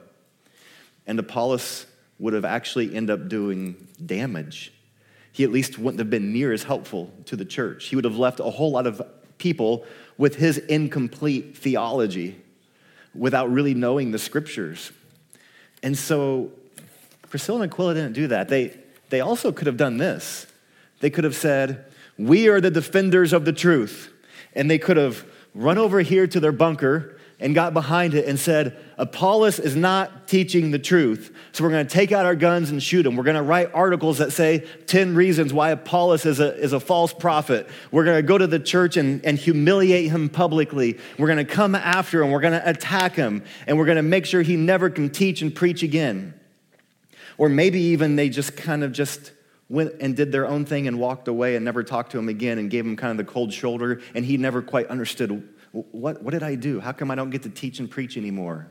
And 1.08 1.18
Apollos 1.18 1.86
would 2.20 2.34
have 2.34 2.46
actually 2.46 2.94
ended 2.94 3.20
up 3.22 3.30
doing 3.30 3.88
damage. 4.06 4.74
He 5.32 5.44
at 5.46 5.52
least 5.52 5.80
wouldn't 5.80 6.00
have 6.00 6.10
been 6.10 6.34
near 6.34 6.52
as 6.52 6.64
helpful 6.64 7.12
to 7.26 7.36
the 7.36 7.46
church. 7.46 7.86
He 7.86 7.96
would 7.96 8.06
have 8.06 8.18
left 8.18 8.42
a 8.42 8.50
whole 8.50 8.72
lot 8.72 8.86
of 8.86 9.02
people 9.38 9.86
with 10.18 10.36
his 10.36 10.58
incomplete 10.58 11.58
theology 11.58 12.36
without 13.16 13.50
really 13.50 13.74
knowing 13.74 14.12
the 14.12 14.20
scriptures. 14.20 14.92
And 15.82 15.98
so 15.98 16.52
Priscilla 17.30 17.62
and 17.62 17.72
Aquila 17.72 17.94
didn't 17.94 18.14
do 18.14 18.28
that. 18.28 18.50
They, 18.50 18.78
they 19.10 19.22
also 19.22 19.52
could 19.52 19.68
have 19.68 19.78
done 19.78 19.98
this. 19.98 20.46
They 21.00 21.10
could 21.10 21.24
have 21.24 21.36
said, 21.36 21.86
We 22.20 22.50
are 22.50 22.60
the 22.60 22.70
defenders 22.70 23.32
of 23.32 23.46
the 23.46 23.54
truth. 23.54 24.14
And 24.54 24.70
they 24.70 24.78
could 24.78 24.98
have 24.98 25.26
run 25.56 25.78
over 25.78 26.02
here 26.02 26.28
to 26.28 26.40
their 26.40 26.52
bunker 26.52 27.18
and 27.40 27.56
got 27.56 27.74
behind 27.74 28.14
it 28.14 28.28
and 28.28 28.38
said, 28.38 28.78
Apollos 28.98 29.60
is 29.60 29.74
not 29.74 30.28
teaching 30.28 30.72
the 30.72 30.80
truth. 30.80 31.34
So 31.54 31.64
we're 31.64 31.70
going 31.70 31.88
to 31.88 31.94
take 31.94 32.12
out 32.12 32.26
our 32.26 32.36
guns 32.36 32.70
and 32.70 32.84
shoot 32.84 33.06
him. 33.06 33.16
We're 33.16 33.24
going 33.24 33.38
to 33.38 33.42
write 33.42 33.74
articles 33.74 34.18
that 34.18 34.34
say 34.34 34.66
10 34.88 35.16
reasons 35.16 35.54
why 35.54 35.72
Apollos 35.72 36.26
is 36.26 36.42
a, 36.42 36.54
is 36.58 36.74
a 36.74 36.82
false 36.82 37.14
prophet. 37.14 37.70
We're 37.92 38.04
going 38.04 38.18
to 38.18 38.28
go 38.28 38.38
to 38.38 38.48
the 38.48 38.60
church 38.60 38.98
and, 38.98 39.24
and 39.24 39.38
humiliate 39.38 40.12
him 40.12 40.28
publicly. 40.28 40.98
We're 41.18 41.28
going 41.28 41.38
to 41.38 41.46
come 41.46 41.76
after 41.76 42.22
him. 42.22 42.32
We're 42.32 42.42
going 42.42 42.60
to 42.60 42.70
attack 42.70 43.16
him. 43.16 43.46
And 43.66 43.78
we're 43.78 43.86
going 43.86 43.96
to 43.96 44.04
make 44.04 44.26
sure 44.26 44.42
he 44.42 44.58
never 44.58 44.90
can 44.90 45.10
teach 45.10 45.42
and 45.42 45.56
preach 45.56 45.82
again. 45.82 46.34
Or 47.38 47.48
maybe 47.48 47.80
even 47.80 48.18
they 48.18 48.28
just 48.28 48.58
kind 48.58 48.84
of 48.84 48.92
just 48.92 49.32
went 49.70 49.94
and 50.02 50.16
did 50.16 50.32
their 50.32 50.48
own 50.48 50.66
thing 50.66 50.88
and 50.88 51.00
walked 51.00 51.28
away 51.28 51.56
and 51.56 51.64
never 51.64 51.84
talked 51.84 52.12
to 52.12 52.20
him 52.20 52.28
again 52.28 52.58
and 52.58 52.70
gave 52.70 52.86
him 52.86 52.96
kind 52.96 53.12
of 53.12 53.26
the 53.26 53.32
cold 53.32 53.54
shoulder. 53.54 54.02
And 54.16 54.26
he 54.26 54.38
never 54.38 54.62
quite 54.62 54.88
understood 54.88 55.48
what, 55.72 56.24
what 56.24 56.32
did 56.32 56.44
I 56.44 56.56
do? 56.56 56.80
How 56.80 56.92
come 56.92 57.12
I 57.12 57.16
don't 57.16 57.30
get 57.30 57.44
to 57.44 57.50
teach 57.50 57.80
and 57.80 57.90
preach 57.90 58.18
anymore? 58.18 58.68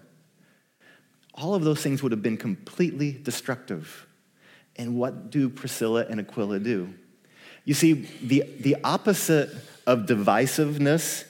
All 1.34 1.54
of 1.54 1.62
those 1.62 1.80
things 1.80 2.02
would 2.02 2.12
have 2.12 2.22
been 2.22 2.36
completely 2.36 3.12
destructive. 3.12 4.06
And 4.76 4.96
what 4.96 5.30
do 5.30 5.48
Priscilla 5.48 6.04
and 6.08 6.18
Aquila 6.18 6.58
do? 6.58 6.92
You 7.64 7.74
see, 7.74 8.08
the, 8.22 8.44
the 8.60 8.76
opposite 8.82 9.50
of 9.86 10.06
divisiveness 10.06 11.24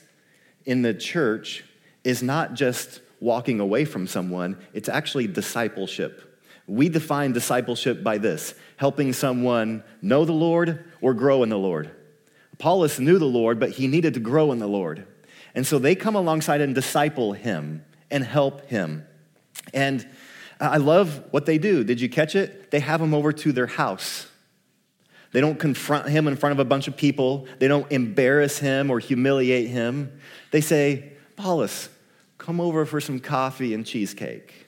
in 0.65 0.83
the 0.83 0.95
church 0.95 1.65
is 2.05 2.23
not 2.23 2.55
just 2.55 3.01
walking 3.21 3.61
away 3.61 3.85
from 3.85 4.07
someone, 4.07 4.57
it's 4.73 4.89
actually 4.89 5.27
discipleship. 5.27 6.28
We 6.69 6.89
define 6.89 7.33
discipleship 7.33 8.05
by 8.05 8.19
this 8.19 8.55
helping 8.77 9.13
someone 9.13 9.83
know 10.01 10.25
the 10.25 10.33
Lord 10.33 10.85
or 11.01 11.15
grow 11.15 11.43
in 11.43 11.49
the 11.49 11.59
Lord. 11.59 11.91
Apollos 12.53 13.01
knew 13.01 13.19
the 13.19 13.25
Lord, 13.25 13.59
but 13.59 13.71
he 13.71 13.89
needed 13.89 14.15
to 14.15 14.21
grow 14.21 14.53
in 14.53 14.59
the 14.59 14.69
Lord. 14.69 15.07
And 15.55 15.67
so 15.67 15.79
they 15.79 15.95
come 15.95 16.15
alongside 16.15 16.61
and 16.61 16.75
disciple 16.75 17.33
him 17.33 17.85
and 18.11 18.23
help 18.23 18.67
him. 18.67 19.07
And 19.73 20.07
I 20.61 20.77
love 20.77 21.25
what 21.31 21.47
they 21.47 21.59
do. 21.59 21.85
Did 21.85 22.01
you 22.01 22.09
catch 22.09 22.37
it? 22.37 22.71
They 22.71 22.81
have 22.81 23.01
him 23.01 23.15
over 23.15 23.33
to 23.33 23.53
their 23.53 23.67
house. 23.67 24.27
They 25.33 25.41
don't 25.41 25.59
confront 25.59 26.09
him 26.09 26.29
in 26.29 26.37
front 26.37 26.53
of 26.53 26.59
a 26.59 26.65
bunch 26.65 26.89
of 26.89 26.97
people. 26.97 27.47
They 27.59 27.69
don't 27.69 27.91
embarrass 27.91 28.59
him 28.59 28.91
or 28.91 28.99
humiliate 28.99 29.69
him. 29.69 30.21
They 30.51 30.61
say, 30.61 31.13
Apollos, 31.37 31.89
come 32.39 32.61
over 32.61 32.87
for 32.87 33.01
some 33.01 33.21
coffee 33.21 33.75
and 33.75 33.85
cheesecake. 33.85 34.68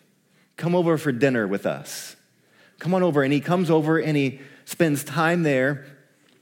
Come 0.61 0.77
over 0.77 0.97
for 0.97 1.11
dinner 1.11 1.49
with 1.49 1.67
us. 1.67 2.15
Come 2.79 2.95
on 2.95 3.03
over. 3.03 3.23
And 3.25 3.33
he 3.33 3.41
comes 3.41 3.69
over 3.69 3.99
and 3.99 4.17
he 4.17 4.41
spends 4.65 5.03
time 5.03 5.43
there 5.43 5.87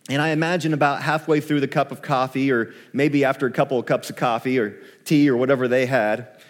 and 0.09 0.23
I 0.23 0.31
imagine 0.31 0.73
about 0.73 1.03
halfway 1.03 1.41
through 1.41 1.61
the 1.61 1.69
cup 1.69 1.93
of 1.93 2.01
coffee, 2.01 2.51
or 2.51 2.73
maybe 2.95 3.25
after 3.25 3.47
a 3.47 3.51
couple 3.51 3.79
of 3.79 3.85
cups 3.85 4.09
of 4.09 4.17
coffee 4.17 4.59
or 4.59 4.81
tea 5.05 5.29
or 5.29 5.37
whatever 5.37 5.69
they 5.69 5.85
had, 5.85 6.41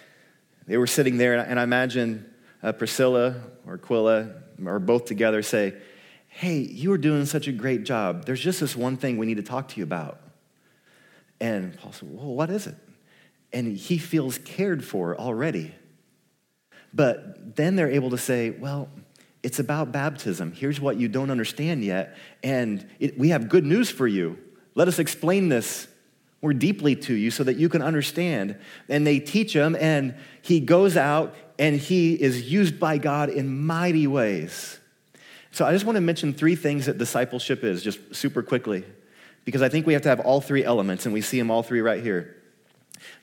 they 0.65 0.77
were 0.77 0.87
sitting 0.87 1.17
there, 1.17 1.33
and 1.37 1.59
I 1.59 1.63
imagine 1.63 2.31
uh, 2.63 2.71
Priscilla 2.71 3.35
or 3.65 3.73
Aquila 3.75 4.33
or 4.65 4.79
both 4.79 5.05
together 5.05 5.41
say, 5.41 5.73
Hey, 6.29 6.59
you 6.59 6.93
are 6.93 6.97
doing 6.97 7.25
such 7.25 7.47
a 7.47 7.51
great 7.51 7.83
job. 7.83 8.25
There's 8.25 8.39
just 8.39 8.61
this 8.61 8.75
one 8.75 8.95
thing 8.95 9.17
we 9.17 9.25
need 9.25 9.37
to 9.37 9.43
talk 9.43 9.67
to 9.69 9.77
you 9.77 9.83
about. 9.83 10.21
And 11.41 11.77
Paul 11.77 11.91
said, 11.91 12.07
Well, 12.09 12.33
what 12.33 12.49
is 12.49 12.67
it? 12.67 12.75
And 13.51 13.75
he 13.75 13.97
feels 13.97 14.37
cared 14.37 14.85
for 14.85 15.17
already. 15.17 15.73
But 16.93 17.55
then 17.55 17.75
they're 17.75 17.91
able 17.91 18.09
to 18.11 18.17
say, 18.17 18.51
Well, 18.51 18.89
it's 19.41 19.59
about 19.59 19.91
baptism. 19.91 20.51
Here's 20.51 20.81
what 20.81 20.97
you 20.97 21.07
don't 21.07 21.31
understand 21.31 21.83
yet. 21.83 22.17
And 22.43 22.85
it, 22.99 23.17
we 23.17 23.29
have 23.29 23.47
good 23.47 23.65
news 23.65 23.89
for 23.89 24.07
you. 24.07 24.37
Let 24.75 24.87
us 24.87 24.99
explain 24.99 25.49
this 25.49 25.87
more 26.41 26.53
deeply 26.53 26.95
to 26.95 27.13
you 27.13 27.31
so 27.31 27.43
that 27.43 27.57
you 27.57 27.69
can 27.69 27.81
understand. 27.81 28.57
And 28.87 29.05
they 29.05 29.19
teach 29.19 29.53
him, 29.53 29.75
and 29.79 30.15
he 30.41 30.59
goes 30.59 30.97
out 30.97 31.35
and 31.57 31.75
he 31.75 32.13
is 32.13 32.49
used 32.49 32.79
by 32.79 32.97
God 32.97 33.29
in 33.29 33.65
mighty 33.65 34.07
ways. 34.07 34.79
So 35.51 35.65
I 35.65 35.73
just 35.73 35.85
want 35.85 35.97
to 35.97 36.01
mention 36.01 36.33
three 36.33 36.55
things 36.55 36.85
that 36.85 36.97
discipleship 36.97 37.63
is, 37.63 37.83
just 37.83 38.15
super 38.15 38.41
quickly, 38.41 38.85
because 39.43 39.61
I 39.61 39.67
think 39.67 39.85
we 39.85 39.93
have 39.93 40.03
to 40.03 40.09
have 40.09 40.21
all 40.21 40.39
three 40.39 40.63
elements, 40.63 41.05
and 41.05 41.13
we 41.13 41.21
see 41.21 41.37
them 41.37 41.51
all 41.51 41.63
three 41.63 41.81
right 41.81 42.01
here. 42.01 42.37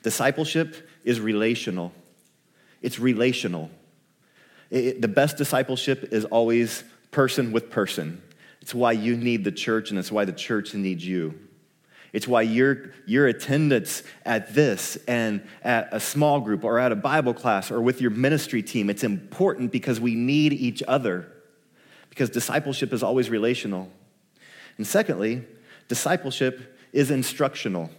Discipleship 0.03 0.87
is 1.03 1.19
relational, 1.19 1.93
it's 2.81 2.99
relational. 2.99 3.69
It, 4.69 5.01
the 5.01 5.07
best 5.07 5.37
discipleship 5.37 6.09
is 6.11 6.25
always 6.25 6.83
person 7.11 7.51
with 7.51 7.69
person. 7.69 8.21
It's 8.61 8.75
why 8.75 8.91
you 8.91 9.15
need 9.15 9.43
the 9.43 9.51
church, 9.51 9.89
and 9.89 9.99
it's 9.99 10.11
why 10.11 10.25
the 10.25 10.33
church 10.33 10.73
needs 10.73 11.05
you. 11.05 11.39
It's 12.13 12.27
why 12.27 12.41
your, 12.41 12.91
your 13.05 13.27
attendance 13.27 14.03
at 14.25 14.53
this 14.53 14.97
and 15.07 15.45
at 15.61 15.89
a 15.91 15.99
small 15.99 16.39
group 16.39 16.63
or 16.63 16.79
at 16.79 16.91
a 16.91 16.95
Bible 16.95 17.33
class 17.33 17.69
or 17.69 17.81
with 17.81 18.01
your 18.01 18.11
ministry 18.11 18.63
team, 18.63 18.89
it's 18.89 19.03
important 19.03 19.71
because 19.71 19.99
we 19.99 20.15
need 20.15 20.53
each 20.53 20.81
other. 20.87 21.31
Because 22.09 22.29
discipleship 22.29 22.93
is 22.93 23.03
always 23.03 23.29
relational. 23.29 23.91
And 24.77 24.87
secondly, 24.87 25.43
discipleship 25.87 26.77
is 26.93 27.11
instructional 27.11 27.91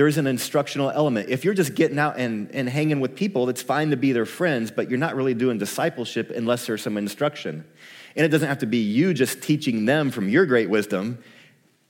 there's 0.00 0.16
an 0.16 0.26
instructional 0.26 0.88
element. 0.90 1.28
If 1.28 1.44
you're 1.44 1.52
just 1.52 1.74
getting 1.74 1.98
out 1.98 2.16
and, 2.16 2.50
and 2.54 2.66
hanging 2.66 3.00
with 3.00 3.14
people, 3.14 3.50
it's 3.50 3.60
fine 3.60 3.90
to 3.90 3.98
be 3.98 4.12
their 4.12 4.24
friends, 4.24 4.70
but 4.70 4.88
you're 4.88 4.98
not 4.98 5.14
really 5.14 5.34
doing 5.34 5.58
discipleship 5.58 6.30
unless 6.30 6.64
there's 6.64 6.80
some 6.80 6.96
instruction. 6.96 7.66
And 8.16 8.24
it 8.24 8.30
doesn't 8.30 8.48
have 8.48 8.60
to 8.60 8.66
be 8.66 8.78
you 8.78 9.12
just 9.12 9.42
teaching 9.42 9.84
them 9.84 10.10
from 10.10 10.30
your 10.30 10.46
great 10.46 10.70
wisdom. 10.70 11.22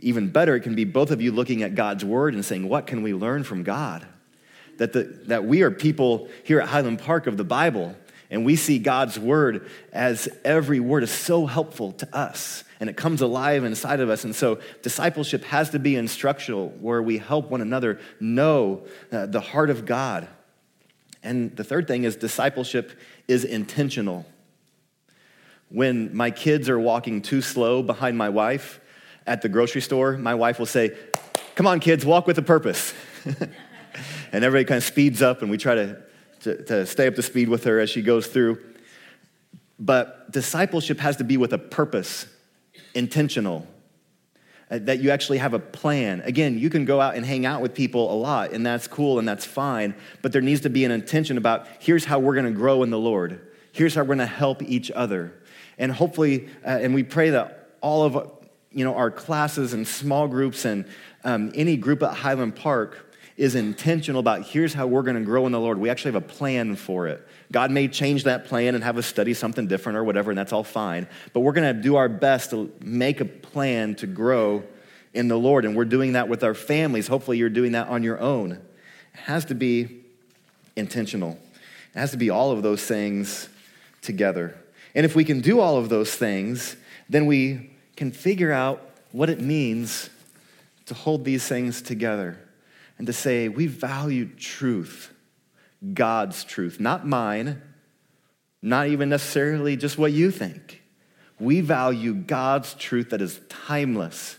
Even 0.01 0.29
better, 0.29 0.57
it 0.57 0.63
can 0.63 0.75
be 0.75 0.85
both 0.85 1.13
of 1.13 1.23
you 1.23 1.31
looking 1.31 1.63
at 1.63 1.77
God's 1.77 2.05
word 2.05 2.35
and 2.35 2.45
saying, 2.45 2.69
What 2.69 2.89
can 2.89 3.05
we 3.05 3.15
learn 3.15 3.45
from 3.45 3.63
God? 3.63 4.05
That, 4.79 4.93
the, 4.93 5.05
that 5.29 5.45
we 5.45 5.63
are 5.63 5.71
people 5.71 6.29
here 6.43 6.61
at 6.61 6.69
Highland 6.69 6.99
Park 6.99 7.29
of 7.29 7.37
the 7.37 7.45
Bible, 7.45 7.95
and 8.31 8.45
we 8.45 8.57
see 8.57 8.79
God's 8.79 9.19
word 9.19 9.69
as 9.93 10.29
every 10.45 10.81
word 10.81 11.03
is 11.03 11.11
so 11.11 11.47
helpful 11.47 11.93
to 11.93 12.17
us 12.17 12.65
and 12.81 12.89
it 12.89 12.97
comes 12.97 13.21
alive 13.21 13.63
inside 13.65 14.01
of 14.01 14.09
us. 14.09 14.25
And 14.25 14.35
so 14.35 14.59
discipleship 14.81 15.45
has 15.45 15.71
to 15.71 15.79
be 15.79 15.97
instructional, 15.97 16.71
where 16.81 17.03
we 17.03 17.19
help 17.19 17.51
one 17.51 17.61
another 17.61 18.01
know 18.19 18.87
uh, 19.13 19.27
the 19.27 19.41
heart 19.41 19.69
of 19.69 19.85
God. 19.85 20.27
And 21.23 21.55
the 21.55 21.63
third 21.63 21.87
thing 21.87 22.05
is 22.05 22.17
discipleship 22.17 22.99
is 23.29 23.45
intentional. 23.45 24.25
When 25.69 26.17
my 26.17 26.31
kids 26.31 26.71
are 26.71 26.81
walking 26.81 27.21
too 27.21 27.43
slow 27.43 27.83
behind 27.83 28.17
my 28.17 28.31
wife 28.31 28.81
at 29.27 29.43
the 29.43 29.51
grocery 29.51 29.83
store, 29.83 30.17
my 30.17 30.35
wife 30.35 30.59
will 30.59 30.67
say, 30.67 30.97
Come 31.55 31.67
on, 31.67 31.81
kids, 31.81 32.07
walk 32.07 32.27
with 32.27 32.39
a 32.39 32.43
purpose. 32.43 32.95
and 34.33 34.45
everybody 34.45 34.65
kind 34.65 34.79
of 34.79 34.85
speeds 34.85 35.21
up, 35.21 35.43
and 35.43 35.51
we 35.51 35.59
try 35.59 35.75
to, 35.75 36.03
to, 36.41 36.63
to 36.65 36.87
stay 36.87 37.07
up 37.07 37.15
to 37.17 37.23
speed 37.23 37.49
with 37.49 37.65
her 37.65 37.79
as 37.81 37.91
she 37.91 38.03
goes 38.03 38.27
through. 38.27 38.59
but 39.79 40.31
discipleship 40.31 40.99
has 41.01 41.17
to 41.17 41.25
be 41.25 41.37
with 41.37 41.53
a 41.53 41.59
purpose, 41.59 42.27
intentional, 42.95 43.67
uh, 44.71 44.79
that 44.83 45.01
you 45.01 45.11
actually 45.11 45.39
have 45.39 45.55
a 45.55 45.59
plan. 45.59 46.21
Again, 46.21 46.59
you 46.59 46.71
can 46.71 46.85
go 46.85 47.01
out 47.01 47.17
and 47.17 47.25
hang 47.25 47.47
out 47.47 47.61
with 47.61 47.75
people 47.75 48.13
a 48.13 48.15
lot, 48.15 48.53
and 48.53 48.65
that's 48.65 48.87
cool 48.87 49.19
and 49.19 49.27
that's 49.27 49.45
fine, 49.45 49.95
but 50.23 50.33
there 50.33 50.43
needs 50.43 50.61
to 50.63 50.71
be 50.71 50.85
an 50.85 50.91
intention 50.91 51.37
about 51.39 51.67
here's 51.81 52.05
how 52.05 52.19
we're 52.19 52.35
gonna 52.35 52.51
grow 52.51 52.83
in 52.83 52.91
the 52.91 52.99
Lord, 52.99 53.41
here's 53.73 53.95
how 53.95 54.03
we're 54.03 54.15
gonna 54.15 54.27
help 54.27 54.63
each 54.63 54.91
other. 54.91 55.33
And 55.79 55.91
hopefully, 55.91 56.49
uh, 56.65 56.79
and 56.83 56.95
we 56.95 57.03
pray 57.03 57.31
that 57.31 57.71
all 57.81 58.05
of 58.05 58.31
you 58.71 58.85
know, 58.85 58.95
our 58.95 59.11
classes 59.11 59.73
and 59.73 59.87
small 59.87 60.29
groups 60.29 60.65
and 60.65 60.85
um, 61.25 61.51
any 61.55 61.77
group 61.77 62.03
at 62.03 62.15
Highland 62.15 62.55
Park 62.55 63.10
is 63.37 63.55
intentional 63.55 64.21
about 64.21 64.45
here's 64.45 64.75
how 64.75 64.87
we're 64.87 65.03
going 65.03 65.17
to 65.17 65.25
grow 65.25 65.47
in 65.47 65.53
the 65.53 65.61
Lord. 65.61 65.79
We 65.79 65.89
actually 65.89 66.13
have 66.13 66.23
a 66.23 66.27
plan 66.27 66.77
for 66.77 67.07
it. 67.07 67.27
God 67.51 67.71
may 67.71 67.89
change 67.89 68.25
that 68.25 68.45
plan 68.45 68.75
and 68.75 68.85
have 68.85 68.99
us 68.99 69.07
study 69.07 69.35
something 69.35 69.67
different 69.67 69.99
or 69.99 70.05
whatever, 70.05 70.31
and 70.31 70.39
that's 70.39 70.53
all 70.53 70.65
fine. 70.65 71.07
But 71.33 71.41
we're 71.41 71.53
going 71.53 71.75
to 71.75 71.83
do 71.83 71.97
our 71.97 72.09
best 72.09 72.51
to 72.51 72.73
make 72.81 73.21
a 73.21 73.25
plan 73.25 73.95
to 73.97 74.07
grow 74.07 74.63
in 75.15 75.29
the 75.29 75.39
Lord. 75.39 75.65
And 75.65 75.75
we're 75.75 75.85
doing 75.85 76.13
that 76.13 76.29
with 76.29 76.45
our 76.45 76.55
families. 76.55 77.09
Hopefully, 77.09 77.39
you're 77.39 77.49
doing 77.49 77.73
that 77.73 77.89
on 77.89 78.03
your 78.03 78.21
own. 78.21 78.53
It 78.53 79.21
has 79.21 79.45
to 79.47 79.55
be 79.55 80.05
intentional, 80.77 81.39
it 81.95 81.99
has 81.99 82.11
to 82.11 82.17
be 82.17 82.31
all 82.31 82.53
of 82.53 82.63
those 82.63 82.85
things 82.85 83.49
together. 84.03 84.57
And 84.95 85.07
if 85.07 85.15
we 85.15 85.25
can 85.25 85.41
do 85.41 85.61
all 85.61 85.77
of 85.77 85.89
those 85.89 86.15
things, 86.15 86.77
then 87.09 87.27
we 87.27 87.71
can 87.97 88.11
figure 88.11 88.51
out 88.51 88.83
what 89.13 89.31
it 89.31 89.41
means 89.41 90.11
to 90.87 90.95
hold 90.95 91.25
these 91.25 91.47
things 91.47 91.81
together 91.81 92.39
and 93.01 93.07
to 93.07 93.15
say, 93.15 93.49
we 93.49 93.67
value 93.67 94.27
truth, 94.27 95.11
God's 95.95 96.45
truth, 96.45 96.79
not 96.79 97.07
mine, 97.07 97.63
not 98.61 98.89
even 98.89 99.09
necessarily 99.09 99.75
just 99.79 99.97
what 99.97 100.13
you 100.13 100.31
think. 100.31 100.83
We 101.39 101.63
value 101.63 102.13
God's 102.13 102.75
truth 102.75 103.09
that 103.09 103.23
is 103.23 103.41
timeless. 103.49 104.37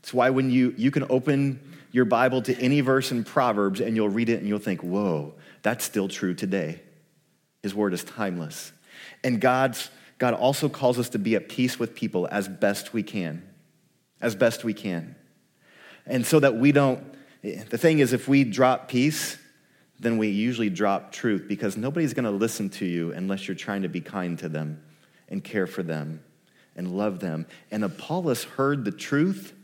It's 0.00 0.12
why 0.12 0.30
when 0.30 0.50
you, 0.50 0.74
you 0.76 0.90
can 0.90 1.06
open 1.08 1.60
your 1.92 2.04
Bible 2.04 2.42
to 2.42 2.58
any 2.58 2.80
verse 2.80 3.12
in 3.12 3.22
Proverbs 3.22 3.80
and 3.80 3.94
you'll 3.94 4.08
read 4.08 4.30
it 4.30 4.40
and 4.40 4.48
you'll 4.48 4.58
think, 4.58 4.82
whoa, 4.82 5.34
that's 5.62 5.84
still 5.84 6.08
true 6.08 6.34
today. 6.34 6.80
His 7.62 7.72
word 7.72 7.94
is 7.94 8.02
timeless. 8.02 8.72
And 9.22 9.40
God's, 9.40 9.90
God 10.18 10.34
also 10.34 10.68
calls 10.68 10.98
us 10.98 11.10
to 11.10 11.20
be 11.20 11.36
at 11.36 11.48
peace 11.48 11.78
with 11.78 11.94
people 11.94 12.26
as 12.32 12.48
best 12.48 12.92
we 12.92 13.04
can. 13.04 13.48
As 14.20 14.34
best 14.34 14.64
we 14.64 14.74
can. 14.74 15.14
And 16.04 16.26
so 16.26 16.40
that 16.40 16.56
we 16.56 16.72
don't 16.72 17.14
the 17.42 17.78
thing 17.78 17.98
is, 18.00 18.12
if 18.12 18.28
we 18.28 18.44
drop 18.44 18.88
peace, 18.88 19.38
then 19.98 20.18
we 20.18 20.28
usually 20.28 20.70
drop 20.70 21.12
truth 21.12 21.46
because 21.48 21.76
nobody's 21.76 22.12
going 22.12 22.24
to 22.24 22.30
listen 22.30 22.68
to 22.70 22.84
you 22.84 23.12
unless 23.12 23.48
you're 23.48 23.54
trying 23.54 23.82
to 23.82 23.88
be 23.88 24.00
kind 24.00 24.38
to 24.38 24.48
them 24.48 24.82
and 25.28 25.42
care 25.42 25.66
for 25.66 25.82
them 25.82 26.22
and 26.76 26.96
love 26.96 27.20
them. 27.20 27.46
And 27.70 27.84
Apollos 27.84 28.44
heard 28.44 28.84
the 28.84 28.90
truth 28.90 29.54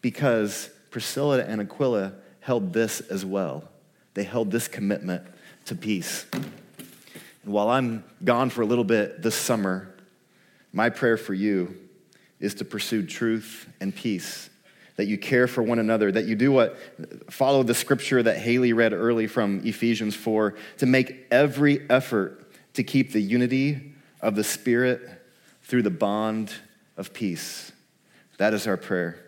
because 0.00 0.70
Priscilla 0.90 1.42
and 1.44 1.60
Aquila 1.60 2.14
held 2.40 2.72
this 2.72 3.00
as 3.00 3.24
well. 3.24 3.68
They 4.14 4.24
held 4.24 4.50
this 4.50 4.68
commitment 4.68 5.22
to 5.66 5.74
peace. 5.74 6.24
And 6.32 7.52
while 7.52 7.68
I'm 7.68 8.02
gone 8.24 8.50
for 8.50 8.62
a 8.62 8.66
little 8.66 8.84
bit 8.84 9.22
this 9.22 9.34
summer, 9.34 9.94
my 10.72 10.88
prayer 10.90 11.16
for 11.16 11.34
you 11.34 11.76
is 12.40 12.54
to 12.54 12.64
pursue 12.64 13.04
truth 13.04 13.68
and 13.80 13.94
peace 13.94 14.48
that 14.96 15.06
you 15.06 15.18
care 15.18 15.46
for 15.46 15.62
one 15.62 15.78
another, 15.78 16.10
that 16.10 16.24
you 16.24 16.34
do 16.34 16.50
what, 16.50 16.78
follow 17.30 17.62
the 17.62 17.74
scripture 17.74 18.22
that 18.22 18.38
Haley 18.38 18.72
read 18.72 18.92
early 18.92 19.26
from 19.26 19.60
Ephesians 19.64 20.14
4, 20.14 20.54
to 20.78 20.86
make 20.86 21.26
every 21.30 21.88
effort 21.90 22.50
to 22.74 22.82
keep 22.82 23.12
the 23.12 23.20
unity 23.20 23.92
of 24.20 24.34
the 24.34 24.44
Spirit 24.44 25.08
through 25.62 25.82
the 25.82 25.90
bond 25.90 26.52
of 26.96 27.12
peace. 27.12 27.72
That 28.38 28.54
is 28.54 28.66
our 28.66 28.76
prayer. 28.76 29.22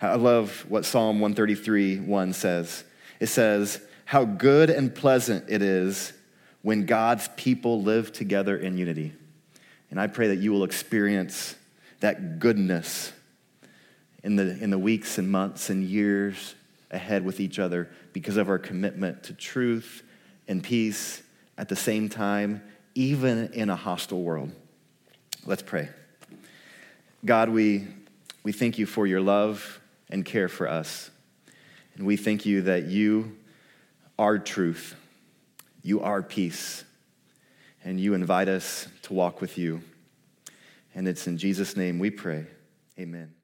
I 0.00 0.16
love 0.16 0.64
what 0.68 0.84
Psalm 0.84 1.20
133 1.20 2.00
1 2.00 2.32
says. 2.32 2.84
It 3.20 3.26
says, 3.28 3.80
How 4.04 4.24
good 4.24 4.70
and 4.70 4.94
pleasant 4.94 5.46
it 5.48 5.62
is 5.62 6.12
when 6.62 6.86
God's 6.86 7.28
people 7.36 7.82
live 7.82 8.12
together 8.12 8.56
in 8.56 8.76
unity. 8.76 9.12
And 9.90 10.00
I 10.00 10.08
pray 10.08 10.28
that 10.28 10.38
you 10.38 10.52
will 10.52 10.64
experience 10.64 11.54
that 12.00 12.38
goodness 12.38 13.12
in 14.24 14.36
the, 14.36 14.58
in 14.62 14.70
the 14.70 14.78
weeks 14.78 15.18
and 15.18 15.30
months 15.30 15.70
and 15.70 15.84
years 15.84 16.54
ahead 16.90 17.24
with 17.24 17.40
each 17.40 17.58
other 17.58 17.90
because 18.12 18.38
of 18.38 18.48
our 18.48 18.58
commitment 18.58 19.22
to 19.24 19.34
truth 19.34 20.02
and 20.48 20.64
peace 20.64 21.22
at 21.58 21.68
the 21.68 21.76
same 21.76 22.08
time, 22.08 22.62
even 22.94 23.52
in 23.52 23.68
a 23.68 23.76
hostile 23.76 24.22
world. 24.22 24.50
Let's 25.44 25.62
pray. 25.62 25.90
God, 27.24 27.50
we, 27.50 27.86
we 28.42 28.52
thank 28.52 28.78
you 28.78 28.86
for 28.86 29.06
your 29.06 29.20
love 29.20 29.80
and 30.08 30.24
care 30.24 30.48
for 30.48 30.68
us. 30.68 31.10
And 31.96 32.06
we 32.06 32.16
thank 32.16 32.46
you 32.46 32.62
that 32.62 32.86
you 32.86 33.36
are 34.18 34.38
truth, 34.38 34.96
you 35.82 36.00
are 36.00 36.22
peace, 36.22 36.84
and 37.84 38.00
you 38.00 38.14
invite 38.14 38.48
us 38.48 38.88
to 39.02 39.12
walk 39.12 39.42
with 39.42 39.58
you. 39.58 39.82
And 40.94 41.06
it's 41.06 41.26
in 41.26 41.36
Jesus' 41.36 41.76
name 41.76 41.98
we 41.98 42.10
pray. 42.10 42.46
Amen. 42.98 43.34